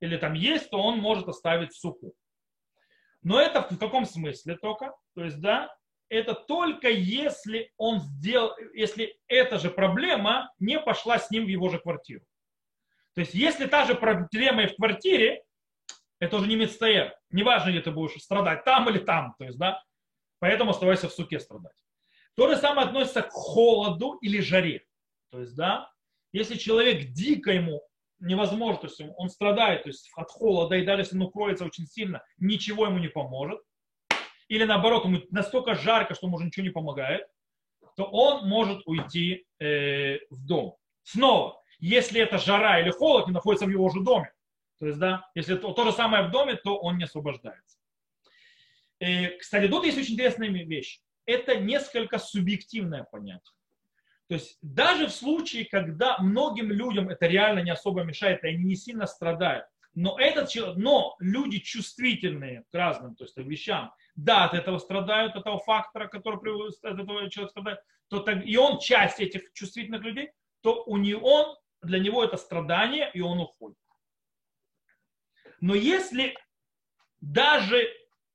или 0.00 0.16
там 0.16 0.32
есть, 0.32 0.70
то 0.70 0.82
он 0.82 0.98
может 0.98 1.28
оставить 1.28 1.72
суку. 1.72 2.14
Но 3.22 3.40
это 3.40 3.62
в 3.62 3.78
каком 3.78 4.06
смысле 4.06 4.56
только? 4.56 4.92
То 5.14 5.22
есть, 5.22 5.40
да, 5.40 5.72
это 6.08 6.34
только 6.34 6.90
если 6.90 7.72
он 7.76 8.00
сделал, 8.00 8.56
если 8.74 9.16
эта 9.28 9.60
же 9.60 9.70
проблема 9.70 10.52
не 10.58 10.80
пошла 10.80 11.20
с 11.20 11.30
ним 11.30 11.44
в 11.44 11.48
его 11.48 11.68
же 11.68 11.78
квартиру. 11.78 12.24
То 13.14 13.20
есть, 13.20 13.34
если 13.34 13.66
та 13.66 13.84
же 13.84 13.94
проблема 13.94 14.64
и 14.64 14.66
в 14.66 14.74
квартире, 14.74 15.43
это 16.24 16.36
уже 16.36 16.48
не 16.48 16.56
мецтаер. 16.56 17.14
Неважно, 17.30 17.70
где 17.70 17.80
ты 17.80 17.90
будешь 17.90 18.20
страдать, 18.22 18.64
там 18.64 18.88
или 18.88 18.98
там. 18.98 19.34
То 19.38 19.44
есть, 19.44 19.58
да? 19.58 19.82
Поэтому 20.38 20.70
оставайся 20.70 21.08
в 21.08 21.12
суке 21.12 21.38
страдать. 21.38 21.76
То 22.36 22.48
же 22.48 22.56
самое 22.56 22.88
относится 22.88 23.22
к 23.22 23.30
холоду 23.30 24.14
или 24.22 24.40
жаре. 24.40 24.84
То 25.30 25.40
есть, 25.40 25.54
да, 25.54 25.90
если 26.32 26.56
человек 26.56 27.12
дико 27.12 27.52
ему 27.52 27.82
невозможно, 28.18 28.80
то 28.80 28.86
есть 28.86 29.00
он 29.16 29.28
страдает 29.28 29.84
то 29.84 29.88
есть 29.88 30.10
от 30.16 30.30
холода, 30.30 30.76
и 30.76 30.84
даже 30.84 31.02
если 31.02 31.16
он 31.16 31.22
укроется 31.22 31.64
очень 31.64 31.86
сильно, 31.86 32.22
ничего 32.38 32.86
ему 32.86 32.98
не 32.98 33.08
поможет, 33.08 33.60
или 34.48 34.64
наоборот, 34.64 35.04
ему 35.04 35.20
настолько 35.30 35.74
жарко, 35.74 36.14
что 36.14 36.26
ему 36.26 36.36
уже 36.36 36.46
ничего 36.46 36.64
не 36.64 36.72
помогает, 36.72 37.26
то 37.96 38.04
он 38.04 38.48
может 38.48 38.82
уйти 38.86 39.46
э, 39.60 40.18
в 40.30 40.44
дом. 40.46 40.76
Снова, 41.02 41.60
если 41.78 42.20
это 42.20 42.38
жара 42.38 42.80
или 42.80 42.90
холод 42.90 43.26
не 43.26 43.32
находится 43.32 43.66
в 43.66 43.70
его 43.70 43.88
же 43.90 44.00
доме, 44.00 44.32
то 44.84 44.88
есть, 44.88 44.98
да, 44.98 45.30
если 45.34 45.56
то, 45.56 45.72
то 45.72 45.84
же 45.84 45.92
самое 45.92 46.28
в 46.28 46.30
доме, 46.30 46.56
то 46.56 46.76
он 46.76 46.98
не 46.98 47.04
освобождается. 47.04 47.78
И, 49.00 49.06
э, 49.06 49.38
кстати, 49.38 49.66
тут 49.66 49.86
есть 49.86 49.96
очень 49.96 50.12
интересная 50.12 50.50
вещь. 50.50 51.00
Это 51.24 51.56
несколько 51.56 52.18
субъективное 52.18 53.04
понятие. 53.04 53.56
То 54.28 54.34
есть 54.34 54.58
даже 54.60 55.06
в 55.06 55.12
случае, 55.12 55.64
когда 55.64 56.18
многим 56.18 56.70
людям 56.70 57.08
это 57.08 57.26
реально 57.26 57.60
не 57.60 57.70
особо 57.70 58.02
мешает, 58.02 58.44
и 58.44 58.48
они 58.48 58.64
не 58.64 58.76
сильно 58.76 59.06
страдают, 59.06 59.64
но, 59.94 60.18
этот, 60.18 60.50
но 60.76 61.16
люди 61.18 61.60
чувствительные 61.60 62.64
к 62.70 62.74
разным 62.74 63.16
то 63.16 63.24
есть, 63.24 63.38
вещам, 63.38 63.90
да, 64.16 64.44
от 64.44 64.52
этого 64.52 64.76
страдают, 64.76 65.34
от 65.34 65.40
этого 65.40 65.60
фактора, 65.60 66.08
который 66.08 66.36
от 66.68 66.84
этого 66.84 67.30
человек 67.30 67.52
страдает, 67.52 67.78
то 68.08 68.18
так, 68.18 68.44
и 68.44 68.56
он 68.58 68.80
часть 68.80 69.18
этих 69.18 69.50
чувствительных 69.54 70.02
людей, 70.02 70.30
то 70.60 70.84
у 70.84 70.98
него, 70.98 71.26
он, 71.26 71.56
для 71.80 72.00
него 72.00 72.22
это 72.22 72.36
страдание, 72.36 73.10
и 73.14 73.22
он 73.22 73.40
уходит. 73.40 73.78
Но 75.60 75.74
если 75.74 76.36
даже, 77.20 77.88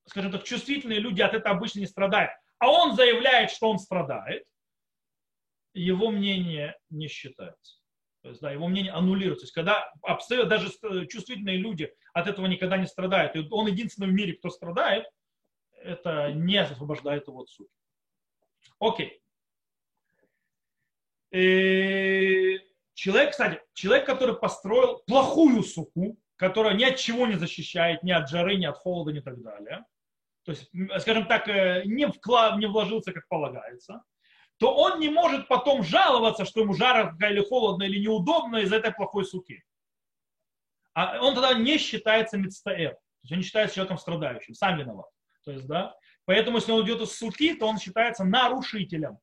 скажем 0.05 0.31
так, 0.31 0.43
чувствительные 0.43 0.99
люди 0.99 1.21
от 1.21 1.33
этого 1.33 1.55
обычно 1.55 1.79
не 1.79 1.87
страдают, 1.87 2.31
а 2.57 2.69
он 2.69 2.95
заявляет, 2.95 3.51
что 3.51 3.69
он 3.69 3.79
страдает, 3.79 4.45
его 5.73 6.11
мнение 6.11 6.77
не 6.89 7.07
считается. 7.07 7.79
То 8.21 8.29
есть, 8.29 8.41
да, 8.41 8.51
его 8.51 8.67
мнение 8.67 8.91
аннулируется. 8.91 9.43
То 9.43 9.45
есть, 9.45 9.53
когда 9.53 9.91
абсолютно 10.01 10.49
даже 10.49 10.69
чувствительные 11.07 11.57
люди 11.57 11.93
от 12.13 12.27
этого 12.27 12.47
никогда 12.47 12.77
не 12.77 12.87
страдают, 12.87 13.35
и 13.35 13.47
он 13.49 13.67
единственный 13.67 14.09
в 14.09 14.13
мире, 14.13 14.33
кто 14.33 14.49
страдает, 14.49 15.05
это 15.71 16.33
не 16.33 16.57
освобождает 16.57 17.27
его 17.27 17.41
от 17.41 17.49
сути. 17.49 17.71
Окей. 18.79 19.21
И 21.31 22.55
э, 22.55 22.59
человек, 22.93 23.31
кстати, 23.31 23.61
человек, 23.73 24.05
который 24.05 24.35
построил 24.35 25.01
плохую 25.05 25.63
суку, 25.63 26.17
которая 26.39 26.73
ни 26.73 26.85
от 26.85 26.95
чего 26.95 27.27
не 27.27 27.35
защищает, 27.35 28.01
ни 28.01 28.11
от 28.11 28.29
жары, 28.29 28.55
ни 28.55 28.65
от 28.65 28.77
холода, 28.77 29.11
ни 29.11 29.19
так 29.19 29.41
далее, 29.41 29.85
то 30.45 30.53
есть, 30.53 30.71
скажем 31.01 31.27
так, 31.27 31.47
э, 31.49 31.83
не, 31.85 32.07
вклад, 32.07 32.57
не 32.57 32.65
вложился, 32.65 33.11
как 33.11 33.27
полагается, 33.27 34.01
то 34.57 34.73
он 34.73 34.99
не 34.99 35.09
может 35.09 35.47
потом 35.47 35.83
жаловаться, 35.83 36.45
что 36.45 36.61
ему 36.61 36.73
жарко 36.73 37.27
или 37.27 37.41
холодно 37.41 37.83
или 37.83 37.99
неудобно 37.99 38.57
из 38.57 38.71
этой 38.71 38.91
плохой 38.91 39.25
суки. 39.25 39.63
А 40.93 41.21
он 41.21 41.35
тогда 41.35 41.53
не 41.53 41.77
считается 41.77 42.37
мецтаэр. 42.37 42.93
То 42.93 42.99
есть 43.21 43.31
он 43.31 43.37
не 43.37 43.43
считается 43.43 43.75
человеком 43.75 43.97
страдающим, 43.97 44.53
сам 44.53 44.77
виноват. 44.77 45.09
То 45.43 45.51
есть, 45.51 45.67
да, 45.67 45.95
поэтому 46.25 46.57
если 46.57 46.71
он 46.71 46.79
уйдет 46.79 47.01
из 47.01 47.17
суки, 47.17 47.53
то 47.53 47.67
он 47.67 47.77
считается 47.77 48.23
нарушителем. 48.23 49.19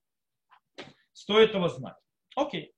стоит 1.12 1.50
этого 1.50 1.70
знать. 1.70 1.96
Окей. 2.36 2.72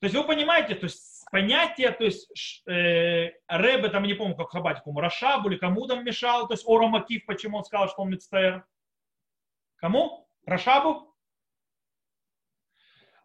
То 0.00 0.06
есть 0.06 0.14
вы 0.14 0.24
понимаете, 0.24 0.74
то 0.74 0.84
есть 0.84 1.17
понятие, 1.30 1.90
то 1.90 2.04
есть 2.04 2.62
э, 2.66 3.32
Рэбе, 3.48 3.88
там 3.88 4.04
не 4.04 4.14
помню, 4.14 4.36
как 4.36 4.50
Хабатик, 4.50 4.86
ему 4.86 5.00
Рашабу 5.00 5.48
или 5.48 5.58
кому 5.58 5.86
там 5.86 6.04
мешал, 6.04 6.46
то 6.46 6.54
есть 6.54 6.64
Ора 6.66 6.86
Макив, 6.88 7.26
почему 7.26 7.58
он 7.58 7.64
сказал, 7.64 7.88
что 7.88 8.02
он 8.02 8.10
Мицтаэр. 8.10 8.64
Кому? 9.76 10.28
Рашабу? 10.46 11.14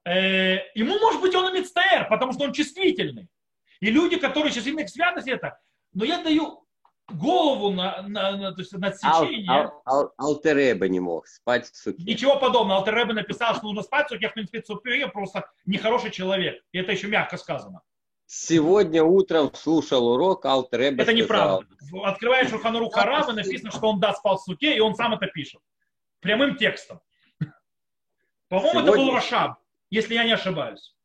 Э, 0.06 0.58
ему, 0.76 1.00
может 1.00 1.22
быть, 1.22 1.36
он 1.36 1.56
и 1.56 1.60
Мицтаэр, 1.60 2.08
потому 2.10 2.34
что 2.34 2.44
он 2.44 2.54
чувствительный. 2.54 3.30
И 3.80 3.90
люди, 3.90 4.18
которые 4.18 4.52
чувствительны 4.52 4.86
к 4.86 4.90
святости, 4.90 5.30
это, 5.30 5.60
но 5.94 6.06
я 6.06 6.24
даю 6.24 6.64
голову 7.10 7.72
на, 7.72 8.02
на, 8.04 8.38
на, 8.38 8.52
то 8.54 8.62
есть 8.62 8.74
на 8.74 8.88
отсечение. 8.88 9.50
Ал, 9.50 9.84
ал, 9.86 10.14
Алтереба 10.18 10.88
не 10.88 11.00
мог 11.00 11.28
спать 11.28 11.70
в 11.70 11.76
суке. 11.76 12.04
Ничего 12.04 12.40
подобного. 12.40 12.80
Алтереба 12.80 13.14
написал, 13.14 13.56
что 13.56 13.66
нужно 13.66 13.84
спать 13.84 14.08
в 14.08 14.10
суке, 14.10 14.30
в 14.30 14.34
принципе, 14.34 14.64
суке 14.64 15.08
просто 15.08 15.50
нехороший 15.66 16.12
человек. 16.12 16.64
И 16.72 16.80
это 16.80 16.92
еще 16.92 17.08
мягко 17.08 17.38
сказано. 17.38 17.82
Сегодня 18.36 19.04
утром 19.04 19.54
слушал 19.54 20.08
урок, 20.08 20.44
Алтереба 20.46 21.04
Это 21.04 21.14
неправда. 21.14 21.68
Открываешь 22.04 22.50
Шулхан 22.50 22.90
Арух 22.90 23.07
а-Рава, 23.07 23.32
написано, 23.32 23.70
что 23.70 23.88
он 23.88 24.00
да 24.00 24.12
спал 24.14 24.38
в 24.38 24.42
сукке, 24.42 24.76
и 24.76 24.80
он 24.80 24.96
сам 24.96 25.14
это 25.14 25.28
пишет. 25.28 25.62
Прямым 26.20 26.56
текстом. 26.56 27.00
По-моему, 28.50 28.72
Сегодня... 28.72 28.90
это 28.90 28.98
был 28.98 29.14
Рашаб, 29.14 29.60
если 29.92 30.16
я 30.16 30.24
не 30.24 30.32
ошибаюсь. 30.32 30.96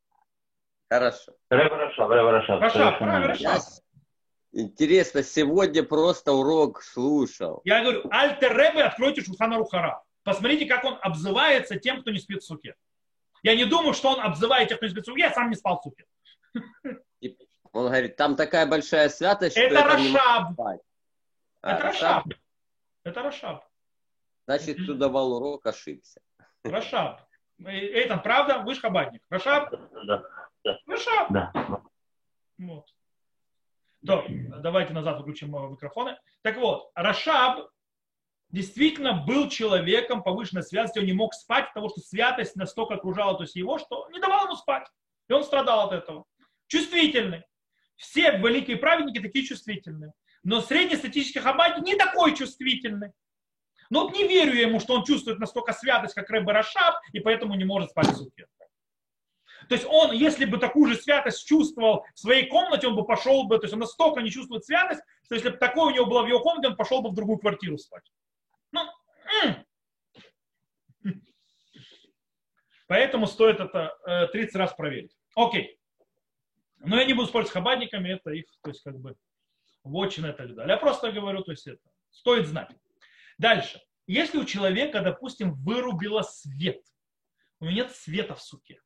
Хорошо. 0.89 1.33
Рашаб, 1.51 2.09
Рашаб. 2.09 2.61
Рашаб, 2.63 3.01
Рашаб. 3.03 3.63
Интересно, 4.53 5.23
сегодня 5.23 5.83
просто 5.83 6.33
урок 6.33 6.83
слушал. 6.83 7.61
Я 7.65 7.83
говорю, 7.83 8.05
Альтер 8.11 8.57
Ребе, 8.57 8.85
откройте 8.85 9.21
Шулхан 9.21 9.59
Арух 9.59 9.79
а-Рав. 9.79 10.03
Посмотрите, 10.23 10.65
как 10.65 10.83
он 10.83 10.99
обзывается 11.03 11.79
тем, 11.79 12.01
кто 12.01 12.11
не 12.11 12.21
спит 12.21 12.43
в 12.43 12.47
сукке. 12.47 12.75
Я 13.43 13.55
не 13.55 13.67
думаю, 13.67 13.93
что 13.93 14.13
он 14.13 14.21
обзывает 14.21 14.71
тех, 14.71 14.79
кто 14.79 14.87
не 14.87 14.93
спит 14.93 15.05
в 15.05 15.07
сукке, 15.09 15.21
я 15.21 15.31
сам 15.35 15.51
не 15.51 15.57
спал 15.57 15.79
в 15.79 15.83
сукке. 15.83 16.07
Он 17.79 17.87
говорит, 17.87 18.17
там 18.17 18.35
такая 18.35 18.67
большая 18.67 19.09
святость, 19.09 19.57
что 19.57 19.65
это 19.65 19.85
Рашаб. 19.85 20.61
А, 21.63 21.73
это 21.73 21.83
Рашаб. 21.85 22.25
Это 23.05 23.23
Рашаб. 23.23 23.65
Значит, 24.47 24.83
кто 24.83 24.95
давал 24.95 25.35
урок, 25.35 25.65
ошибся. 25.65 26.21
Рашаб. 26.65 27.21
Эйтан, 27.65 28.21
правда? 28.21 28.59
Вы 28.59 28.75
же 28.75 28.81
хабадник. 28.81 29.23
Рашаб? 29.31 29.73
Да. 30.07 30.25
Рашаб. 30.87 31.31
Да. 31.31 31.53
Вот. 32.59 32.93
То, 34.05 34.25
давайте 34.61 34.93
назад 34.93 35.19
выключим 35.19 35.55
э, 35.55 35.71
микрофоны. 35.71 36.19
Так 36.43 36.57
вот, 36.57 36.91
Рашаб 36.97 37.71
действительно 38.51 39.25
был 39.25 39.49
человеком 39.49 40.25
повышенной 40.25 40.65
святости, 40.65 40.99
он 40.99 41.05
не 41.05 41.13
мог 41.13 41.33
спать, 41.33 41.69
потому 41.69 41.91
что 41.91 42.01
святость 42.01 42.57
настолько 42.57 42.95
окружала 42.95 43.37
то 43.37 43.45
есть 43.45 43.55
его, 43.55 43.79
что 43.79 44.09
не 44.11 44.19
давала 44.19 44.47
ему 44.47 44.57
спать. 44.57 44.89
И 45.29 45.33
он 45.33 45.45
страдал 45.45 45.89
от 45.89 45.93
этого. 45.93 46.25
Чувствительный. 46.67 47.45
Все 47.99 48.39
великие 48.39 48.79
праведники 48.79 49.21
такие 49.21 49.45
чувствительные. 49.45 50.13
Но 50.43 50.63
среднестатистический 50.63 51.41
хабади 51.41 51.81
не 51.83 51.97
такой 51.97 52.35
чувствительный. 52.35 53.11
Но 53.91 54.05
вот 54.05 54.15
не 54.15 54.27
верю 54.27 54.55
я 54.55 54.63
ему, 54.63 54.81
что 54.81 54.95
он 54.95 55.05
чувствует 55.05 55.39
настолько 55.39 55.73
святость, 55.73 56.15
как 56.15 56.31
Рэбе 56.31 56.53
Рашаб, 56.53 56.95
и 57.13 57.21
поэтому 57.21 57.55
не 57.55 57.65
может 57.65 57.91
спать 57.91 58.09
в 58.09 58.17
суке. 58.17 58.47
То 59.69 59.75
есть 59.75 59.87
он, 59.87 60.13
если 60.13 60.45
бы 60.45 60.59
такую 60.59 60.93
же 60.93 60.97
святость 60.97 61.47
чувствовал 61.47 62.05
в 62.15 62.21
своей 62.21 62.47
комнате, 62.49 62.87
он 62.87 62.95
бы 62.95 63.05
пошел 63.05 63.45
бы, 63.45 63.59
то 63.59 63.65
есть 63.65 63.75
он 63.75 63.81
настолько 63.81 64.21
не 64.21 64.31
чувствует 64.31 64.65
святость, 64.65 65.03
что 65.25 65.35
если 65.35 65.51
бы 65.51 65.57
такое 65.57 65.87
у 65.87 65.91
него 65.91 66.07
было 66.07 66.23
в 66.23 66.29
его 66.29 66.41
комнате, 66.41 66.69
он 66.69 66.77
пошел 66.77 67.03
бы 67.03 67.11
в 67.11 67.15
другую 67.15 67.39
квартиру 67.39 67.77
спать. 67.77 68.05
Ну, 68.73 68.83
Поэтому 72.87 73.27
стоит 73.27 73.61
это 73.61 73.95
э, 74.07 74.29
30 74.29 74.57
раз 74.57 74.73
проверить. 74.73 75.15
Окей. 75.35 75.78
Но 76.81 76.97
я 76.97 77.05
не 77.05 77.15
буду 77.15 77.29
спорить 77.29 77.49
с 77.49 77.53
хабадниками, 77.53 78.11
это 78.11 78.31
их, 78.31 78.47
то 78.63 78.71
есть 78.71 78.83
как 78.83 78.99
бы 78.99 79.17
вотчина 79.85 80.29
и 80.29 80.33
так 80.33 80.55
далее. 80.55 80.75
Я 80.75 80.77
просто 80.79 81.13
говорю, 81.13 81.43
то 81.43 81.53
есть 81.53 81.67
это 81.67 81.81
стоит 82.11 82.47
знать. 82.47 82.71
Дальше. 83.39 83.81
Если 84.07 84.39
у 84.39 84.45
человека, 84.45 85.01
допустим, 85.01 85.55
вырубило 85.55 86.23
свет, 86.23 86.83
у 87.61 87.65
него 87.65 87.75
нет 87.75 87.93
света 87.93 88.35
в 88.35 88.43
суке, 88.43 88.81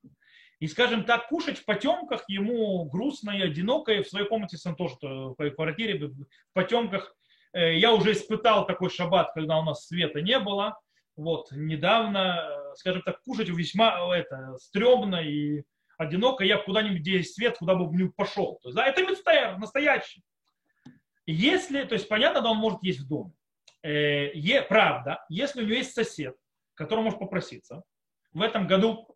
и, 0.62 0.68
скажем 0.68 1.04
так, 1.04 1.28
кушать 1.28 1.58
в 1.58 1.64
потемках 1.64 2.22
ему 2.28 2.84
грустно 2.84 3.32
и 3.32 3.42
одиноко, 3.42 3.92
и 3.92 4.02
в 4.04 4.08
своей 4.08 4.28
комнате 4.28 4.56
сам 4.56 4.76
тоже 4.76 4.94
в 5.00 5.50
квартире 5.56 6.06
в 6.06 6.26
потемках. 6.52 7.16
Э, 7.52 7.76
я 7.76 7.92
уже 7.92 8.12
испытал 8.12 8.64
такой 8.64 8.88
шаббат, 8.88 9.32
когда 9.34 9.58
у 9.58 9.64
нас 9.64 9.88
света 9.88 10.20
не 10.20 10.38
было. 10.38 10.78
Вот, 11.16 11.48
недавно, 11.50 12.38
э, 12.38 12.74
скажем 12.76 13.02
так, 13.02 13.20
кушать 13.22 13.48
весьма 13.48 14.14
э, 14.14 14.20
это, 14.20 14.56
стрёмно 14.58 15.16
и 15.16 15.64
одиноко. 16.02 16.44
Я 16.44 16.58
куда-нибудь, 16.58 17.00
где 17.00 17.18
есть 17.18 17.34
свет, 17.34 17.58
куда 17.58 17.74
бы 17.74 17.94
не 17.96 18.08
пошел. 18.08 18.58
То 18.62 18.68
есть, 18.68 18.76
да, 18.76 18.86
это 18.86 19.02
мецтайр, 19.02 19.58
настоящий. 19.58 20.22
Если, 21.26 21.84
то 21.84 21.94
есть 21.94 22.08
понятно, 22.08 22.40
да, 22.40 22.50
он 22.50 22.58
может 22.58 22.82
есть 22.82 23.00
в 23.00 23.08
доме. 23.08 23.32
Е, 23.82 24.62
правда, 24.62 25.24
если 25.28 25.62
у 25.62 25.64
него 25.64 25.76
есть 25.76 25.94
сосед, 25.94 26.36
который 26.74 27.02
может 27.02 27.18
попроситься, 27.18 27.82
в 28.32 28.42
этом 28.42 28.66
году 28.66 29.08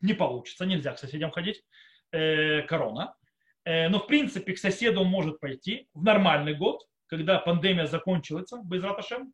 не 0.00 0.14
получится, 0.14 0.66
нельзя 0.66 0.92
к 0.92 0.98
соседям 0.98 1.30
ходить, 1.30 1.62
э, 2.12 2.62
корона. 2.62 3.14
Э, 3.64 3.88
но 3.88 3.98
в 3.98 4.06
принципе 4.06 4.54
к 4.54 4.58
соседу 4.58 5.00
он 5.00 5.08
может 5.08 5.40
пойти 5.40 5.88
в 5.94 6.02
нормальный 6.04 6.54
год, 6.54 6.86
когда 7.06 7.38
пандемия 7.38 7.86
закончится, 7.86 8.60
без 8.64 8.82
раташем, 8.82 9.32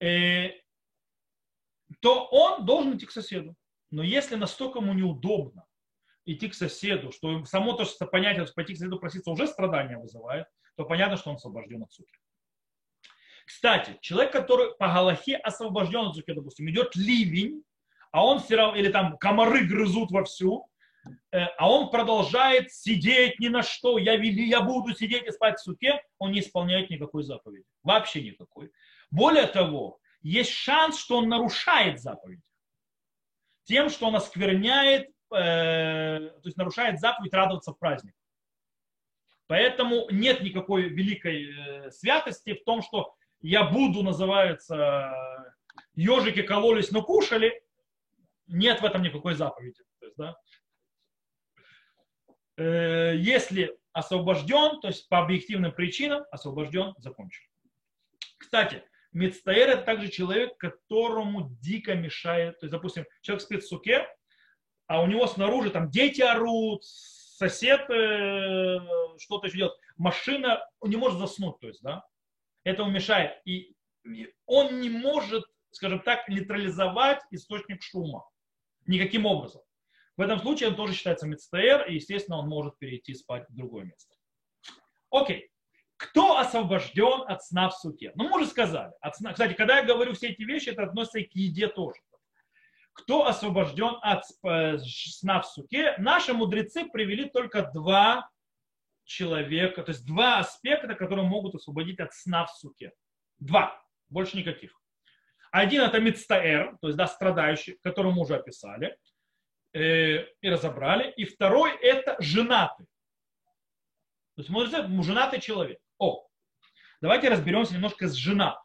э, 0.00 0.50
то 2.00 2.26
он 2.30 2.64
должен 2.64 2.96
идти 2.96 3.06
к 3.06 3.10
соседу. 3.10 3.54
Но 3.90 4.02
если 4.02 4.36
настолько 4.36 4.78
ему 4.78 4.92
неудобно 4.94 5.66
идти 6.24 6.48
к 6.48 6.54
соседу, 6.54 7.12
что 7.12 7.44
само 7.44 7.72
то, 7.74 7.84
что 7.84 8.06
понятие, 8.06 8.46
что 8.46 8.54
пойти 8.54 8.74
к 8.74 8.78
соседу 8.78 8.98
проситься 8.98 9.30
уже 9.30 9.46
страдания 9.46 9.98
вызывает, 9.98 10.46
то 10.76 10.84
понятно, 10.84 11.16
что 11.16 11.30
он 11.30 11.36
освобожден 11.36 11.82
от 11.82 11.92
суки. 11.92 12.12
Кстати, 13.46 13.98
человек, 14.00 14.32
который 14.32 14.74
по 14.76 14.86
Галахе 14.86 15.36
освобожден 15.36 16.06
от 16.06 16.14
суки, 16.14 16.32
допустим, 16.32 16.70
идет 16.70 16.94
ливень, 16.94 17.64
а 18.12 18.24
он 18.24 18.38
все 18.38 18.56
равно, 18.56 18.78
или 18.78 18.90
там 18.90 19.16
комары 19.18 19.66
грызут 19.66 20.10
вовсю, 20.10 20.68
э, 21.32 21.44
а 21.58 21.70
он 21.70 21.90
продолжает 21.90 22.72
сидеть 22.72 23.40
ни 23.40 23.48
на 23.48 23.62
что, 23.62 23.98
я, 23.98 24.16
вели, 24.16 24.48
я 24.48 24.60
буду 24.60 24.94
сидеть 24.94 25.26
и 25.26 25.32
спать 25.32 25.58
в 25.58 25.62
суке, 25.62 26.00
он 26.18 26.32
не 26.32 26.40
исполняет 26.40 26.90
никакой 26.90 27.24
заповеди. 27.24 27.64
Вообще 27.82 28.22
никакой. 28.22 28.70
Более 29.10 29.46
того, 29.46 29.98
есть 30.22 30.52
шанс, 30.52 30.98
что 30.98 31.18
он 31.18 31.28
нарушает 31.28 32.00
заповедь. 32.00 32.40
Тем, 33.64 33.90
что 33.90 34.06
он 34.06 34.16
оскверняет, 34.16 35.10
э, 35.34 36.30
то 36.30 36.42
есть 36.44 36.56
нарушает 36.56 37.00
заповедь 37.00 37.34
радоваться 37.34 37.72
в 37.72 37.78
праздник. 37.78 38.14
Поэтому 39.46 40.08
нет 40.10 40.40
никакой 40.42 40.88
великой 40.88 41.52
э, 41.86 41.90
святости 41.90 42.54
в 42.54 42.64
том, 42.64 42.82
что 42.82 43.14
я 43.40 43.64
буду, 43.64 44.02
называется, 44.02 45.12
ежики 45.94 46.42
кололись, 46.42 46.90
но 46.90 47.02
кушали, 47.02 47.62
нет 48.46 48.80
в 48.80 48.84
этом 48.84 49.02
никакой 49.02 49.34
заповеди. 49.34 49.82
То 50.00 50.06
есть, 50.06 50.16
да, 50.16 50.36
э, 52.56 53.14
если 53.16 53.76
освобожден, 53.92 54.80
то 54.80 54.88
есть 54.88 55.08
по 55.08 55.18
объективным 55.18 55.72
причинам 55.72 56.24
освобожден, 56.30 56.94
закончен. 56.98 57.44
Кстати, 58.38 58.82
Мецтаэр 59.12 59.68
это 59.68 59.82
также 59.82 60.08
человек, 60.08 60.56
которому 60.56 61.50
дико 61.60 61.94
мешает. 61.94 62.58
То 62.58 62.66
есть, 62.66 62.72
допустим, 62.72 63.04
человек 63.20 63.42
спит 63.42 63.62
в 63.62 63.68
суке, 63.68 64.08
а 64.92 65.00
у 65.00 65.06
него 65.06 65.26
снаружи 65.26 65.70
там 65.70 65.88
дети 65.88 66.20
орут, 66.20 66.84
сосед 66.84 67.88
э, 67.88 68.78
что-то 69.18 69.46
еще 69.46 69.56
делает, 69.56 69.78
машина, 69.96 70.68
он 70.80 70.90
не 70.90 70.96
может 70.96 71.18
заснуть, 71.18 71.58
то 71.60 71.66
есть, 71.66 71.80
да, 71.82 72.04
это 72.62 72.82
ему 72.82 72.92
мешает. 72.92 73.40
И 73.46 73.74
он 74.44 74.82
не 74.82 74.90
может, 74.90 75.44
скажем 75.70 76.00
так, 76.00 76.28
нейтрализовать 76.28 77.22
источник 77.30 77.82
шума. 77.82 78.28
Никаким 78.86 79.24
образом. 79.24 79.62
В 80.18 80.20
этом 80.20 80.38
случае 80.40 80.68
он 80.68 80.76
тоже 80.76 80.92
считается 80.92 81.26
мецтаэр, 81.26 81.88
и, 81.88 81.94
естественно, 81.94 82.36
он 82.36 82.50
может 82.50 82.76
перейти 82.76 83.14
спать 83.14 83.48
в 83.48 83.54
другое 83.54 83.84
место. 83.84 84.14
Окей. 85.10 85.50
Кто 85.96 86.36
освобожден 86.36 87.22
от 87.28 87.42
сна 87.42 87.70
в 87.70 87.78
суке? 87.78 88.12
Ну, 88.14 88.28
мы 88.28 88.42
уже 88.42 88.46
сказали. 88.46 88.92
От 89.00 89.16
сна. 89.16 89.32
Кстати, 89.32 89.54
когда 89.54 89.78
я 89.78 89.84
говорю 89.84 90.12
все 90.12 90.28
эти 90.28 90.42
вещи, 90.42 90.68
это 90.68 90.82
относится 90.82 91.20
и 91.20 91.24
к 91.24 91.34
еде 91.34 91.68
тоже. 91.68 91.98
Кто 92.92 93.26
освобожден 93.26 93.96
от 94.02 94.24
сна 94.24 95.40
в 95.40 95.46
суке? 95.46 95.94
Наши 95.98 96.34
мудрецы 96.34 96.84
привели 96.84 97.28
только 97.28 97.70
два 97.72 98.28
человека, 99.04 99.82
то 99.82 99.92
есть 99.92 100.06
два 100.06 100.38
аспекта, 100.38 100.94
которые 100.94 101.26
могут 101.26 101.54
освободить 101.54 102.00
от 102.00 102.14
сна 102.14 102.46
в 102.46 102.50
суке. 102.50 102.92
Два, 103.38 103.82
больше 104.08 104.36
никаких. 104.36 104.78
Один 105.50 105.82
это 105.82 106.00
мицтаэр, 106.00 106.78
то 106.80 106.88
есть 106.88 106.96
да, 106.96 107.06
страдающий, 107.06 107.78
которого 107.82 108.12
мы 108.12 108.22
уже 108.22 108.36
описали 108.36 108.96
э, 109.74 110.24
и 110.40 110.48
разобрали. 110.48 111.10
И 111.12 111.24
второй 111.24 111.76
это 111.76 112.16
женатый. 112.20 112.86
То 114.34 114.42
есть 114.42 114.50
мудрецы, 114.50 114.86
женатый 115.02 115.40
человек. 115.40 115.78
О, 115.98 116.26
давайте 117.02 117.28
разберемся 117.28 117.74
немножко 117.74 118.08
с 118.08 118.14
женатым. 118.14 118.61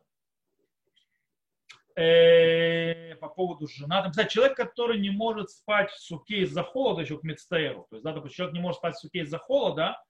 Э, 1.98 3.16
по 3.16 3.28
поводу 3.28 3.68
женатым. 3.68 4.12
Кстати, 4.12 4.34
человек, 4.34 4.56
который 4.56 5.00
не 5.00 5.10
может 5.10 5.50
спать 5.50 5.92
в 5.92 6.00
суке 6.00 6.42
из-за 6.42 6.64
холода, 6.64 7.02
еще 7.02 7.18
к 7.18 7.24
медстейру, 7.24 7.88
то 7.90 7.96
есть, 7.96 8.04
да, 8.04 8.14
допустим, 8.14 8.36
человек 8.36 8.54
не 8.54 8.62
может 8.62 8.78
спать 8.78 8.96
в 8.96 9.00
суке 9.00 9.20
из-за 9.20 9.40
холода, 9.40 10.02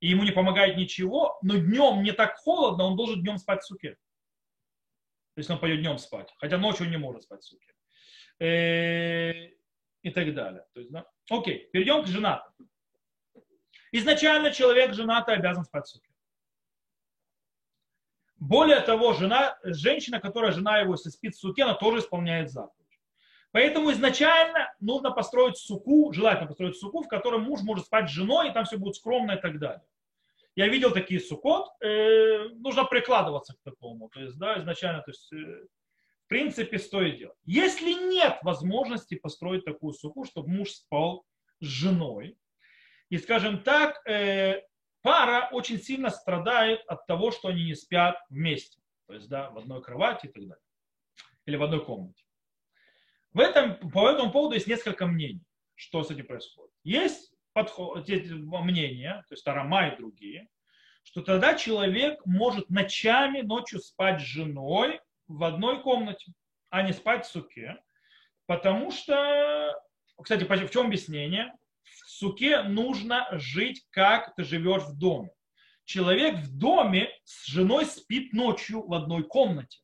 и 0.00 0.08
ему 0.08 0.24
не 0.24 0.32
помогает 0.32 0.76
ничего, 0.76 1.38
но 1.42 1.56
днем 1.56 2.02
не 2.02 2.12
так 2.12 2.36
холодно, 2.36 2.84
он 2.84 2.96
должен 2.96 3.22
днем 3.22 3.38
спать 3.38 3.62
в 3.62 3.66
суке. 3.66 3.96
Если 5.36 5.52
он 5.52 5.58
пойдет 5.58 5.80
днем 5.80 5.98
спать. 5.98 6.32
Хотя 6.38 6.56
ночью 6.56 6.86
он 6.86 6.90
не 6.90 6.96
может 6.96 7.22
спать 7.22 7.42
в 7.42 7.46
суке. 7.46 7.72
Э, 8.38 9.48
и 10.02 10.10
так 10.10 10.34
далее. 10.34 10.64
То 10.72 10.80
есть, 10.80 10.92
да? 10.92 11.06
Окей, 11.30 11.68
перейдем 11.72 12.02
к 12.02 12.06
женатым. 12.06 12.52
Изначально 13.92 14.52
человек 14.52 14.94
женатый 14.94 15.34
обязан 15.34 15.64
спать 15.64 15.86
в 15.86 15.88
суке. 15.88 16.05
Более 18.38 18.80
того, 18.80 19.14
жена, 19.14 19.58
женщина, 19.64 20.20
которая 20.20 20.52
жена 20.52 20.78
его, 20.78 20.94
если 20.94 21.08
спит 21.08 21.34
в 21.34 21.38
суке, 21.38 21.62
она 21.62 21.74
тоже 21.74 21.98
исполняет 21.98 22.50
заповедь. 22.50 22.76
Поэтому 23.50 23.90
изначально 23.92 24.74
нужно 24.80 25.10
построить 25.10 25.56
суку, 25.56 26.12
желательно 26.12 26.46
построить 26.46 26.76
суку, 26.76 27.02
в 27.02 27.08
которой 27.08 27.40
муж 27.40 27.62
может 27.62 27.86
спать 27.86 28.08
с 28.10 28.12
женой, 28.12 28.50
и 28.50 28.52
там 28.52 28.66
все 28.66 28.76
будет 28.76 28.96
скромно 28.96 29.32
и 29.32 29.40
так 29.40 29.58
далее. 29.58 29.86
Я 30.56 30.68
видел 30.68 30.90
такие 30.90 31.20
сукот, 31.20 31.68
э, 31.80 32.48
нужно 32.48 32.84
прикладываться 32.84 33.54
к 33.54 33.62
такому. 33.62 34.08
То 34.10 34.20
есть, 34.20 34.38
да, 34.38 34.58
изначально, 34.58 35.02
то 35.02 35.10
есть, 35.10 35.32
э, 35.32 35.36
в 35.36 36.28
принципе, 36.28 36.78
стоит 36.78 37.18
делать. 37.18 37.38
Если 37.44 37.92
нет 37.92 38.38
возможности 38.42 39.14
построить 39.14 39.64
такую 39.64 39.92
суку, 39.92 40.24
чтобы 40.24 40.48
муж 40.48 40.70
спал 40.72 41.24
с 41.60 41.66
женой, 41.66 42.36
и, 43.08 43.18
скажем 43.18 43.62
так, 43.62 44.00
э, 44.06 44.62
пара 45.06 45.48
очень 45.52 45.78
сильно 45.78 46.10
страдает 46.10 46.80
от 46.88 47.06
того, 47.06 47.30
что 47.30 47.46
они 47.46 47.64
не 47.64 47.76
спят 47.76 48.18
вместе. 48.28 48.80
То 49.06 49.14
есть, 49.14 49.28
да, 49.28 49.50
в 49.50 49.58
одной 49.58 49.80
кровати 49.80 50.26
и 50.26 50.28
так 50.28 50.42
далее. 50.42 50.64
Или 51.44 51.54
в 51.54 51.62
одной 51.62 51.84
комнате. 51.84 52.24
В 53.32 53.38
этом, 53.38 53.90
по 53.90 54.10
этому 54.10 54.32
поводу 54.32 54.56
есть 54.56 54.66
несколько 54.66 55.06
мнений, 55.06 55.44
что 55.76 56.02
с 56.02 56.10
этим 56.10 56.26
происходит. 56.26 56.74
Есть 56.82 57.32
подход, 57.52 58.08
мнения, 58.08 59.24
то 59.28 59.34
есть 59.34 59.46
Арама 59.46 59.86
и 59.86 59.96
другие, 59.96 60.48
что 61.04 61.22
тогда 61.22 61.54
человек 61.54 62.20
может 62.26 62.68
ночами, 62.68 63.42
ночью 63.42 63.78
спать 63.78 64.20
с 64.20 64.24
женой 64.24 65.00
в 65.28 65.44
одной 65.44 65.82
комнате, 65.82 66.32
а 66.70 66.82
не 66.82 66.92
спать 66.92 67.26
в 67.26 67.30
суке. 67.30 67.76
Потому 68.46 68.90
что, 68.90 69.72
кстати, 70.20 70.42
в 70.42 70.70
чем 70.72 70.86
объяснение? 70.86 71.54
В 71.86 72.10
суке 72.10 72.62
нужно 72.62 73.28
жить, 73.32 73.84
как 73.90 74.34
ты 74.34 74.44
живешь 74.44 74.82
в 74.82 74.98
доме. 74.98 75.30
Человек 75.84 76.36
в 76.36 76.58
доме 76.58 77.10
с 77.24 77.46
женой 77.46 77.86
спит 77.86 78.32
ночью 78.32 78.86
в 78.86 78.92
одной 78.92 79.22
комнате. 79.22 79.78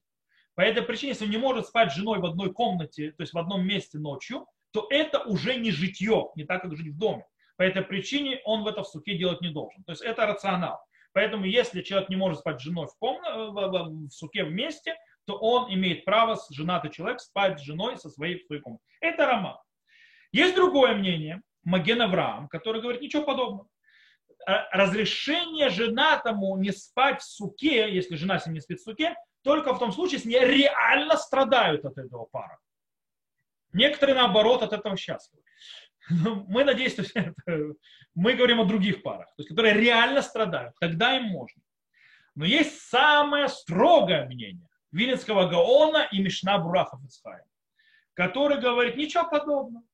По 0.54 0.60
этой 0.60 0.82
причине, 0.82 1.10
если 1.10 1.24
он 1.24 1.30
не 1.30 1.38
может 1.38 1.66
спать 1.66 1.92
с 1.92 1.96
женой 1.96 2.18
в 2.18 2.24
одной 2.24 2.52
комнате, 2.52 3.12
то 3.12 3.22
есть 3.22 3.32
в 3.32 3.38
одном 3.38 3.66
месте 3.66 3.98
ночью, 3.98 4.46
то 4.72 4.86
это 4.90 5.20
уже 5.20 5.54
не 5.56 5.70
житье, 5.70 6.30
не 6.34 6.44
так, 6.44 6.62
как 6.62 6.76
жить 6.76 6.94
в 6.94 6.98
доме. 6.98 7.24
По 7.56 7.62
этой 7.62 7.82
причине 7.82 8.40
он 8.44 8.64
в 8.64 8.66
это 8.66 8.82
в 8.82 8.88
суке 8.88 9.16
делать 9.16 9.40
не 9.40 9.50
должен. 9.50 9.84
То 9.84 9.92
есть 9.92 10.02
это 10.02 10.26
рационал. 10.26 10.80
Поэтому 11.12 11.44
если 11.44 11.82
человек 11.82 12.08
не 12.08 12.16
может 12.16 12.40
спать 12.40 12.60
с 12.60 12.64
женой 12.64 12.86
в, 12.86 12.98
комнате, 12.98 13.36
в, 13.36 14.08
в 14.08 14.10
суке 14.10 14.44
вместе, 14.44 14.96
то 15.26 15.36
он 15.36 15.72
имеет 15.72 16.04
право, 16.04 16.38
женатый 16.50 16.90
человек, 16.90 17.20
спать 17.20 17.60
с 17.60 17.62
женой 17.62 17.96
со 17.98 18.10
своей 18.10 18.44
своей 18.44 18.62
комнате. 18.62 18.82
Это 19.00 19.26
роман. 19.26 19.58
Есть 20.32 20.56
другое 20.56 20.94
мнение, 20.94 21.42
Маген 21.64 22.02
Авраам, 22.02 22.48
который 22.48 22.80
говорит 22.80 23.02
ничего 23.02 23.24
подобного. 23.24 23.68
Разрешение 24.46 25.68
женатому 25.68 26.56
не 26.56 26.72
спать 26.72 27.20
в 27.20 27.24
суке, 27.24 27.92
если 27.94 28.16
жена 28.16 28.38
с 28.38 28.46
ним 28.46 28.54
не 28.54 28.60
спит 28.60 28.80
в 28.80 28.84
суке, 28.84 29.14
только 29.42 29.72
в 29.72 29.78
том 29.78 29.92
случае, 29.92 30.18
если 30.18 30.34
они 30.34 30.46
реально 30.46 31.16
страдают 31.16 31.84
от 31.84 31.98
этого 31.98 32.26
пара. 32.26 32.58
Некоторые, 33.72 34.16
наоборот, 34.16 34.62
от 34.62 34.72
этого 34.72 34.96
счастливы. 34.96 35.44
Мы 36.10 36.64
надеемся, 36.64 37.04
что 37.04 37.20
это, 37.46 37.74
мы 38.14 38.34
говорим 38.34 38.60
о 38.60 38.64
других 38.64 39.02
парах, 39.02 39.28
то 39.28 39.34
есть, 39.38 39.48
которые 39.48 39.74
реально 39.74 40.22
страдают. 40.22 40.74
Тогда 40.80 41.16
им 41.16 41.24
можно. 41.24 41.62
Но 42.34 42.44
есть 42.44 42.80
самое 42.88 43.48
строгое 43.48 44.26
мнение 44.26 44.68
Виленского 44.90 45.48
Гаона 45.48 46.08
и 46.10 46.20
Мишна 46.20 46.58
Бураха 46.58 46.98
Ицхайм, 47.04 47.44
который 48.14 48.60
говорит, 48.60 48.96
ничего 48.96 49.28
подобного. 49.28 49.84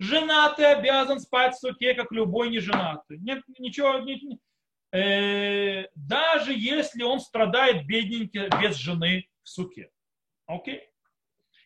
Женатый 0.00 0.64
обязан 0.64 1.20
спать 1.20 1.54
в 1.54 1.58
суке, 1.58 1.92
как 1.92 2.10
любой 2.10 2.48
неженатый. 2.48 3.18
Нет, 3.18 3.42
ничего, 3.58 3.98
не, 3.98 4.40
э, 4.92 5.88
даже 5.94 6.54
если 6.54 7.02
он 7.02 7.20
страдает 7.20 7.86
бедненький 7.86 8.48
без 8.62 8.76
жены 8.76 9.28
в 9.42 9.48
суке. 9.50 9.90
Окей? 10.46 10.88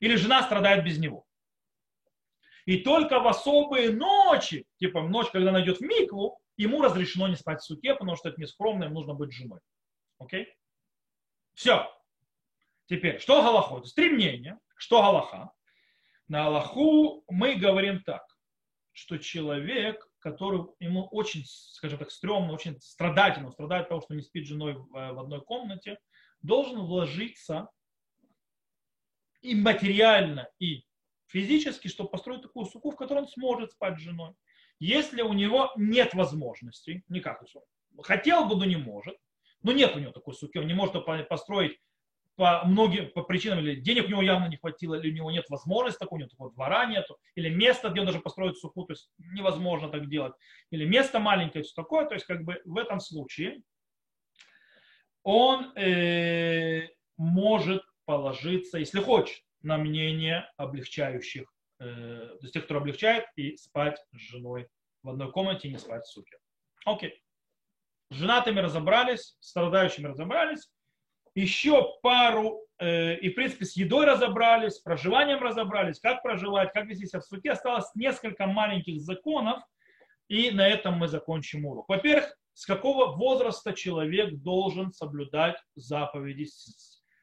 Или 0.01 0.17
жена 0.17 0.43
страдает 0.43 0.85
без 0.85 0.99
него. 0.99 1.25
И 2.67 2.79
только 2.79 3.21
в 3.21 3.29
особые 3.29 3.93
ночи, 3.93 4.67
типа 4.79 5.03
ночь, 5.03 5.31
когда 5.31 5.51
она 5.51 5.63
идет 5.63 5.79
в 5.79 5.83
микву, 5.83 6.41
ему 6.57 6.83
разрешено 6.83 7.29
не 7.29 7.37
спать 7.37 7.61
в 7.61 7.65
суке, 7.65 7.95
потому 7.95 8.17
что 8.17 8.31
это 8.31 8.41
нескромно, 8.41 8.85
им 8.85 8.95
нужно 8.95 9.15
быть 9.15 9.33
женой. 9.33 9.61
Окей? 10.19 10.49
Все. 11.53 11.89
Теперь, 12.87 13.21
что 13.21 13.43
Галахо? 13.43 13.79
Это 13.79 13.95
три 13.95 14.11
мнения. 14.11 14.59
Что 14.77 15.03
Галаха? 15.03 15.53
На 16.29 16.47
Аллаху 16.47 17.25
мы 17.29 17.57
говорим 17.57 18.03
так, 18.03 18.23
что 18.93 19.19
человек, 19.19 20.09
который 20.21 20.65
ему 20.79 21.07
очень, 21.11 21.45
скажем 21.47 21.99
так, 21.99 22.11
стрёмно, 22.11 22.53
очень 22.53 22.81
страдательно, 22.81 23.51
страдает 23.51 23.85
от 23.85 23.89
того, 23.91 24.01
что 24.01 24.15
не 24.15 24.23
спит 24.23 24.47
с 24.47 24.49
женой 24.49 24.75
в, 24.75 24.89
в 24.89 25.21
одной 25.21 25.43
комнате, 25.43 25.99
должен 26.41 26.81
вложиться 26.81 27.69
и 29.43 29.55
материально, 29.55 30.49
и 30.59 30.85
физически, 31.27 31.89
чтобы 31.89 32.11
построить 32.11 32.43
такую 32.43 32.65
суку, 32.67 32.91
в 32.91 32.97
которой 32.97 33.25
он 33.25 33.29
сможет 33.29 33.73
спать 33.73 33.99
с 33.99 34.03
женой. 34.03 34.33
Если 34.79 35.21
у 35.21 35.35
него 35.35 35.73
нет 35.77 36.15
возможностей, 36.15 37.05
никак 37.09 37.43
хотел 38.03 38.47
бы, 38.47 38.57
но 38.57 38.65
не 38.65 38.77
может, 38.77 39.17
но 39.63 39.73
нет 39.73 39.95
у 39.95 39.99
него 39.99 40.13
такой 40.13 40.35
суки, 40.35 40.59
он 40.59 40.67
не 40.67 40.75
может 40.75 41.05
построить 41.29 41.79
по 42.37 42.65
многим 42.65 43.11
по 43.11 43.23
причинам, 43.23 43.61
или 43.61 43.77
денег 43.77 44.07
у 44.07 44.11
него 44.11 44.23
явно 44.23 44.47
не 44.47 44.57
хватило, 44.57 44.95
или 44.95 45.13
у 45.13 45.15
него 45.15 45.31
нет 45.31 45.49
возможности 45.49 46.01
такой, 46.01 46.17
у 46.17 46.21
него 46.21 46.31
такого 46.31 46.53
двора 46.53 46.87
нету, 46.87 47.19
или 47.35 47.49
места, 47.49 47.91
где 47.91 48.01
он 48.01 48.07
даже 48.07 48.21
построить 48.21 48.59
суку, 48.59 48.85
то 48.85 48.93
есть 48.93 49.11
невозможно 49.19 49.89
так 49.89 50.09
делать, 50.09 50.35
или 50.71 50.85
место 50.85 51.21
маленькое, 51.21 51.65
все 51.65 51.75
такое, 51.75 52.07
то 52.07 52.15
есть 52.15 52.27
как 52.27 52.43
бы 52.43 52.61
в 52.65 52.77
этом 52.77 53.01
случае 53.01 53.63
он 55.23 55.73
э, 55.77 56.89
может 57.17 57.83
положиться, 58.05 58.79
если 58.79 59.01
хочет, 59.01 59.43
на 59.63 59.79
мнение 59.79 60.51
облегчающих, 60.59 61.51
э, 61.81 61.85
то 61.85 62.39
есть 62.43 62.53
тех, 62.53 62.65
кто 62.65 62.77
облегчает, 62.77 63.25
и 63.37 63.57
спать 63.57 63.99
с 64.13 64.19
женой 64.19 64.69
в 65.03 65.09
одной 65.09 65.33
комнате 65.33 65.69
и 65.69 65.71
не 65.71 65.79
спать 65.79 66.05
в 66.05 66.11
суке. 66.11 66.37
Окей. 66.85 67.23
С 68.11 68.17
женатыми 68.17 68.61
разобрались, 68.61 69.37
с 69.41 69.49
страдающими 69.49 70.07
разобрались, 70.07 70.69
еще 71.35 71.97
пару, 72.03 72.61
э, 72.79 73.17
и 73.17 73.31
в 73.31 73.35
принципе 73.35 73.65
с 73.65 73.77
едой 73.77 74.07
разобрались, 74.07 74.75
с 74.75 74.81
проживанием 74.81 75.43
разобрались, 75.43 76.01
как 76.01 76.23
проживать, 76.23 76.73
как 76.73 76.87
вести 76.87 77.07
себя 77.07 77.21
в 77.21 77.25
суке. 77.25 77.53
Осталось 77.53 77.91
несколько 77.95 78.47
маленьких 78.47 79.01
законов, 79.01 79.63
и 80.29 80.51
на 80.51 80.67
этом 80.67 80.95
мы 80.95 81.09
закончим 81.09 81.67
урок. 81.67 81.89
Во-первых, 81.89 82.37
с 82.55 82.67
какого 82.67 83.17
возраста 83.17 83.73
человек 83.73 84.35
должен 84.35 84.93
соблюдать 84.93 85.57
заповеди, 85.75 86.49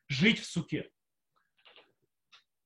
жить 0.08 0.40
в 0.40 0.46
суке? 0.46 0.90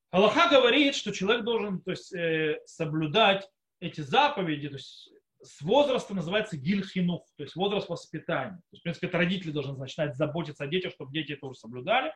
Аллаха 0.10 0.50
говорит, 0.50 0.96
что 0.96 1.12
человек 1.12 1.44
должен 1.44 1.82
то 1.82 1.92
есть, 1.92 2.14
э, 2.14 2.60
соблюдать 2.66 3.48
эти 3.80 4.02
заповеди, 4.02 4.70
то 4.70 4.76
есть 4.76 5.12
с 5.46 5.62
возраста 5.62 6.14
называется 6.14 6.58
гильхинух, 6.58 7.26
то 7.38 7.44
есть 7.44 7.56
возраст 7.56 7.88
воспитания. 7.88 8.58
То 8.58 8.74
есть, 8.74 8.82
в 8.82 8.84
принципе, 8.84 9.08
это 9.08 9.18
родители 9.18 9.52
должны 9.52 9.78
начинать 9.78 10.16
заботиться 10.16 10.64
о 10.64 10.68
детях, 10.68 10.94
чтобы 10.94 11.12
дети 11.12 11.36
тоже 11.36 11.58
соблюдали. 11.58 12.12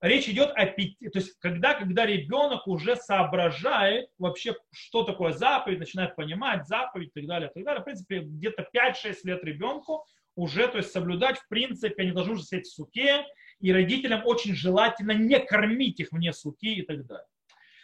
Речь 0.00 0.28
идет 0.28 0.50
о 0.54 0.64
пяти, 0.64 1.10
то 1.10 1.18
есть 1.18 1.34
когда, 1.40 1.74
когда 1.74 2.06
ребенок 2.06 2.66
уже 2.66 2.96
соображает 2.96 4.08
вообще, 4.18 4.54
что 4.72 5.02
такое 5.02 5.32
заповедь, 5.32 5.78
начинает 5.78 6.16
понимать 6.16 6.66
заповедь 6.66 7.10
и 7.14 7.20
так 7.20 7.28
далее, 7.28 7.50
и 7.50 7.52
так 7.52 7.64
далее. 7.64 7.82
В 7.82 7.84
принципе, 7.84 8.20
где-то 8.20 8.66
5-6 8.74 9.16
лет 9.24 9.44
ребенку 9.44 10.06
уже, 10.36 10.68
то 10.68 10.78
есть 10.78 10.90
соблюдать, 10.90 11.38
в 11.38 11.48
принципе, 11.48 12.02
они 12.02 12.12
должны 12.12 12.32
уже 12.32 12.44
сидеть 12.44 12.66
в 12.66 12.74
суке, 12.74 13.26
и 13.60 13.72
родителям 13.72 14.22
очень 14.24 14.54
желательно 14.54 15.12
не 15.12 15.38
кормить 15.38 16.00
их 16.00 16.12
вне 16.12 16.32
суки 16.32 16.76
и 16.76 16.82
так 16.82 17.04
далее. 17.04 17.26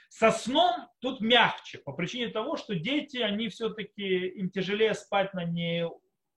Со 0.08 0.30
сном 0.30 0.88
тут 1.00 1.20
мягче, 1.20 1.78
по 1.78 1.92
причине 1.92 2.28
того, 2.28 2.56
что 2.56 2.74
дети, 2.74 3.18
они 3.18 3.48
все-таки, 3.48 4.28
им 4.28 4.50
тяжелее 4.50 4.94
спать 4.94 5.34
на 5.34 5.44
не, 5.44 5.88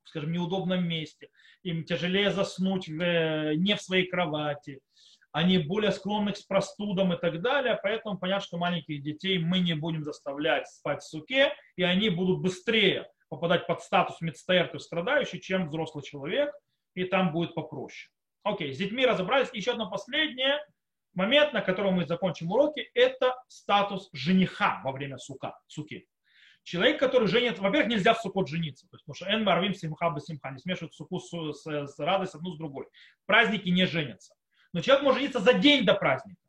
скажем, 0.04 0.32
неудобном 0.32 0.88
месте, 0.88 1.30
им 1.64 1.84
тяжелее 1.84 2.32
заснуть 2.32 2.88
в, 2.88 3.56
не 3.56 3.76
в 3.76 3.82
своей 3.82 4.08
кровати, 4.08 4.82
они 5.32 5.60
более 5.60 5.92
склонны 5.92 6.34
к 6.34 6.48
простудам 6.48 7.14
и 7.14 7.18
так 7.18 7.42
далее, 7.42 7.80
поэтому 7.82 8.18
понятно, 8.18 8.46
что 8.46 8.58
маленьких 8.58 9.04
детей 9.04 9.38
мы 9.38 9.60
не 9.60 9.76
будем 9.76 10.04
заставлять 10.04 10.68
спать 10.68 11.02
в 11.02 11.08
суке, 11.08 11.54
и 11.76 11.84
они 11.84 12.10
будут 12.10 12.42
быстрее 12.42 13.08
попадать 13.30 13.68
под 13.68 13.82
статус 13.82 14.22
медстоер, 14.22 14.70
то 14.70 14.80
страдающий, 14.80 15.40
чем 15.40 15.68
взрослый 15.68 16.04
человек, 16.04 16.52
и 16.96 17.04
там 17.04 17.32
будет 17.32 17.54
попроще. 17.54 18.10
Окей, 18.44 18.74
с 18.74 18.78
детьми 18.78 19.06
разобрались. 19.06 19.50
Еще 19.54 19.72
одно 19.72 19.90
последнее. 19.90 20.60
Момент, 21.20 21.54
на 21.54 21.62
котором 21.62 21.96
мы 21.96 22.06
закончим 22.06 22.52
уроки, 22.52 22.90
это 22.96 23.36
статус 23.48 24.10
жениха 24.14 24.82
во 24.84 24.92
время 24.92 25.18
сука, 25.18 25.60
суки. 25.68 26.08
Человек, 26.64 27.00
который 27.00 27.28
женит, 27.28 27.60
во-первых, 27.60 27.90
нельзя 27.90 28.14
в 28.14 28.22
сукот 28.22 28.48
жениться, 28.48 28.88
то 28.88 28.96
есть, 28.96 29.06
потому 29.06 29.16
что 29.16 29.26
эн 29.26 29.44
марвим 29.44 29.74
симха 29.74 30.10
бы 30.10 30.22
симха, 30.22 30.52
не 30.52 30.60
смешивают 30.60 30.94
суку 30.94 31.20
с, 31.20 31.30
с, 31.30 31.88
с 31.88 32.00
радость 32.00 32.36
одну 32.36 32.52
с 32.52 32.58
другой. 32.58 32.88
Праздники 33.26 33.70
не 33.70 33.86
женятся. 33.86 34.34
Но 34.72 34.82
человек 34.82 35.04
может 35.04 35.20
жениться 35.20 35.40
за 35.40 35.54
день 35.54 35.86
до 35.86 35.94
праздника. 35.94 36.42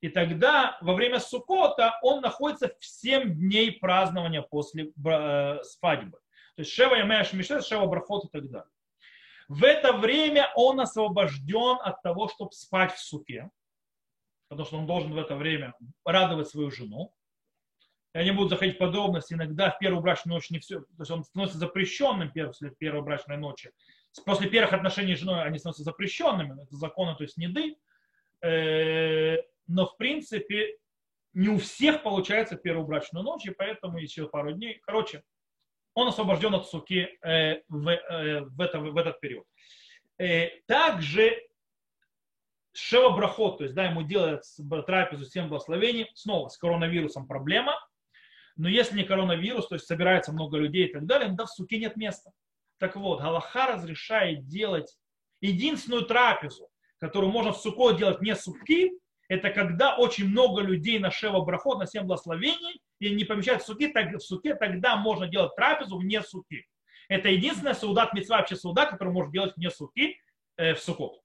И 0.00 0.08
тогда 0.08 0.78
во 0.80 0.94
время 0.94 1.20
Сукота 1.20 1.98
он 2.02 2.20
находится 2.20 2.68
в 2.78 2.84
7 2.84 3.34
дней 3.34 3.72
празднования 3.72 4.42
после 4.42 4.92
э, 5.04 5.62
свадьбы. 5.62 6.18
То 6.56 6.62
есть 6.62 6.72
Шева 6.72 6.94
Ямея 6.94 7.24
Шмишет, 7.24 7.66
Шева 7.66 7.86
Брахот 7.86 8.24
и 8.26 8.28
так 8.28 8.50
далее. 8.50 8.70
В 9.48 9.64
это 9.64 9.92
время 9.92 10.48
он 10.54 10.80
освобожден 10.80 11.78
от 11.82 12.02
того, 12.02 12.28
чтобы 12.28 12.52
спать 12.52 12.92
в 12.92 13.00
суке, 13.00 13.50
потому 14.50 14.66
что 14.66 14.78
он 14.78 14.86
должен 14.86 15.12
в 15.12 15.18
это 15.18 15.36
время 15.36 15.74
радовать 16.04 16.48
свою 16.48 16.70
жену. 16.72 17.14
Я 18.12 18.24
не 18.24 18.32
буду 18.32 18.48
заходить 18.48 18.74
в 18.74 18.78
подробности. 18.78 19.32
Иногда 19.32 19.70
в 19.70 19.78
первую 19.78 20.02
брачную 20.02 20.34
ночь 20.34 20.50
не 20.50 20.58
все, 20.58 20.80
то 20.80 20.86
есть 20.98 21.10
он 21.10 21.22
становится 21.22 21.56
запрещенным 21.56 22.32
после 22.32 22.70
первой 22.70 23.02
брачной 23.02 23.36
ночи. 23.36 23.70
После 24.26 24.50
первых 24.50 24.72
отношений 24.72 25.14
с 25.14 25.20
женой 25.20 25.44
они 25.44 25.60
становятся 25.60 25.84
запрещенными. 25.84 26.60
Это 26.60 26.74
законы, 26.74 27.14
то 27.14 27.22
есть 27.22 27.36
неды. 27.36 27.76
Э, 28.42 29.36
но 29.68 29.86
в 29.86 29.96
принципе 29.96 30.78
не 31.32 31.48
у 31.48 31.58
всех 31.58 32.02
получается 32.02 32.56
первую 32.56 32.88
брачную 32.88 33.24
ночь, 33.24 33.46
и 33.46 33.50
поэтому 33.50 33.98
еще 33.98 34.28
пару 34.28 34.50
дней. 34.50 34.80
Короче, 34.82 35.22
он 35.94 36.08
освобожден 36.08 36.52
от 36.56 36.68
суки 36.68 37.08
э, 37.22 37.62
в, 37.68 37.88
э, 37.88 38.40
в, 38.40 38.60
это, 38.60 38.80
в 38.80 38.96
этот 38.96 39.20
период. 39.20 39.46
Также 40.66 41.49
Шева 42.72 43.10
Брахот, 43.10 43.58
то 43.58 43.64
есть 43.64 43.74
да, 43.74 43.86
ему 43.86 44.02
делают 44.02 44.42
трапезу 44.86 45.26
всем 45.26 45.48
благословений, 45.48 46.08
снова 46.14 46.48
с 46.48 46.56
коронавирусом 46.56 47.26
проблема, 47.26 47.74
но 48.56 48.68
если 48.68 48.96
не 48.96 49.04
коронавирус, 49.04 49.68
то 49.68 49.74
есть 49.74 49.86
собирается 49.86 50.32
много 50.32 50.58
людей 50.58 50.86
и 50.86 50.92
так 50.92 51.06
далее, 51.06 51.30
да 51.32 51.46
в 51.46 51.50
суке 51.50 51.78
нет 51.78 51.96
места. 51.96 52.30
Так 52.78 52.96
вот, 52.96 53.20
Галаха 53.20 53.66
разрешает 53.66 54.46
делать 54.46 54.96
единственную 55.40 56.04
трапезу, 56.04 56.68
которую 56.98 57.32
можно 57.32 57.52
в 57.52 57.58
суко 57.58 57.92
делать 57.92 58.20
не 58.20 58.36
суки, 58.36 58.92
это 59.28 59.50
когда 59.50 59.96
очень 59.96 60.28
много 60.28 60.60
людей 60.60 60.98
на 60.98 61.10
Шева 61.10 61.40
Брахот, 61.40 61.78
на 61.78 61.86
7 61.86 62.02
благословений, 62.02 62.80
и 62.98 63.14
не 63.14 63.24
помещают 63.24 63.62
в 63.62 63.66
суки, 63.66 63.86
так, 63.88 64.12
в 64.12 64.20
суке, 64.20 64.56
тогда 64.56 64.96
можно 64.96 65.28
делать 65.28 65.54
трапезу 65.54 65.98
вне 65.98 66.20
суки. 66.22 66.66
Это 67.08 67.28
единственная 67.28 67.74
саудат 67.74 68.12
мецва, 68.12 68.38
вообще 68.38 68.56
сауда, 68.56 68.86
которую 68.86 69.14
можно 69.14 69.32
делать 69.32 69.56
вне 69.56 69.70
суки 69.70 70.20
э, 70.56 70.74
в 70.74 70.80
сукот. 70.80 71.19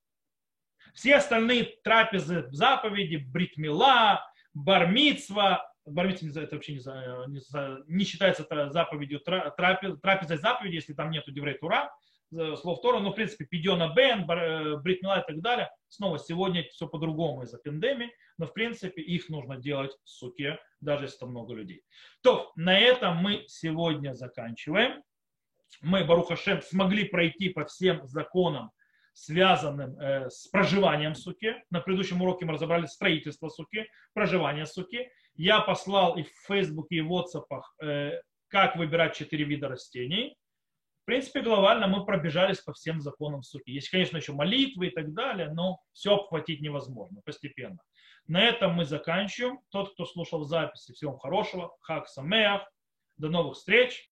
Все 0.95 1.17
остальные 1.17 1.75
трапезы, 1.83 2.47
заповеди, 2.51 3.17
бритмила, 3.17 4.25
бармицва, 4.53 5.69
бармицва 5.85 6.39
это 6.39 6.55
вообще 6.55 6.73
не, 6.73 6.79
не, 6.79 7.93
не 7.93 8.05
считается 8.05 8.47
заповедью, 8.71 9.19
трапез, 9.19 9.99
трапезой 9.99 10.37
заповеди, 10.37 10.75
если 10.75 10.93
там 10.93 11.11
нету 11.11 11.31
деврей 11.31 11.57
тура, 11.57 11.91
слов 12.31 12.81
Тора, 12.81 12.99
но 12.99 13.11
в 13.11 13.15
принципе 13.15 13.45
Пидиона 13.45 13.93
Бен, 13.93 14.29
э, 14.29 14.77
Бритмила 14.77 15.19
и 15.19 15.25
так 15.27 15.41
далее, 15.41 15.69
снова 15.89 16.17
сегодня 16.17 16.63
все 16.71 16.87
по-другому 16.87 17.43
из-за 17.43 17.57
пандемии, 17.57 18.11
но 18.37 18.47
в 18.47 18.53
принципе 18.53 19.01
их 19.01 19.29
нужно 19.29 19.57
делать 19.57 19.91
в 20.03 20.09
суке, 20.09 20.59
даже 20.81 21.05
если 21.05 21.19
там 21.19 21.29
много 21.29 21.53
людей. 21.53 21.83
То, 22.21 22.51
на 22.55 22.77
этом 22.77 23.17
мы 23.17 23.45
сегодня 23.47 24.13
заканчиваем. 24.13 25.03
Мы, 25.81 26.05
Баруха 26.05 26.35
Шем, 26.35 26.61
смогли 26.61 27.05
пройти 27.05 27.49
по 27.49 27.65
всем 27.65 28.07
законам, 28.07 28.71
связанным 29.15 29.97
э, 29.97 30.29
с 30.29 30.47
проживанием 30.49 31.13
в 31.13 31.17
суке. 31.17 31.63
На 31.71 31.81
предыдущем 31.81 32.21
уроке 32.21 32.45
мы 32.45 32.53
разобрали 32.53 32.85
строительство 32.85 33.49
суки, 33.49 33.87
проживание 34.13 34.67
суки. 34.67 35.09
Я 35.33 35.61
послал 35.61 36.17
и 36.17 36.23
в 36.23 36.29
Фейсбуке, 36.47 36.97
и 36.97 37.01
в 37.01 37.11
WhatsApp 37.11 37.61
э, 37.81 38.21
как 38.49 38.75
выбирать 38.75 39.15
четыре 39.15 39.45
вида 39.45 39.67
растений 39.67 40.37
в 41.01 41.07
принципе, 41.07 41.41
глобально 41.41 41.85
мы 41.85 42.03
пробежались 42.03 42.61
по 42.61 42.73
всем 42.73 42.99
законам 42.99 43.43
суки. 43.43 43.69
Есть, 43.69 43.89
конечно, 43.89 44.17
еще 44.17 44.33
молитвы 44.33 44.87
и 44.87 44.89
так 44.89 45.13
далее, 45.13 45.51
но 45.51 45.77
все 45.93 46.15
обхватить 46.15 46.61
невозможно 46.61 47.21
постепенно. 47.23 47.77
На 48.25 48.41
этом 48.41 48.73
мы 48.73 48.85
заканчиваем. 48.85 49.59
Тот, 49.69 49.93
кто 49.93 50.05
слушал 50.05 50.45
записи, 50.45 50.93
всего 50.93 51.15
хорошего. 51.15 51.77
Хак 51.81 52.07
Самеах. 52.07 52.67
До 53.17 53.29
новых 53.29 53.55
встреч. 53.55 54.09